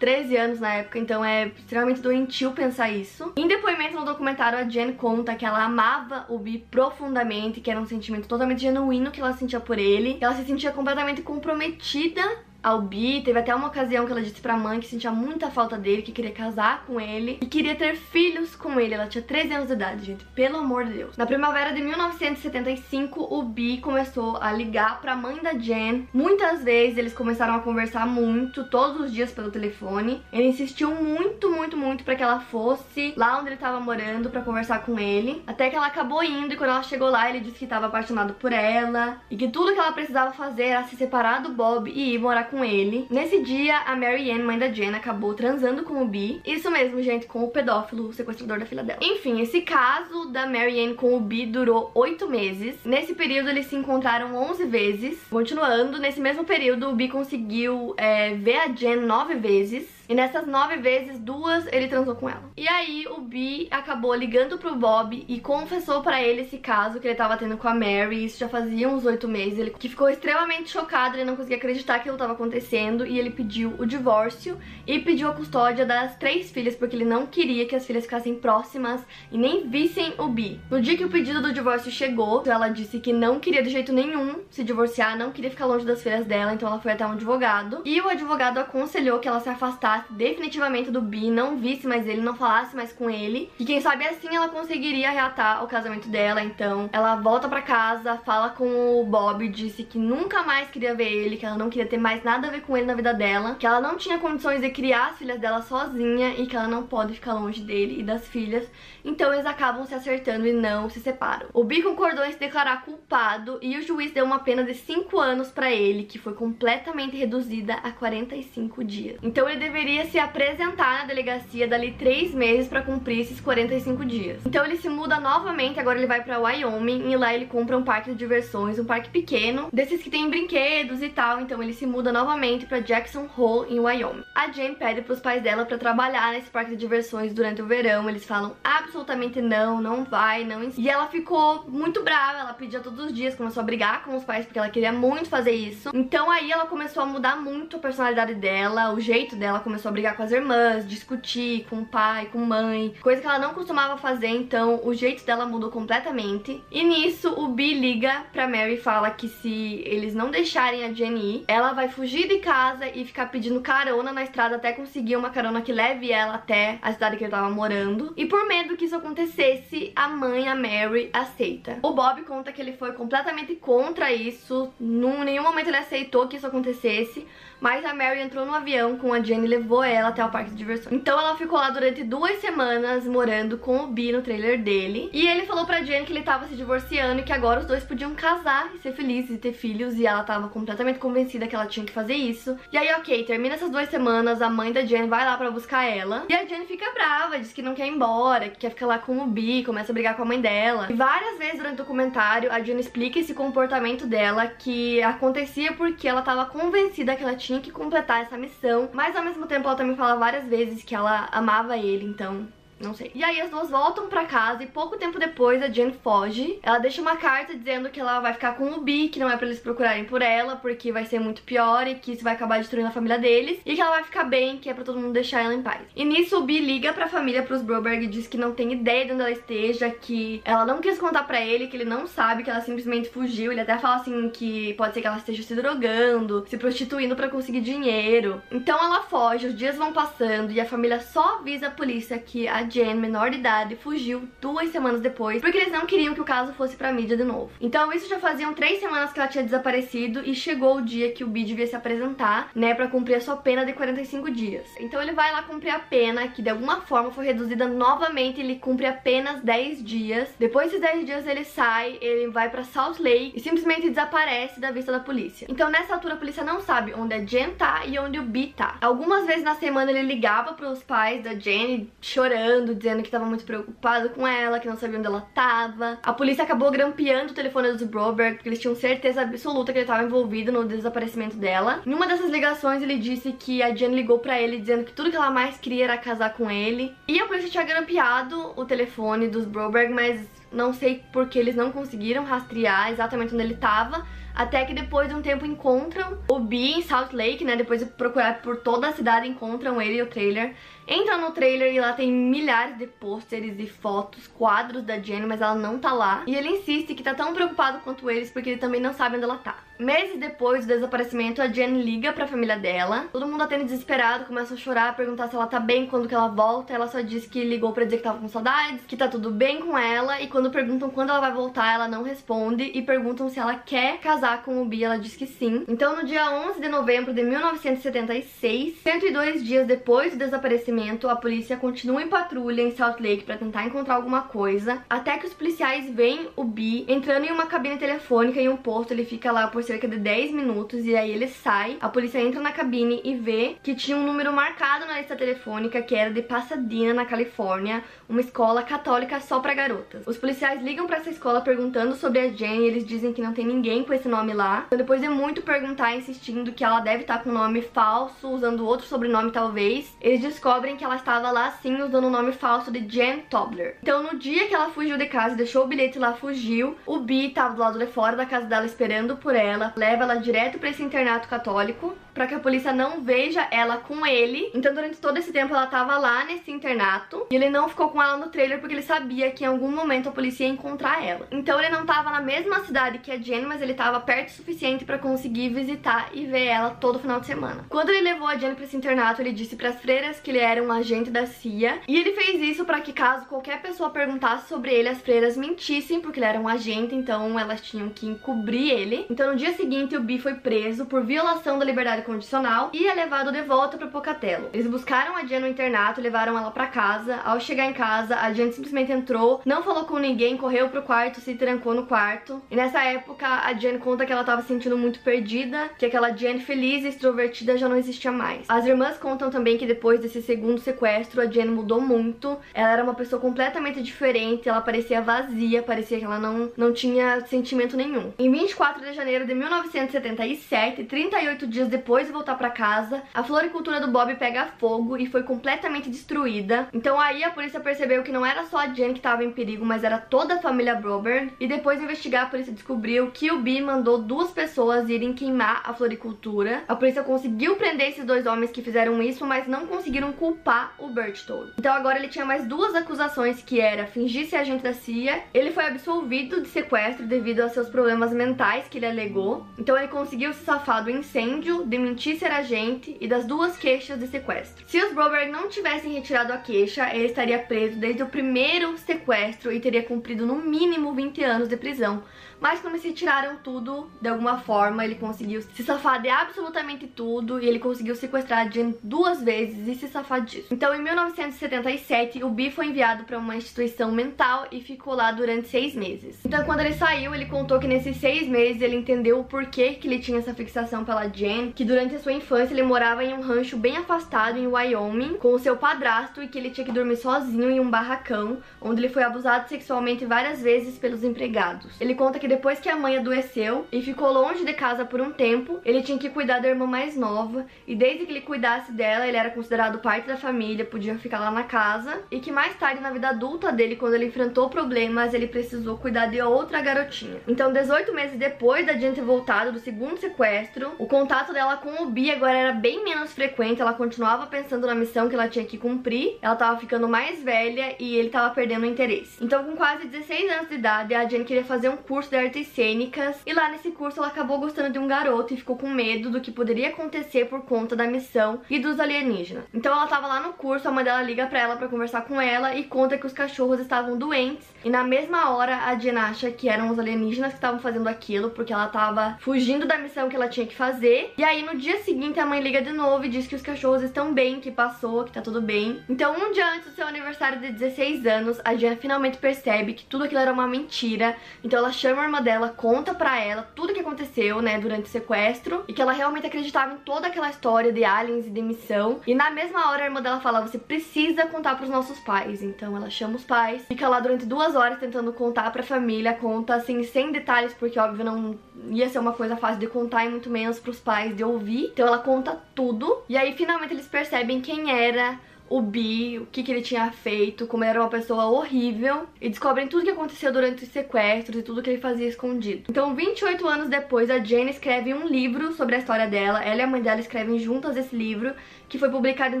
13 0.00 0.36
anos 0.36 0.60
na 0.60 0.74
época, 0.74 0.98
então 0.98 1.22
é 1.22 1.48
extremamente 1.48 2.00
doentio 2.00 2.52
pensar 2.52 2.90
isso. 2.90 3.32
Em 3.36 3.46
depoimento 3.46 3.94
no 3.94 4.04
documentário, 4.04 4.58
a 4.58 4.64
Jen 4.64 4.94
conta 4.94 5.34
que 5.34 5.44
ela 5.44 5.62
amava 5.62 6.24
o 6.28 6.38
Bi 6.38 6.66
profundamente, 6.70 7.60
que 7.60 7.70
era 7.70 7.78
um 7.78 7.86
sentimento 7.86 8.26
totalmente 8.26 8.62
genuíno 8.62 9.10
que 9.10 9.20
ela 9.20 9.34
sentia 9.34 9.60
por 9.60 9.78
ele. 9.78 10.14
Que 10.14 10.24
ela 10.24 10.34
se 10.34 10.44
sentia 10.44 10.72
completamente 10.72 11.20
comprometida 11.20 12.22
ao 12.62 12.82
Bi. 12.82 13.22
Teve 13.22 13.38
até 13.38 13.54
uma 13.54 13.68
ocasião 13.68 14.06
que 14.06 14.12
ela 14.12 14.22
disse 14.22 14.40
pra 14.40 14.56
mãe 14.56 14.80
que 14.80 14.86
sentia 14.86 15.10
muita 15.10 15.50
falta 15.50 15.76
dele, 15.76 16.02
que 16.02 16.12
queria 16.12 16.32
casar 16.32 16.84
com 16.86 17.00
ele 17.00 17.38
e 17.40 17.46
queria 17.46 17.74
ter 17.74 17.96
filhos 17.96 18.54
com 18.54 18.78
ele. 18.78 18.94
Ela 18.94 19.06
tinha 19.06 19.22
13 19.22 19.52
anos 19.52 19.66
de 19.68 19.74
idade, 19.74 20.04
gente. 20.04 20.24
Pelo 20.34 20.58
amor 20.58 20.84
de 20.84 20.94
Deus. 20.94 21.16
Na 21.16 21.26
primavera 21.26 21.72
de 21.72 21.80
1975, 21.80 23.28
o 23.30 23.42
Bi 23.42 23.78
começou 23.78 24.36
a 24.40 24.52
ligar 24.52 25.00
pra 25.00 25.16
mãe 25.16 25.36
da 25.36 25.54
Jen. 25.54 26.08
Muitas 26.12 26.62
vezes 26.62 26.98
eles 26.98 27.12
começaram 27.12 27.54
a 27.54 27.60
conversar 27.60 28.06
muito, 28.06 28.64
todos 28.64 29.00
os 29.00 29.12
dias 29.12 29.32
pelo 29.32 29.50
telefone. 29.50 30.22
Ele 30.32 30.48
insistiu 30.48 30.94
muito, 30.94 31.50
muito, 31.50 31.76
muito 31.76 32.04
pra 32.04 32.14
que 32.14 32.22
ela 32.22 32.40
fosse 32.40 33.14
lá 33.16 33.38
onde 33.38 33.50
ele 33.50 33.56
tava 33.56 33.80
morando 33.80 34.30
pra 34.30 34.42
conversar 34.42 34.82
com 34.84 34.98
ele. 34.98 35.42
Até 35.46 35.70
que 35.70 35.76
ela 35.76 35.86
acabou 35.86 36.22
indo 36.22 36.54
e 36.54 36.56
quando 36.56 36.70
ela 36.70 36.82
chegou 36.82 37.08
lá, 37.08 37.28
ele 37.28 37.40
disse 37.40 37.58
que 37.58 37.66
tava 37.66 37.86
apaixonado 37.86 38.34
por 38.34 38.52
ela 38.52 39.18
e 39.30 39.36
que 39.36 39.48
tudo 39.48 39.72
que 39.72 39.78
ela 39.78 39.92
precisava 39.92 40.32
fazer 40.32 40.64
era 40.64 40.84
se 40.84 40.96
separar 40.96 41.42
do 41.42 41.50
Bob 41.50 41.90
e 41.90 42.14
ir 42.14 42.18
morar 42.18 42.49
com 42.50 42.64
ele. 42.64 43.06
Nesse 43.08 43.40
dia, 43.40 43.78
a 43.86 43.94
Mary 43.96 44.30
Ann, 44.30 44.44
mãe 44.44 44.58
da 44.58 44.68
Jen, 44.68 44.94
acabou 44.94 45.34
transando 45.34 45.84
com 45.84 46.02
o 46.02 46.06
Bi. 46.06 46.40
Isso 46.44 46.70
mesmo, 46.70 47.02
gente, 47.02 47.26
com 47.26 47.44
o 47.44 47.50
pedófilo, 47.50 48.08
o 48.08 48.12
sequestrador 48.12 48.58
da 48.58 48.66
filha 48.66 48.82
dela. 48.82 48.98
Enfim, 49.02 49.40
esse 49.40 49.62
caso 49.62 50.26
da 50.26 50.46
Mary 50.46 50.80
Ann 50.80 50.94
com 50.94 51.16
o 51.16 51.20
Bi 51.20 51.46
durou 51.46 51.90
oito 51.94 52.28
meses. 52.28 52.76
Nesse 52.84 53.14
período, 53.14 53.48
eles 53.50 53.66
se 53.66 53.76
encontraram 53.76 54.34
11 54.34 54.64
vezes. 54.64 55.18
Continuando, 55.30 55.98
nesse 55.98 56.20
mesmo 56.20 56.44
período, 56.44 56.88
o 56.88 56.94
Bi 56.94 57.08
conseguiu 57.08 57.94
é, 57.96 58.34
ver 58.34 58.56
a 58.56 58.68
Jen 58.68 58.96
nove 58.96 59.34
vezes. 59.34 59.99
E 60.10 60.14
nessas 60.14 60.44
nove 60.44 60.76
vezes, 60.78 61.20
duas 61.20 61.68
ele 61.72 61.86
transou 61.86 62.16
com 62.16 62.28
ela. 62.28 62.50
E 62.56 62.68
aí 62.68 63.06
o 63.08 63.20
Bi 63.20 63.68
acabou 63.70 64.12
ligando 64.12 64.58
pro 64.58 64.74
Bob 64.74 65.24
e 65.28 65.38
confessou 65.38 66.02
pra 66.02 66.20
ele 66.20 66.40
esse 66.40 66.58
caso 66.58 66.98
que 66.98 67.06
ele 67.06 67.14
tava 67.14 67.36
tendo 67.36 67.56
com 67.56 67.68
a 67.68 67.74
Mary. 67.74 68.24
Isso 68.24 68.40
já 68.40 68.48
fazia 68.48 68.88
uns 68.88 69.04
oito 69.04 69.28
meses. 69.28 69.60
Ele 69.60 69.70
que 69.70 69.88
ficou 69.88 70.08
extremamente 70.08 70.68
chocado, 70.68 71.14
ele 71.14 71.24
não 71.24 71.36
conseguia 71.36 71.58
acreditar 71.58 71.94
que 71.94 72.00
aquilo 72.00 72.16
tava 72.16 72.32
acontecendo. 72.32 73.06
E 73.06 73.20
ele 73.20 73.30
pediu 73.30 73.72
o 73.78 73.86
divórcio 73.86 74.58
e 74.84 74.98
pediu 74.98 75.28
a 75.28 75.32
custódia 75.32 75.86
das 75.86 76.16
três 76.16 76.50
filhas, 76.50 76.74
porque 76.74 76.96
ele 76.96 77.04
não 77.04 77.24
queria 77.24 77.64
que 77.66 77.76
as 77.76 77.86
filhas 77.86 78.02
ficassem 78.02 78.34
próximas 78.34 79.06
e 79.30 79.38
nem 79.38 79.68
vissem 79.68 80.14
o 80.18 80.26
Bi. 80.26 80.60
No 80.68 80.80
dia 80.80 80.96
que 80.96 81.04
o 81.04 81.08
pedido 81.08 81.40
do 81.40 81.52
divórcio 81.52 81.92
chegou, 81.92 82.42
ela 82.46 82.68
disse 82.68 82.98
que 82.98 83.12
não 83.12 83.38
queria 83.38 83.62
de 83.62 83.70
jeito 83.70 83.92
nenhum 83.92 84.40
se 84.50 84.64
divorciar, 84.64 85.16
não 85.16 85.30
queria 85.30 85.50
ficar 85.50 85.66
longe 85.66 85.86
das 85.86 86.02
filhas 86.02 86.26
dela, 86.26 86.52
então 86.52 86.68
ela 86.68 86.80
foi 86.80 86.90
até 86.90 87.06
um 87.06 87.12
advogado. 87.12 87.82
E 87.84 88.00
o 88.00 88.08
advogado 88.08 88.58
aconselhou 88.58 89.20
que 89.20 89.28
ela 89.28 89.38
se 89.38 89.48
afastasse 89.48 89.99
definitivamente 90.08 90.90
do 90.90 91.00
Bi, 91.00 91.30
não 91.30 91.56
visse 91.56 91.86
mais 91.86 92.06
ele, 92.06 92.20
não 92.20 92.34
falasse 92.34 92.74
mais 92.74 92.92
com 92.92 93.10
ele. 93.10 93.50
E 93.58 93.64
quem 93.64 93.80
sabe 93.80 94.06
assim 94.06 94.34
ela 94.34 94.48
conseguiria 94.48 95.10
reatar 95.10 95.64
o 95.64 95.68
casamento 95.68 96.08
dela. 96.08 96.42
Então 96.42 96.88
ela 96.92 97.16
volta 97.16 97.48
pra 97.48 97.62
casa, 97.62 98.16
fala 98.18 98.50
com 98.50 99.00
o 99.00 99.04
Bob, 99.04 99.48
disse 99.48 99.82
que 99.82 99.98
nunca 99.98 100.42
mais 100.42 100.70
queria 100.70 100.94
ver 100.94 101.12
ele, 101.12 101.36
que 101.36 101.46
ela 101.46 101.58
não 101.58 101.70
queria 101.70 101.88
ter 101.88 101.98
mais 101.98 102.22
nada 102.22 102.48
a 102.48 102.50
ver 102.50 102.62
com 102.62 102.76
ele 102.76 102.86
na 102.86 102.94
vida 102.94 103.12
dela, 103.12 103.56
que 103.56 103.66
ela 103.66 103.80
não 103.80 103.96
tinha 103.96 104.18
condições 104.18 104.60
de 104.60 104.70
criar 104.70 105.10
as 105.10 105.18
filhas 105.18 105.40
dela 105.40 105.62
sozinha 105.62 106.34
e 106.36 106.46
que 106.46 106.56
ela 106.56 106.68
não 106.68 106.84
pode 106.84 107.14
ficar 107.14 107.34
longe 107.34 107.60
dele 107.60 108.00
e 108.00 108.02
das 108.02 108.28
filhas. 108.28 108.68
Então 109.04 109.32
eles 109.32 109.46
acabam 109.46 109.86
se 109.86 109.94
acertando 109.94 110.46
e 110.46 110.52
não 110.52 110.88
se 110.90 111.00
separam. 111.00 111.48
O 111.52 111.64
Bi 111.64 111.82
concordou 111.82 112.24
em 112.24 112.32
se 112.32 112.38
declarar 112.38 112.84
culpado 112.84 113.58
e 113.62 113.76
o 113.76 113.82
juiz 113.82 114.12
deu 114.12 114.24
uma 114.24 114.40
pena 114.40 114.62
de 114.62 114.74
5 114.74 115.18
anos 115.18 115.48
pra 115.48 115.70
ele, 115.70 116.04
que 116.04 116.18
foi 116.18 116.34
completamente 116.34 117.16
reduzida 117.16 117.74
a 117.74 117.90
45 117.90 118.84
dias. 118.84 119.18
Então 119.22 119.48
ele 119.48 119.58
deveria 119.58 119.89
deveria 119.90 120.06
se 120.06 120.18
apresentar 120.20 121.00
na 121.00 121.04
delegacia 121.06 121.66
dali 121.66 121.90
três 121.92 122.32
meses 122.32 122.68
para 122.68 122.80
cumprir 122.80 123.20
esses 123.20 123.40
45 123.40 124.04
dias. 124.04 124.40
Então 124.46 124.64
ele 124.64 124.76
se 124.76 124.88
muda 124.88 125.18
novamente, 125.18 125.80
agora 125.80 125.98
ele 125.98 126.06
vai 126.06 126.22
para 126.22 126.38
Wyoming 126.38 127.10
e 127.10 127.16
lá 127.16 127.34
ele 127.34 127.46
compra 127.46 127.76
um 127.76 127.82
parque 127.82 128.10
de 128.10 128.16
diversões, 128.16 128.78
um 128.78 128.84
parque 128.84 129.10
pequeno, 129.10 129.68
desses 129.72 130.00
que 130.00 130.08
tem 130.08 130.30
brinquedos 130.30 131.02
e 131.02 131.08
tal. 131.08 131.40
Então 131.40 131.60
ele 131.60 131.72
se 131.72 131.86
muda 131.86 132.12
novamente 132.12 132.66
para 132.66 132.78
Jackson 132.78 133.28
Hole 133.36 133.74
em 133.74 133.80
Wyoming. 133.80 134.22
A 134.32 134.52
Jane 134.52 134.76
pede 134.76 135.02
para 135.02 135.12
os 135.12 135.20
pais 135.20 135.42
dela 135.42 135.64
para 135.64 135.76
trabalhar 135.76 136.32
nesse 136.32 136.50
parque 136.50 136.70
de 136.70 136.76
diversões 136.76 137.34
durante 137.34 137.60
o 137.60 137.66
verão. 137.66 138.08
Eles 138.08 138.24
falam 138.24 138.54
absolutamente 138.62 139.40
não, 139.40 139.80
não 139.80 140.04
vai, 140.04 140.44
não. 140.44 140.60
E 140.78 140.88
ela 140.88 141.08
ficou 141.08 141.64
muito 141.66 142.04
brava, 142.04 142.38
ela 142.38 142.54
pedia 142.54 142.78
todos 142.78 143.06
os 143.06 143.12
dias, 143.12 143.34
começou 143.34 143.60
a 143.60 143.66
brigar 143.66 144.04
com 144.04 144.16
os 144.16 144.22
pais 144.22 144.46
porque 144.46 144.58
ela 144.58 144.70
queria 144.70 144.92
muito 144.92 145.28
fazer 145.28 145.52
isso. 145.52 145.90
Então 145.92 146.30
aí 146.30 146.52
ela 146.52 146.66
começou 146.66 147.02
a 147.02 147.06
mudar 147.06 147.36
muito 147.36 147.76
a 147.76 147.80
personalidade 147.80 148.34
dela, 148.34 148.92
o 148.94 149.00
jeito 149.00 149.34
dela 149.34 149.58
começou 149.70 149.88
a 149.88 149.92
brigar 149.92 150.16
com 150.16 150.24
as 150.24 150.32
irmãs, 150.32 150.88
discutir 150.88 151.64
com 151.70 151.82
o 151.82 151.86
pai, 151.86 152.26
com 152.32 152.38
mãe, 152.38 152.92
coisa 153.00 153.20
que 153.20 153.26
ela 153.26 153.38
não 153.38 153.54
costumava 153.54 153.96
fazer, 153.96 154.26
então 154.26 154.80
o 154.82 154.92
jeito 154.92 155.24
dela 155.24 155.46
mudou 155.46 155.70
completamente. 155.70 156.60
E 156.72 156.82
nisso 156.82 157.32
o 157.40 157.46
Bi 157.46 157.74
liga 157.74 158.24
pra 158.32 158.48
Mary 158.48 158.74
e 158.74 158.76
fala 158.76 159.10
que 159.10 159.28
se 159.28 159.80
eles 159.86 160.12
não 160.12 160.28
deixarem 160.28 160.84
a 160.84 160.92
Jenny 160.92 161.36
ir, 161.36 161.44
ela 161.46 161.72
vai 161.72 161.88
fugir 161.88 162.26
de 162.26 162.38
casa 162.40 162.88
e 162.88 163.04
ficar 163.04 163.26
pedindo 163.26 163.60
carona 163.60 164.12
na 164.12 164.24
estrada 164.24 164.56
até 164.56 164.72
conseguir 164.72 165.14
uma 165.14 165.30
carona 165.30 165.62
que 165.62 165.72
leve 165.72 166.10
ela 166.10 166.34
até 166.34 166.80
a 166.82 166.92
cidade 166.92 167.16
que 167.16 167.22
ele 167.22 167.30
tava 167.30 167.48
morando. 167.48 168.12
E 168.16 168.26
por 168.26 168.48
medo 168.48 168.76
que 168.76 168.86
isso 168.86 168.96
acontecesse, 168.96 169.92
a 169.94 170.08
mãe, 170.08 170.48
a 170.48 170.54
Mary, 170.56 171.10
aceita. 171.12 171.78
O 171.80 171.92
Bob 171.92 172.22
conta 172.22 172.50
que 172.50 172.60
ele 172.60 172.72
foi 172.72 172.92
completamente 172.92 173.54
contra 173.54 174.12
isso, 174.12 174.72
em 174.80 175.24
nenhum 175.24 175.44
momento 175.44 175.68
ele 175.68 175.76
aceitou 175.76 176.26
que 176.26 176.36
isso 176.36 176.46
acontecesse, 176.46 177.24
mas 177.60 177.84
a 177.84 177.94
Mary 177.94 178.20
entrou 178.20 178.46
no 178.46 178.54
avião 178.54 178.96
com 178.96 179.12
a 179.12 179.20
Jenny 179.20 179.44
e 179.44 179.48
levou 179.60 179.84
ela 179.84 180.08
até 180.08 180.24
o 180.24 180.30
parque 180.30 180.50
de 180.50 180.56
diversões. 180.56 180.94
Então 180.94 181.18
ela 181.18 181.36
ficou 181.36 181.58
lá 181.58 181.70
durante 181.70 182.02
duas 182.02 182.40
semanas 182.40 183.04
morando 183.06 183.58
com 183.58 183.84
o 183.84 183.86
Bi 183.86 184.12
no 184.12 184.22
trailer 184.22 184.62
dele. 184.62 185.10
E 185.12 185.26
ele 185.26 185.46
falou 185.46 185.66
pra 185.66 185.82
Jenny 185.82 186.06
que 186.06 186.12
ele 186.12 186.22
tava 186.22 186.46
se 186.46 186.56
divorciando 186.56 187.20
e 187.20 187.24
que 187.24 187.32
agora 187.32 187.60
os 187.60 187.66
dois 187.66 187.84
podiam 187.84 188.14
casar 188.14 188.70
e 188.74 188.78
ser 188.78 188.92
felizes 188.92 189.30
e 189.30 189.38
ter 189.38 189.52
filhos. 189.52 189.94
E 189.94 190.06
ela 190.06 190.24
tava 190.24 190.48
completamente 190.48 190.98
convencida 190.98 191.46
que 191.46 191.54
ela 191.54 191.66
tinha 191.66 191.84
que 191.84 191.92
fazer 191.92 192.14
isso. 192.14 192.56
E 192.72 192.76
aí, 192.76 192.92
ok, 192.94 193.24
termina 193.24 193.54
essas 193.54 193.70
duas 193.70 193.88
semanas, 193.88 194.42
a 194.42 194.48
mãe 194.48 194.72
da 194.72 194.84
Jenny 194.84 195.08
vai 195.08 195.24
lá 195.24 195.36
pra 195.36 195.50
buscar 195.50 195.84
ela. 195.84 196.24
E 196.28 196.34
a 196.34 196.44
Jenny 196.44 196.66
fica 196.66 196.90
brava, 196.92 197.38
diz 197.38 197.52
que 197.52 197.62
não 197.62 197.74
quer 197.74 197.86
ir 197.86 197.90
embora, 197.90 198.48
que 198.48 198.58
quer 198.58 198.70
ficar 198.70 198.86
lá 198.86 198.98
com 198.98 199.18
o 199.18 199.26
Bi, 199.26 199.64
começa 199.64 199.92
a 199.92 199.94
brigar 199.94 200.16
com 200.16 200.22
a 200.22 200.26
mãe 200.26 200.40
dela. 200.40 200.86
E 200.90 200.94
várias 200.94 201.38
vezes 201.38 201.58
durante 201.58 201.74
o 201.74 201.78
documentário, 201.78 202.50
a 202.50 202.60
Jenny 202.62 202.80
explica 202.80 203.18
esse 203.18 203.34
comportamento 203.34 204.06
dela 204.06 204.46
que 204.46 205.02
acontecia 205.02 205.72
porque 205.72 206.08
ela 206.08 206.22
tava 206.22 206.46
convencida 206.46 207.14
que 207.14 207.22
ela 207.22 207.34
tinha 207.34 207.60
que 207.60 207.70
completar 207.70 208.22
essa 208.22 208.36
missão, 208.36 208.88
mas 208.92 209.14
ao 209.16 209.22
mesmo 209.22 209.46
tempo 209.50 209.68
ela 209.68 209.76
também 209.76 209.96
fala 209.96 210.16
várias 210.16 210.46
vezes 210.46 210.82
que 210.82 210.94
ela 210.94 211.28
amava 211.32 211.76
ele, 211.76 212.06
então 212.06 212.48
não 212.80 212.94
sei. 212.94 213.10
E 213.14 213.22
aí 213.22 213.40
as 213.40 213.50
duas 213.50 213.70
voltam 213.70 214.08
pra 214.08 214.24
casa 214.24 214.62
e 214.62 214.66
pouco 214.66 214.96
tempo 214.96 215.18
depois 215.18 215.62
a 215.62 215.68
Jen 215.68 215.92
foge. 215.92 216.58
Ela 216.62 216.78
deixa 216.78 217.02
uma 217.02 217.16
carta 217.16 217.54
dizendo 217.54 217.90
que 217.90 218.00
ela 218.00 218.20
vai 218.20 218.32
ficar 218.32 218.56
com 218.56 218.72
o 218.72 218.80
Bi, 218.80 219.08
que 219.08 219.20
não 219.20 219.30
é 219.30 219.36
pra 219.36 219.46
eles 219.46 219.60
procurarem 219.60 220.04
por 220.04 220.22
ela, 220.22 220.56
porque 220.56 220.90
vai 220.90 221.04
ser 221.04 221.20
muito 221.20 221.42
pior 221.42 221.86
e 221.86 221.94
que 221.96 222.12
isso 222.12 222.24
vai 222.24 222.34
acabar 222.34 222.58
destruindo 222.58 222.88
a 222.88 222.92
família 222.92 223.18
deles. 223.18 223.60
E 223.64 223.74
que 223.74 223.80
ela 223.80 223.90
vai 223.90 224.04
ficar 224.04 224.24
bem, 224.24 224.58
que 224.58 224.70
é 224.70 224.74
pra 224.74 224.84
todo 224.84 224.98
mundo 224.98 225.12
deixar 225.12 225.42
ela 225.42 225.54
em 225.54 225.62
paz. 225.62 225.82
E 225.94 226.04
nisso 226.04 226.38
o 226.38 226.42
Bi 226.42 226.58
liga 226.58 226.92
pra 226.92 227.08
família, 227.08 227.42
pros 227.42 227.62
Broberg, 227.62 228.04
e 228.04 228.08
diz 228.08 228.26
que 228.26 228.36
não 228.36 228.52
tem 228.52 228.72
ideia 228.72 229.04
de 229.04 229.12
onde 229.12 229.20
ela 229.20 229.30
esteja, 229.30 229.90
que 229.90 230.40
ela 230.44 230.64
não 230.64 230.80
quis 230.80 230.98
contar 230.98 231.24
pra 231.24 231.40
ele, 231.40 231.66
que 231.66 231.76
ele 231.76 231.84
não 231.84 232.06
sabe, 232.06 232.42
que 232.42 232.50
ela 232.50 232.60
simplesmente 232.60 233.10
fugiu. 233.10 233.52
Ele 233.52 233.60
até 233.60 233.76
fala 233.78 233.96
assim 233.96 234.30
que 234.30 234.74
pode 234.74 234.94
ser 234.94 235.02
que 235.02 235.06
ela 235.06 235.18
esteja 235.18 235.42
se 235.42 235.54
drogando, 235.54 236.44
se 236.48 236.56
prostituindo 236.56 237.14
pra 237.14 237.28
conseguir 237.28 237.60
dinheiro. 237.60 238.40
Então 238.50 238.78
ela 238.82 239.02
foge, 239.02 239.48
os 239.48 239.56
dias 239.56 239.76
vão 239.76 239.92
passando 239.92 240.50
e 240.50 240.60
a 240.60 240.64
família 240.64 241.00
só 241.00 241.38
avisa 241.38 241.66
a 241.66 241.70
polícia 241.70 242.18
que 242.18 242.48
a 242.48 242.62
Jen, 242.70 242.94
menor 242.94 243.30
de 243.30 243.38
idade, 243.38 243.76
fugiu 243.76 244.28
duas 244.40 244.70
semanas 244.70 245.00
depois, 245.00 245.40
porque 245.40 245.58
eles 245.58 245.72
não 245.72 245.86
queriam 245.86 246.14
que 246.14 246.20
o 246.20 246.24
caso 246.24 246.52
fosse 246.54 246.76
pra 246.76 246.92
mídia 246.92 247.16
de 247.16 247.24
novo. 247.24 247.50
Então 247.60 247.92
isso 247.92 248.08
já 248.08 248.18
faziam 248.18 248.54
três 248.54 248.80
semanas 248.80 249.12
que 249.12 249.18
ela 249.18 249.28
tinha 249.28 249.44
desaparecido 249.44 250.22
e 250.24 250.34
chegou 250.34 250.76
o 250.76 250.82
dia 250.82 251.12
que 251.12 251.24
o 251.24 251.26
Bi 251.26 251.44
devia 251.44 251.66
se 251.66 251.76
apresentar, 251.76 252.50
né, 252.54 252.74
pra 252.74 252.88
cumprir 252.88 253.16
a 253.16 253.20
sua 253.20 253.36
pena 253.36 253.64
de 253.64 253.72
45 253.72 254.30
dias. 254.30 254.68
Então 254.78 255.00
ele 255.02 255.12
vai 255.12 255.32
lá 255.32 255.42
cumprir 255.42 255.70
a 255.70 255.78
pena, 255.78 256.28
que 256.28 256.42
de 256.42 256.50
alguma 256.50 256.80
forma 256.82 257.10
foi 257.10 257.26
reduzida 257.26 257.66
novamente, 257.66 258.40
ele 258.40 258.56
cumpre 258.56 258.86
apenas 258.86 259.42
10 259.42 259.84
dias. 259.84 260.28
Depois 260.38 260.70
desses 260.70 260.80
10 260.80 261.06
dias 261.06 261.26
ele 261.26 261.44
sai, 261.44 261.98
ele 262.00 262.30
vai 262.30 262.48
pra 262.48 262.64
Salt 262.64 262.98
Lake 262.98 263.32
e 263.34 263.40
simplesmente 263.40 263.88
desaparece 263.88 264.60
da 264.60 264.70
vista 264.70 264.92
da 264.92 265.00
polícia. 265.00 265.46
Então 265.48 265.70
nessa 265.70 265.94
altura 265.94 266.14
a 266.14 266.16
polícia 266.16 266.44
não 266.44 266.60
sabe 266.60 266.94
onde 266.94 267.14
a 267.14 267.24
Jen 267.24 267.50
tá 267.50 267.82
e 267.86 267.98
onde 267.98 268.18
o 268.18 268.22
Bi 268.22 268.54
tá. 268.56 268.76
Algumas 268.80 269.26
vezes 269.26 269.42
na 269.42 269.54
semana 269.54 269.90
ele 269.90 270.02
ligava 270.02 270.52
pros 270.52 270.82
pais 270.82 271.22
da 271.22 271.34
Jen 271.34 271.90
chorando, 272.00 272.59
dizendo 272.64 273.02
que 273.02 273.10
tava 273.10 273.24
muito 273.24 273.44
preocupado 273.44 274.10
com 274.10 274.26
ela, 274.26 274.58
que 274.58 274.68
não 274.68 274.76
sabia 274.76 274.98
onde 274.98 275.06
ela 275.06 275.28
tava. 275.34 275.98
A 276.02 276.12
polícia 276.12 276.44
acabou 276.44 276.70
grampeando 276.70 277.32
o 277.32 277.34
telefone 277.34 277.72
do 277.72 277.86
Broberg, 277.86 278.36
porque 278.36 278.48
eles 278.48 278.60
tinham 278.60 278.74
certeza 278.74 279.22
absoluta 279.22 279.72
que 279.72 279.78
ele 279.78 279.86
tava 279.86 280.04
envolvido 280.04 280.52
no 280.52 280.64
desaparecimento 280.64 281.36
dela. 281.36 281.82
Em 281.86 281.94
uma 281.94 282.06
dessas 282.06 282.30
ligações, 282.30 282.82
ele 282.82 282.98
disse 282.98 283.32
que 283.32 283.62
a 283.62 283.74
Jen 283.74 283.94
ligou 283.94 284.18
pra 284.18 284.40
ele 284.40 284.58
dizendo 284.58 284.84
que 284.84 284.92
tudo 284.92 285.10
que 285.10 285.16
ela 285.16 285.30
mais 285.30 285.58
queria 285.58 285.84
era 285.84 285.98
casar 285.98 286.34
com 286.34 286.50
ele. 286.50 286.94
E 287.08 287.20
a 287.20 287.26
polícia 287.26 287.50
tinha 287.50 287.64
grampeado 287.64 288.52
o 288.56 288.64
telefone 288.64 289.28
dos 289.28 289.44
Broberg, 289.44 289.92
mas 289.92 290.39
não 290.52 290.72
sei 290.72 291.02
porque 291.12 291.38
eles 291.38 291.54
não 291.54 291.70
conseguiram 291.70 292.24
rastrear 292.24 292.90
exatamente 292.90 293.34
onde 293.34 293.42
ele 293.42 293.56
tava. 293.56 294.06
Até 294.34 294.64
que 294.64 294.72
depois 294.72 295.08
de 295.08 295.14
um 295.14 295.22
tempo 295.22 295.44
encontram 295.44 296.18
o 296.28 296.38
B 296.38 296.56
em 296.56 296.82
Salt 296.82 297.12
Lake, 297.12 297.44
né? 297.44 297.56
Depois 297.56 297.80
de 297.80 297.86
procurar 297.86 298.40
por 298.40 298.58
toda 298.58 298.88
a 298.88 298.92
cidade, 298.92 299.28
encontram 299.28 299.82
ele 299.82 299.96
e 299.96 300.02
o 300.02 300.06
trailer. 300.06 300.54
Entram 300.88 301.20
no 301.20 301.30
trailer 301.32 301.72
e 301.72 301.80
lá 301.80 301.92
tem 301.92 302.10
milhares 302.10 302.78
de 302.78 302.86
pôsteres 302.86 303.58
e 303.58 303.66
fotos, 303.66 304.26
quadros 304.26 304.82
da 304.82 304.98
Jenny, 304.98 305.26
mas 305.26 305.40
ela 305.40 305.54
não 305.54 305.78
tá 305.78 305.92
lá. 305.92 306.24
E 306.26 306.34
ele 306.34 306.48
insiste 306.48 306.94
que 306.94 307.02
tá 307.02 307.14
tão 307.14 307.34
preocupado 307.34 307.80
quanto 307.80 308.10
eles 308.10 308.30
porque 308.30 308.50
ele 308.50 308.58
também 308.58 308.80
não 308.80 308.92
sabe 308.92 309.16
onde 309.16 309.24
ela 309.24 309.36
tá. 309.36 309.58
Meses 309.78 310.18
depois 310.18 310.66
do 310.66 310.68
desaparecimento, 310.68 311.40
a 311.40 311.46
Jen 311.46 311.80
liga 311.80 312.12
pra 312.12 312.26
família 312.26 312.58
dela. 312.58 313.06
Todo 313.12 313.26
mundo 313.26 313.42
atende 313.42 313.64
desesperado, 313.64 314.24
começa 314.24 314.54
a 314.54 314.56
chorar, 314.56 314.96
perguntar 314.96 315.28
se 315.28 315.36
ela 315.36 315.46
tá 315.46 315.60
bem, 315.60 315.86
quando 315.86 316.08
que 316.08 316.14
ela 316.14 316.28
volta. 316.28 316.72
Ela 316.72 316.88
só 316.88 317.00
diz 317.00 317.26
que 317.26 317.44
ligou 317.44 317.72
pra 317.72 317.84
dizer 317.84 317.98
que 317.98 318.02
tava 318.02 318.18
com 318.18 318.28
saudades, 318.28 318.84
que 318.86 318.96
tá 318.96 319.06
tudo 319.06 319.30
bem 319.30 319.60
com 319.60 319.78
ela. 319.78 320.20
E 320.20 320.26
quando 320.26 320.39
perguntam 320.48 320.88
quando 320.88 321.10
ela 321.10 321.20
vai 321.20 321.32
voltar, 321.32 321.74
ela 321.74 321.86
não 321.86 322.02
responde. 322.02 322.70
E 322.72 322.80
perguntam 322.80 323.28
se 323.28 323.38
ela 323.38 323.56
quer 323.56 323.98
casar 323.98 324.42
com 324.42 324.62
o 324.62 324.64
Bi, 324.64 324.84
ela 324.84 324.96
diz 324.96 325.16
que 325.16 325.26
sim. 325.26 325.64
Então, 325.68 325.96
no 325.96 326.06
dia 326.06 326.30
11 326.30 326.60
de 326.60 326.68
novembro 326.68 327.12
de 327.12 327.22
1976, 327.22 328.78
102 328.82 329.44
dias 329.44 329.66
depois 329.66 330.12
do 330.12 330.18
desaparecimento, 330.18 331.08
a 331.08 331.16
polícia 331.16 331.56
continua 331.56 332.02
em 332.02 332.08
patrulha 332.08 332.62
em 332.62 332.70
Salt 332.70 333.00
Lake 333.00 333.24
pra 333.24 333.36
tentar 333.36 333.66
encontrar 333.66 333.96
alguma 333.96 334.22
coisa. 334.22 334.82
Até 334.88 335.18
que 335.18 335.26
os 335.26 335.34
policiais 335.34 335.90
veem 335.90 336.28
o 336.36 336.44
Bi 336.44 336.84
entrando 336.88 337.24
em 337.24 337.32
uma 337.32 337.46
cabine 337.46 337.76
telefônica 337.76 338.40
em 338.40 338.48
um 338.48 338.56
posto. 338.56 338.92
Ele 338.92 339.04
fica 339.04 339.32
lá 339.32 339.48
por 339.48 339.62
cerca 339.62 339.88
de 339.88 339.98
10 339.98 340.30
minutos 340.30 340.86
e 340.86 340.96
aí 340.96 341.10
ele 341.10 341.26
sai. 341.26 341.76
A 341.80 341.88
polícia 341.88 342.20
entra 342.20 342.40
na 342.40 342.52
cabine 342.52 343.00
e 343.04 343.16
vê 343.16 343.56
que 343.62 343.74
tinha 343.74 343.96
um 343.96 344.06
número 344.06 344.32
marcado 344.32 344.86
na 344.86 344.98
lista 344.98 345.16
telefônica 345.16 345.82
que 345.82 345.94
era 345.94 346.10
de 346.10 346.22
Pasadena, 346.22 346.94
na 346.94 347.04
Califórnia, 347.04 347.82
uma 348.08 348.20
escola 348.20 348.62
católica 348.62 349.20
só 349.20 349.40
para 349.40 349.54
garotas. 349.54 350.06
Os 350.06 350.16
policiais 350.30 350.62
ligam 350.62 350.86
para 350.86 350.98
essa 350.98 351.10
escola 351.10 351.40
perguntando 351.40 351.96
sobre 351.96 352.20
a 352.20 352.28
Jen 352.28 352.60
e 352.60 352.66
eles 352.68 352.86
dizem 352.86 353.12
que 353.12 353.20
não 353.20 353.32
tem 353.32 353.44
ninguém 353.44 353.82
com 353.82 353.92
esse 353.92 354.06
nome 354.06 354.32
lá. 354.32 354.62
Então, 354.68 354.78
depois 354.78 355.00
de 355.00 355.08
muito 355.08 355.42
perguntar, 355.42 355.96
insistindo 355.96 356.52
que 356.52 356.62
ela 356.62 356.78
deve 356.78 357.02
estar 357.02 357.18
com 357.18 357.30
um 357.30 357.32
nome 357.32 357.62
falso, 357.62 358.28
usando 358.28 358.64
outro 358.64 358.86
sobrenome 358.86 359.32
talvez, 359.32 359.92
eles 360.00 360.20
descobrem 360.20 360.76
que 360.76 360.84
ela 360.84 360.94
estava 360.94 361.32
lá 361.32 361.50
sim 361.60 361.82
usando 361.82 362.04
o 362.04 362.10
nome 362.10 362.30
falso 362.30 362.70
de 362.70 362.88
Jen 362.88 363.22
Tobler. 363.28 363.76
Então 363.82 364.04
no 364.04 364.16
dia 364.16 364.46
que 364.46 364.54
ela 364.54 364.70
fugiu 364.70 364.96
de 364.96 365.06
casa 365.06 365.34
deixou 365.34 365.64
o 365.64 365.66
bilhete 365.66 365.98
lá, 365.98 366.12
fugiu, 366.12 366.76
o 366.86 367.00
Bi 367.00 367.26
estava 367.26 367.54
do 367.54 367.60
lado 367.60 367.78
de 367.80 367.88
fora 367.88 368.16
da 368.16 368.24
casa 368.24 368.46
dela 368.46 368.64
esperando 368.64 369.16
por 369.16 369.34
ela 369.34 369.72
leva 369.74 370.04
ela 370.04 370.14
direto 370.14 370.60
para 370.60 370.70
esse 370.70 370.82
internato 370.82 371.26
católico 371.26 371.96
para 372.14 372.26
que 372.26 372.34
a 372.34 372.40
polícia 372.40 372.72
não 372.72 373.00
veja 373.00 373.46
ela 373.50 373.78
com 373.78 374.04
ele. 374.04 374.50
Então, 374.54 374.74
durante 374.74 374.98
todo 374.98 375.16
esse 375.16 375.32
tempo, 375.32 375.54
ela 375.54 375.66
tava 375.66 375.96
lá 375.96 376.24
nesse 376.24 376.50
internato 376.50 377.26
e 377.30 377.34
ele 377.34 377.48
não 377.48 377.68
ficou 377.68 377.88
com 377.88 378.02
ela 378.02 378.16
no 378.16 378.28
trailer 378.28 378.60
porque 378.60 378.74
ele 378.74 378.82
sabia 378.82 379.30
que 379.30 379.44
em 379.44 379.46
algum 379.46 379.70
momento 379.70 380.08
a 380.08 380.12
polícia 380.20 380.44
ia 380.44 380.50
encontrar 380.50 381.02
ela. 381.02 381.26
Então, 381.30 381.58
ele 381.58 381.70
não 381.70 381.86
tava 381.86 382.10
na 382.10 382.20
mesma 382.20 382.60
cidade 382.60 382.98
que 382.98 383.10
a 383.10 383.18
Jenny, 383.18 383.46
mas 383.46 383.62
ele 383.62 383.72
tava 383.72 383.98
perto 384.00 384.28
o 384.28 384.32
suficiente 384.32 384.84
para 384.84 384.98
conseguir 384.98 385.48
visitar 385.48 386.10
e 386.12 386.26
ver 386.26 386.44
ela 386.44 386.70
todo 386.70 386.98
final 386.98 387.20
de 387.20 387.26
semana. 387.26 387.64
Quando 387.70 387.88
ele 387.88 388.02
levou 388.02 388.28
a 388.28 388.36
Jenny 388.36 388.54
para 388.54 388.64
esse 388.64 388.76
internato, 388.76 389.22
ele 389.22 389.32
disse 389.32 389.56
para 389.56 389.70
as 389.70 389.80
freiras 389.80 390.20
que 390.20 390.30
ele 390.30 390.38
era 390.38 390.62
um 390.62 390.70
agente 390.70 391.10
da 391.10 391.24
CIA 391.24 391.80
e 391.88 391.96
ele 391.96 392.12
fez 392.12 392.42
isso 392.42 392.66
para 392.66 392.82
que 392.82 392.92
caso 392.92 393.24
qualquer 393.26 393.62
pessoa 393.62 393.88
perguntasse 393.88 394.46
sobre 394.46 394.74
ele, 394.74 394.90
as 394.90 395.00
freiras 395.00 395.38
mentissem 395.38 396.00
porque 396.00 396.18
ele 396.18 396.26
era 396.26 396.38
um 396.38 396.48
agente, 396.48 396.94
então 396.94 397.38
elas 397.38 397.62
tinham 397.62 397.88
que 397.88 398.06
encobrir 398.06 398.70
ele. 398.70 399.06
Então, 399.08 399.30
no 399.30 399.36
dia 399.36 399.54
seguinte, 399.54 399.96
o 399.96 400.02
Bi 400.02 400.18
foi 400.18 400.34
preso 400.34 400.84
por 400.84 401.02
violação 401.02 401.58
da 401.58 401.64
liberdade 401.64 402.02
condicional 402.02 402.68
e 402.74 402.86
é 402.86 402.92
levado 402.92 403.32
de 403.32 403.40
volta 403.40 403.78
para 403.78 403.86
Pocatello. 403.86 404.50
Eles 404.52 404.66
buscaram 404.66 405.16
a 405.16 405.24
Jen 405.24 405.40
no 405.40 405.48
internato, 405.48 406.00
levaram 406.00 406.36
ela 406.36 406.50
para 406.50 406.66
casa. 406.66 407.20
Ao 407.24 407.40
chegar 407.40 407.64
em 407.64 407.72
casa, 407.72 408.16
a 408.16 408.30
Jen 408.34 408.52
simplesmente 408.52 408.92
entrou, 408.92 409.40
não 409.46 409.62
falou 409.62 409.84
com 409.84 409.98
ninguém, 409.98 410.09
correu 410.36 410.68
pro 410.68 410.82
quarto, 410.82 411.20
se 411.20 411.34
trancou 411.34 411.74
no 411.74 411.86
quarto. 411.86 412.42
E 412.50 412.56
nessa 412.56 412.82
época, 412.82 413.26
a 413.26 413.52
Jen 413.52 413.78
conta 413.78 414.06
que 414.06 414.12
ela 414.12 414.24
tava 414.24 414.42
se 414.42 414.48
sentindo 414.48 414.76
muito 414.76 415.00
perdida, 415.00 415.70
que 415.78 415.86
aquela 415.86 416.10
Jen 416.10 416.40
feliz 416.40 416.84
e 416.84 416.88
extrovertida 416.88 417.56
já 417.56 417.68
não 417.68 417.76
existia 417.76 418.10
mais. 418.10 418.46
As 418.48 418.66
irmãs 418.66 418.96
contam 418.98 419.30
também 419.30 419.56
que 419.56 419.66
depois 419.66 420.00
desse 420.00 420.22
segundo 420.22 420.60
sequestro, 420.60 421.20
a 421.20 421.26
Jen 421.26 421.46
mudou 421.46 421.80
muito. 421.80 422.38
Ela 422.54 422.72
era 422.72 422.84
uma 422.84 422.94
pessoa 422.94 423.20
completamente 423.20 423.82
diferente, 423.82 424.48
ela 424.48 424.60
parecia 424.60 425.00
vazia, 425.00 425.62
parecia 425.62 425.98
que 425.98 426.04
ela 426.04 426.18
não, 426.18 426.50
não 426.56 426.72
tinha 426.72 427.20
sentimento 427.26 427.76
nenhum. 427.76 428.12
Em 428.18 428.30
24 428.30 428.82
de 428.82 428.92
janeiro 428.92 429.26
de 429.26 429.34
1977, 429.34 430.84
38 430.84 431.46
dias 431.46 431.68
depois 431.68 432.06
de 432.06 432.12
voltar 432.12 432.36
para 432.36 432.50
casa, 432.50 433.02
a 433.14 433.22
floricultura 433.22 433.80
do 433.80 433.88
Bob 433.88 434.14
pega 434.16 434.48
fogo 434.58 434.96
e 434.96 435.06
foi 435.06 435.22
completamente 435.22 435.88
destruída. 435.88 436.68
Então 436.72 436.98
aí 436.98 437.22
a 437.22 437.30
polícia 437.30 437.60
percebeu 437.60 438.02
que 438.02 438.12
não 438.12 438.24
era 438.24 438.44
só 438.46 438.58
a 438.58 438.66
Jen 438.66 438.92
que 438.92 438.98
estava 438.98 439.24
em 439.24 439.30
perigo, 439.30 439.64
mas 439.64 439.84
era 439.84 439.98
toda 440.00 440.34
a 440.34 440.40
família 440.40 440.74
Broberg. 440.74 441.32
E 441.38 441.46
depois 441.46 441.78
de 441.78 441.84
investigar, 441.84 442.24
a 442.24 442.28
polícia 442.28 442.52
descobriu 442.52 443.10
que 443.10 443.30
o 443.30 443.40
B 443.40 443.60
mandou 443.60 443.98
duas 443.98 444.30
pessoas 444.30 444.88
irem 444.88 445.12
queimar 445.12 445.62
a 445.64 445.74
floricultura. 445.74 446.62
A 446.66 446.74
polícia 446.74 447.02
conseguiu 447.02 447.56
prender 447.56 447.88
esses 447.88 448.04
dois 448.04 448.26
homens 448.26 448.50
que 448.50 448.62
fizeram 448.62 449.02
isso, 449.02 449.24
mas 449.26 449.46
não 449.46 449.66
conseguiram 449.66 450.12
culpar 450.12 450.74
o 450.78 450.88
Berchtold. 450.88 451.52
Então 451.58 451.72
agora 451.72 451.98
ele 451.98 452.08
tinha 452.08 452.24
mais 452.24 452.46
duas 452.46 452.74
acusações, 452.74 453.42
que 453.42 453.60
era 453.60 453.86
fingir 453.86 454.26
ser 454.26 454.36
agente 454.36 454.62
da 454.62 454.72
CIA. 454.72 455.22
Ele 455.32 455.50
foi 455.50 455.66
absolvido 455.66 456.40
de 456.40 456.48
sequestro 456.48 457.06
devido 457.06 457.40
a 457.40 457.48
seus 457.48 457.68
problemas 457.68 458.12
mentais 458.12 458.68
que 458.68 458.78
ele 458.78 458.86
alegou. 458.86 459.46
Então 459.58 459.76
ele 459.76 459.88
conseguiu 459.88 460.32
se 460.32 460.44
safar 460.44 460.82
do 460.84 460.90
incêndio, 460.90 461.64
de 461.66 461.78
mentir 461.78 462.18
ser 462.18 462.30
agente 462.30 462.96
e 463.00 463.06
das 463.06 463.24
duas 463.26 463.56
queixas 463.56 463.98
de 463.98 464.06
sequestro. 464.06 464.64
Se 464.66 464.82
os 464.82 464.92
Broberg 464.92 465.30
não 465.30 465.48
tivessem 465.48 465.92
retirado 465.92 466.32
a 466.32 466.38
queixa, 466.38 466.94
ele 466.94 467.06
estaria 467.06 467.38
preso 467.38 467.78
desde 467.78 468.02
o 468.02 468.06
primeiro 468.06 468.76
sequestro 468.78 469.52
e 469.52 469.60
teria 469.60 469.79
cumprido 469.82 470.26
no 470.26 470.36
mínimo 470.36 470.92
20 470.92 471.22
anos 471.24 471.48
de 471.48 471.56
prisão. 471.56 472.02
Mas 472.40 472.60
como 472.60 472.78
se 472.78 472.92
tiraram 472.92 473.36
tudo, 473.44 473.90
de 474.00 474.08
alguma 474.08 474.38
forma, 474.38 474.82
ele 474.82 474.94
conseguiu 474.94 475.42
se 475.42 475.62
safar 475.62 476.00
de 476.00 476.08
absolutamente 476.08 476.86
tudo 476.86 477.38
e 477.38 477.46
ele 477.46 477.58
conseguiu 477.58 477.94
sequestrar 477.94 478.46
a 478.46 478.48
Jen 478.48 478.74
duas 478.82 479.22
vezes 479.22 479.68
e 479.68 479.74
se 479.74 479.88
safar 479.88 480.22
disso. 480.22 480.46
Então, 480.50 480.74
em 480.74 480.82
1977, 480.82 482.24
o 482.24 482.30
Bi 482.30 482.50
foi 482.50 482.68
enviado 482.68 483.04
para 483.04 483.18
uma 483.18 483.36
instituição 483.36 483.92
mental 483.92 484.46
e 484.50 484.60
ficou 484.60 484.94
lá 484.94 485.12
durante 485.12 485.48
seis 485.48 485.74
meses. 485.74 486.18
Então, 486.24 486.42
quando 486.44 486.60
ele 486.60 486.72
saiu, 486.72 487.14
ele 487.14 487.26
contou 487.26 487.58
que 487.58 487.68
nesses 487.68 487.98
seis 487.98 488.26
meses 488.26 488.62
ele 488.62 488.76
entendeu 488.76 489.20
o 489.20 489.24
porquê 489.24 489.74
que 489.74 489.86
ele 489.86 489.98
tinha 489.98 490.18
essa 490.18 490.32
fixação 490.32 490.82
pela 490.82 491.08
Jen, 491.08 491.52
que 491.52 491.64
durante 491.64 491.94
a 491.94 491.98
sua 491.98 492.12
infância 492.12 492.54
ele 492.54 492.62
morava 492.62 493.04
em 493.04 493.12
um 493.12 493.20
rancho 493.20 493.58
bem 493.58 493.76
afastado 493.76 494.38
em 494.38 494.46
Wyoming 494.46 495.18
com 495.18 495.34
o 495.34 495.38
seu 495.38 495.58
padrasto 495.58 496.22
e 496.22 496.28
que 496.28 496.38
ele 496.38 496.50
tinha 496.50 496.64
que 496.64 496.72
dormir 496.72 496.96
sozinho 496.96 497.50
em 497.50 497.60
um 497.60 497.68
barracão, 497.68 498.38
onde 498.62 498.80
ele 498.80 498.88
foi 498.88 499.02
abusado 499.02 499.46
sexualmente 499.46 499.69
várias 500.06 500.40
vezes 500.40 500.78
pelos 500.78 501.04
empregados. 501.04 501.80
Ele 501.80 501.94
conta 501.94 502.18
que 502.18 502.28
depois 502.28 502.60
que 502.60 502.68
a 502.68 502.76
mãe 502.76 502.96
adoeceu 502.96 503.66
e 503.72 503.82
ficou 503.82 504.12
longe 504.12 504.44
de 504.44 504.52
casa 504.52 504.84
por 504.84 505.00
um 505.00 505.10
tempo, 505.10 505.60
ele 505.64 505.82
tinha 505.82 505.98
que 505.98 506.08
cuidar 506.08 506.40
da 506.40 506.48
irmã 506.48 506.66
mais 506.66 506.96
nova 506.96 507.46
e 507.66 507.74
desde 507.74 508.06
que 508.06 508.12
ele 508.12 508.20
cuidasse 508.20 508.72
dela, 508.72 509.06
ele 509.06 509.16
era 509.16 509.30
considerado 509.30 509.78
parte 509.78 510.06
da 510.06 510.16
família, 510.16 510.64
podia 510.64 510.96
ficar 510.98 511.18
lá 511.20 511.30
na 511.30 511.44
casa 511.44 512.02
e 512.10 512.20
que 512.20 512.32
mais 512.32 512.54
tarde 512.56 512.80
na 512.80 512.90
vida 512.90 513.08
adulta 513.08 513.50
dele, 513.52 513.76
quando 513.76 513.94
ele 513.94 514.06
enfrentou 514.06 514.48
problemas, 514.48 515.14
ele 515.14 515.26
precisou 515.26 515.78
cuidar 515.78 516.06
de 516.06 516.20
outra 516.20 516.60
garotinha. 516.60 517.20
Então, 517.26 517.52
18 517.52 517.92
meses 517.94 518.18
depois 518.18 518.66
da 518.66 518.74
gente 518.74 518.96
ter 518.96 519.02
voltado 519.02 519.52
do 519.52 519.58
segundo 519.58 519.98
sequestro, 519.98 520.72
o 520.78 520.86
contato 520.86 521.32
dela 521.32 521.56
com 521.56 521.82
o 521.82 521.86
Bi 521.86 522.10
agora 522.10 522.36
era 522.36 522.52
bem 522.52 522.84
menos 522.84 523.12
frequente, 523.12 523.60
ela 523.60 523.72
continuava 523.72 524.26
pensando 524.26 524.66
na 524.66 524.74
missão 524.74 525.08
que 525.08 525.14
ela 525.14 525.28
tinha 525.28 525.44
que 525.44 525.58
cumprir, 525.58 526.18
ela 526.20 526.36
tava 526.36 526.58
ficando 526.58 526.88
mais 526.88 527.22
velha 527.22 527.74
e 527.78 527.96
ele 527.96 528.10
tava 528.10 528.34
perdendo 528.34 528.62
o 528.62 528.66
interesse. 528.66 529.22
Então, 529.22 529.44
com 529.44 529.56
quase 529.60 529.88
16 529.88 530.30
anos 530.32 530.48
de 530.48 530.54
idade, 530.54 530.94
a 530.94 531.06
Jane 531.06 531.22
queria 531.22 531.44
fazer 531.44 531.68
um 531.68 531.76
curso 531.76 532.08
de 532.08 532.16
artes 532.16 532.46
cênicas 532.46 533.20
e 533.26 533.34
lá 533.34 533.50
nesse 533.50 533.70
curso 533.70 533.98
ela 533.98 534.06
acabou 534.06 534.40
gostando 534.40 534.72
de 534.72 534.78
um 534.78 534.88
garoto 534.88 535.34
e 535.34 535.36
ficou 535.36 535.54
com 535.54 535.68
medo 535.68 536.08
do 536.08 536.18
que 536.18 536.30
poderia 536.30 536.68
acontecer 536.68 537.26
por 537.26 537.42
conta 537.42 537.76
da 537.76 537.86
missão 537.86 538.40
e 538.48 538.58
dos 538.58 538.80
alienígenas. 538.80 539.44
Então 539.52 539.70
ela 539.70 539.86
tava 539.86 540.06
lá 540.06 540.18
no 540.18 540.32
curso, 540.32 540.66
a 540.66 540.70
mãe 540.70 540.82
dela 540.82 541.02
liga 541.02 541.26
pra 541.26 541.40
ela 541.40 541.56
pra 541.56 541.68
conversar 541.68 542.06
com 542.06 542.18
ela 542.18 542.54
e 542.54 542.64
conta 542.64 542.96
que 542.96 543.04
os 543.04 543.12
cachorros 543.12 543.60
estavam 543.60 543.98
doentes 543.98 544.48
e 544.64 544.70
na 544.70 544.82
mesma 544.82 545.28
hora 545.28 545.54
a 545.66 545.74
Jen 545.74 545.98
acha 545.98 546.30
que 546.30 546.48
eram 546.48 546.70
os 546.70 546.78
alienígenas 546.78 547.32
que 547.32 547.36
estavam 547.36 547.60
fazendo 547.60 547.86
aquilo 547.86 548.30
porque 548.30 548.54
ela 548.54 548.68
tava 548.68 549.18
fugindo 549.20 549.66
da 549.66 549.76
missão 549.76 550.08
que 550.08 550.16
ela 550.16 550.28
tinha 550.28 550.46
que 550.46 550.56
fazer. 550.56 551.12
E 551.18 551.22
aí 551.22 551.42
no 551.42 551.58
dia 551.58 551.82
seguinte 551.82 552.18
a 552.18 552.24
mãe 552.24 552.40
liga 552.40 552.62
de 552.62 552.72
novo 552.72 553.04
e 553.04 553.10
diz 553.10 553.26
que 553.26 553.36
os 553.36 553.42
cachorros 553.42 553.82
estão 553.82 554.14
bem, 554.14 554.40
que 554.40 554.50
passou, 554.50 555.04
que 555.04 555.12
tá 555.12 555.20
tudo 555.20 555.42
bem. 555.42 555.82
Então 555.86 556.14
um 556.14 556.32
dia 556.32 556.50
antes 556.50 556.70
do 556.70 556.74
seu 556.74 556.88
aniversário 556.88 557.38
de 557.40 557.52
16 557.52 558.06
anos, 558.06 558.40
a 558.42 558.54
Jen 558.54 558.76
finalmente 558.76 559.18
percebe 559.18 559.49
percebe 559.50 559.74
que 559.74 559.84
tudo 559.84 560.04
aquilo 560.04 560.20
era 560.20 560.32
uma 560.32 560.46
mentira. 560.46 561.16
Então 561.42 561.58
ela 561.58 561.72
chama 561.72 562.02
a 562.02 562.04
irmã 562.04 562.22
dela, 562.22 562.50
conta 562.50 562.94
pra 562.94 563.20
ela 563.20 563.42
tudo 563.54 563.74
que 563.74 563.80
aconteceu, 563.80 564.40
né, 564.40 564.58
durante 564.58 564.84
o 564.84 564.88
sequestro 564.88 565.64
e 565.66 565.72
que 565.72 565.82
ela 565.82 565.92
realmente 565.92 566.26
acreditava 566.26 566.74
em 566.74 566.78
toda 566.78 567.08
aquela 567.08 567.28
história 567.28 567.72
de 567.72 567.84
aliens 567.84 568.26
e 568.26 568.30
de 568.30 568.40
missão. 568.40 569.00
E 569.06 569.14
na 569.14 569.30
mesma 569.30 569.70
hora 569.70 569.82
a 569.82 569.86
irmã 569.86 570.00
dela 570.00 570.20
fala: 570.20 570.40
"Você 570.40 570.58
precisa 570.58 571.26
contar 571.26 571.56
pros 571.56 571.68
nossos 571.68 571.98
pais". 572.00 572.42
Então 572.42 572.76
ela 572.76 572.88
chama 572.88 573.16
os 573.16 573.24
pais, 573.24 573.66
fica 573.66 573.88
lá 573.88 573.98
durante 573.98 574.24
duas 574.24 574.54
horas 574.54 574.78
tentando 574.78 575.12
contar 575.12 575.50
pra 575.50 575.62
família, 575.62 576.14
conta 576.14 576.54
assim 576.54 576.82
sem 576.84 577.10
detalhes 577.10 577.52
porque 577.54 577.78
óbvio 577.78 578.04
não 578.04 578.38
ia 578.70 578.88
ser 578.88 578.98
uma 578.98 579.12
coisa 579.12 579.36
fácil 579.36 579.58
de 579.58 579.66
contar 579.66 580.04
e 580.04 580.10
muito 580.10 580.30
menos 580.30 580.60
pros 580.60 580.78
pais 580.78 581.16
de 581.16 581.24
ouvir. 581.24 581.70
Então 581.72 581.86
ela 581.86 581.98
conta 581.98 582.38
tudo 582.54 583.02
e 583.08 583.16
aí 583.16 583.32
finalmente 583.32 583.74
eles 583.74 583.88
percebem 583.88 584.40
quem 584.40 584.70
era 584.70 585.18
o 585.50 585.60
Bi, 585.60 586.16
o 586.20 586.26
que, 586.26 586.44
que 586.44 586.52
ele 586.52 586.62
tinha 586.62 586.92
feito, 586.92 587.44
como 587.44 587.64
ele 587.64 587.70
era 587.70 587.80
uma 587.80 587.90
pessoa 587.90 588.26
horrível, 588.26 589.06
e 589.20 589.28
descobrem 589.28 589.66
tudo 589.66 589.82
que 589.82 589.90
aconteceu 589.90 590.32
durante 590.32 590.62
os 590.62 590.70
sequestros 590.70 591.40
e 591.40 591.42
tudo 591.42 591.60
que 591.60 591.68
ele 591.68 591.80
fazia 591.80 592.06
escondido. 592.06 592.62
Então, 592.70 592.94
28 592.94 593.46
anos 593.48 593.68
depois, 593.68 594.08
a 594.10 594.20
Jane 594.20 594.52
escreve 594.52 594.94
um 594.94 595.08
livro 595.08 595.52
sobre 595.52 595.74
a 595.74 595.78
história 595.78 596.06
dela. 596.06 596.42
Ela 596.42 596.60
e 596.60 596.62
a 596.62 596.66
mãe 596.68 596.80
dela 596.80 597.00
escrevem 597.00 597.40
juntas 597.40 597.76
esse 597.76 597.96
livro, 597.96 598.32
que 598.68 598.78
foi 598.78 598.88
publicado 598.88 599.34
em 599.34 599.40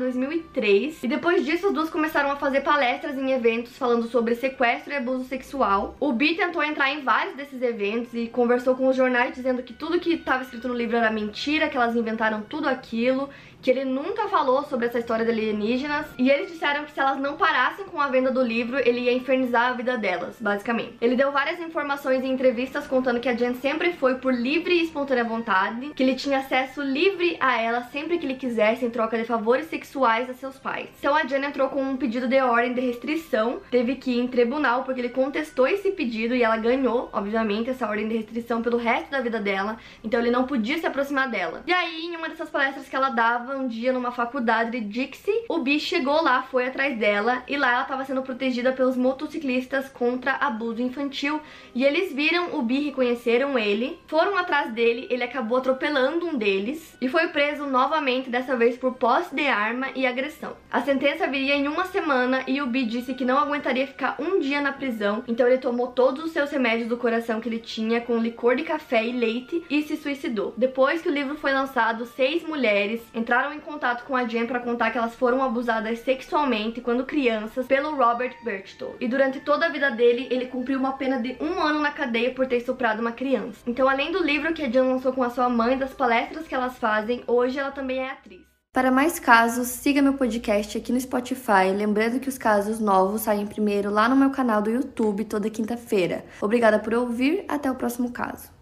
2003. 0.00 1.04
E 1.04 1.06
depois 1.06 1.44
disso, 1.46 1.68
as 1.68 1.72
duas 1.72 1.88
começaram 1.88 2.32
a 2.32 2.36
fazer 2.36 2.62
palestras 2.62 3.16
em 3.16 3.30
eventos 3.30 3.78
falando 3.78 4.08
sobre 4.08 4.34
sequestro 4.34 4.92
e 4.92 4.96
abuso 4.96 5.24
sexual. 5.26 5.94
O 6.00 6.12
Bi 6.12 6.34
tentou 6.34 6.64
entrar 6.64 6.90
em 6.90 7.02
vários 7.02 7.36
desses 7.36 7.62
eventos 7.62 8.12
e 8.14 8.26
conversou 8.26 8.74
com 8.74 8.88
os 8.88 8.96
jornais 8.96 9.32
dizendo 9.32 9.62
que 9.62 9.72
tudo 9.72 10.00
que 10.00 10.14
estava 10.14 10.42
escrito 10.42 10.66
no 10.66 10.74
livro 10.74 10.96
era 10.96 11.12
mentira, 11.12 11.68
que 11.68 11.76
elas 11.76 11.94
inventaram 11.94 12.42
tudo 12.42 12.68
aquilo 12.68 13.30
que 13.62 13.70
ele 13.70 13.84
nunca 13.84 14.28
falou 14.28 14.64
sobre 14.64 14.86
essa 14.86 14.98
história 14.98 15.24
de 15.24 15.30
alienígenas 15.30 16.06
e 16.18 16.30
eles 16.30 16.50
disseram 16.50 16.84
que 16.84 16.92
se 16.92 17.00
elas 17.00 17.18
não 17.18 17.36
parassem 17.36 17.84
com 17.86 18.00
a 18.00 18.08
venda 18.08 18.30
do 18.30 18.42
livro, 18.42 18.78
ele 18.78 19.00
ia 19.00 19.12
infernizar 19.12 19.70
a 19.70 19.72
vida 19.72 19.98
delas, 19.98 20.36
basicamente. 20.40 20.96
Ele 21.00 21.16
deu 21.16 21.30
várias 21.30 21.60
informações 21.60 22.24
em 22.24 22.32
entrevistas 22.32 22.86
contando 22.86 23.20
que 23.20 23.28
a 23.28 23.34
Jen 23.34 23.54
sempre 23.54 23.92
foi 23.92 24.16
por 24.16 24.32
livre 24.32 24.74
e 24.74 24.84
espontânea 24.84 25.24
vontade, 25.24 25.92
que 25.94 26.02
ele 26.02 26.14
tinha 26.14 26.38
acesso 26.38 26.82
livre 26.82 27.36
a 27.40 27.60
ela 27.60 27.82
sempre 27.84 28.18
que 28.18 28.26
ele 28.26 28.34
quisesse 28.34 28.84
em 28.84 28.90
troca 28.90 29.18
de 29.18 29.24
favores 29.24 29.66
sexuais 29.66 30.30
a 30.30 30.34
seus 30.34 30.58
pais. 30.58 30.88
Então 30.98 31.14
a 31.14 31.24
Jen 31.24 31.44
entrou 31.44 31.68
com 31.68 31.82
um 31.82 31.96
pedido 31.96 32.26
de 32.26 32.40
ordem 32.40 32.72
de 32.72 32.80
restrição, 32.80 33.60
teve 33.70 33.96
que 33.96 34.12
ir 34.12 34.20
em 34.20 34.28
tribunal 34.28 34.84
porque 34.84 35.00
ele 35.00 35.10
contestou 35.10 35.66
esse 35.66 35.90
pedido 35.92 36.34
e 36.34 36.42
ela 36.42 36.56
ganhou, 36.56 37.08
obviamente, 37.12 37.70
essa 37.70 37.86
ordem 37.86 38.08
de 38.08 38.16
restrição 38.16 38.62
pelo 38.62 38.76
resto 38.76 39.10
da 39.10 39.20
vida 39.20 39.40
dela, 39.40 39.76
então 40.02 40.20
ele 40.20 40.30
não 40.30 40.46
podia 40.46 40.78
se 40.78 40.86
aproximar 40.86 41.28
dela. 41.28 41.62
E 41.66 41.72
aí, 41.72 42.06
em 42.06 42.16
uma 42.16 42.28
dessas 42.28 42.50
palestras 42.50 42.88
que 42.88 42.96
ela 42.96 43.10
dava, 43.10 43.49
um 43.56 43.68
dia 43.68 43.92
numa 43.92 44.12
faculdade 44.12 44.70
de 44.70 44.80
Dixie. 44.80 45.44
O 45.48 45.58
Bi 45.58 45.78
chegou 45.78 46.22
lá, 46.22 46.42
foi 46.42 46.66
atrás 46.66 46.98
dela 46.98 47.42
e 47.48 47.56
lá 47.56 47.72
ela 47.72 47.82
estava 47.82 48.04
sendo 48.04 48.22
protegida 48.22 48.72
pelos 48.72 48.96
motociclistas 48.96 49.88
contra 49.88 50.34
abuso 50.34 50.82
infantil. 50.82 51.40
E 51.74 51.84
eles 51.84 52.12
viram 52.12 52.58
o 52.58 52.62
Bi, 52.62 52.84
reconheceram 52.84 53.58
ele, 53.58 53.98
foram 54.06 54.36
atrás 54.36 54.72
dele, 54.72 55.06
ele 55.10 55.24
acabou 55.24 55.58
atropelando 55.58 56.26
um 56.26 56.36
deles 56.36 56.96
e 57.00 57.08
foi 57.08 57.28
preso 57.28 57.66
novamente, 57.66 58.30
dessa 58.30 58.56
vez 58.56 58.76
por 58.76 58.94
posse 58.94 59.34
de 59.34 59.46
arma 59.46 59.88
e 59.94 60.06
agressão. 60.06 60.56
A 60.70 60.80
sentença 60.82 61.26
viria 61.26 61.56
em 61.56 61.68
uma 61.68 61.84
semana 61.86 62.42
e 62.46 62.60
o 62.60 62.66
Bi 62.66 62.84
disse 62.84 63.14
que 63.14 63.24
não 63.24 63.38
aguentaria 63.38 63.86
ficar 63.86 64.16
um 64.18 64.38
dia 64.38 64.60
na 64.60 64.72
prisão, 64.72 65.24
então 65.26 65.46
ele 65.46 65.58
tomou 65.58 65.88
todos 65.88 66.24
os 66.24 66.32
seus 66.32 66.50
remédios 66.50 66.88
do 66.88 66.96
coração 66.96 67.40
que 67.40 67.48
ele 67.48 67.58
tinha 67.58 68.00
com 68.00 68.18
licor 68.18 68.56
de 68.56 68.62
café 68.62 69.04
e 69.04 69.12
leite 69.12 69.64
e 69.70 69.82
se 69.82 69.96
suicidou. 69.96 70.54
Depois 70.56 71.02
que 71.02 71.08
o 71.08 71.12
livro 71.12 71.36
foi 71.36 71.52
lançado, 71.52 72.06
seis 72.06 72.42
mulheres 72.42 73.00
entraram 73.14 73.39
entraram 73.40 73.54
em 73.54 73.60
contato 73.60 74.04
com 74.04 74.14
a 74.14 74.24
Jen 74.24 74.46
para 74.46 74.60
contar 74.60 74.90
que 74.90 74.98
elas 74.98 75.14
foram 75.14 75.42
abusadas 75.42 76.00
sexualmente 76.00 76.80
quando 76.80 77.06
crianças 77.06 77.66
pelo 77.66 77.96
Robert 77.96 78.36
Berchtold. 78.44 78.96
E 79.00 79.08
durante 79.08 79.40
toda 79.40 79.64
a 79.66 79.70
vida 79.70 79.90
dele, 79.90 80.28
ele 80.30 80.46
cumpriu 80.46 80.78
uma 80.78 80.92
pena 80.92 81.18
de 81.18 81.36
um 81.40 81.58
ano 81.58 81.80
na 81.80 81.90
cadeia 81.90 82.34
por 82.34 82.46
ter 82.46 82.58
estuprado 82.58 83.00
uma 83.00 83.12
criança. 83.12 83.60
Então, 83.66 83.88
além 83.88 84.12
do 84.12 84.22
livro 84.22 84.52
que 84.52 84.62
a 84.62 84.68
Jen 84.68 84.82
lançou 84.82 85.12
com 85.12 85.22
a 85.22 85.30
sua 85.30 85.48
mãe, 85.48 85.78
das 85.78 85.94
palestras 85.94 86.46
que 86.46 86.54
elas 86.54 86.76
fazem, 86.76 87.24
hoje 87.26 87.58
ela 87.58 87.70
também 87.70 88.00
é 88.00 88.10
atriz. 88.10 88.42
Para 88.72 88.90
mais 88.90 89.18
casos, 89.18 89.68
siga 89.68 90.02
meu 90.02 90.14
podcast 90.14 90.76
aqui 90.76 90.92
no 90.92 91.00
Spotify. 91.00 91.72
Lembrando 91.74 92.20
que 92.20 92.28
os 92.28 92.36
casos 92.36 92.78
novos 92.78 93.22
saem 93.22 93.46
primeiro 93.46 93.90
lá 93.90 94.08
no 94.08 94.14
meu 94.14 94.30
canal 94.30 94.60
do 94.60 94.70
YouTube 94.70 95.24
toda 95.24 95.48
quinta-feira. 95.48 96.24
Obrigada 96.42 96.78
por 96.78 96.92
ouvir, 96.94 97.44
até 97.48 97.70
o 97.70 97.74
próximo 97.74 98.12
caso. 98.12 98.59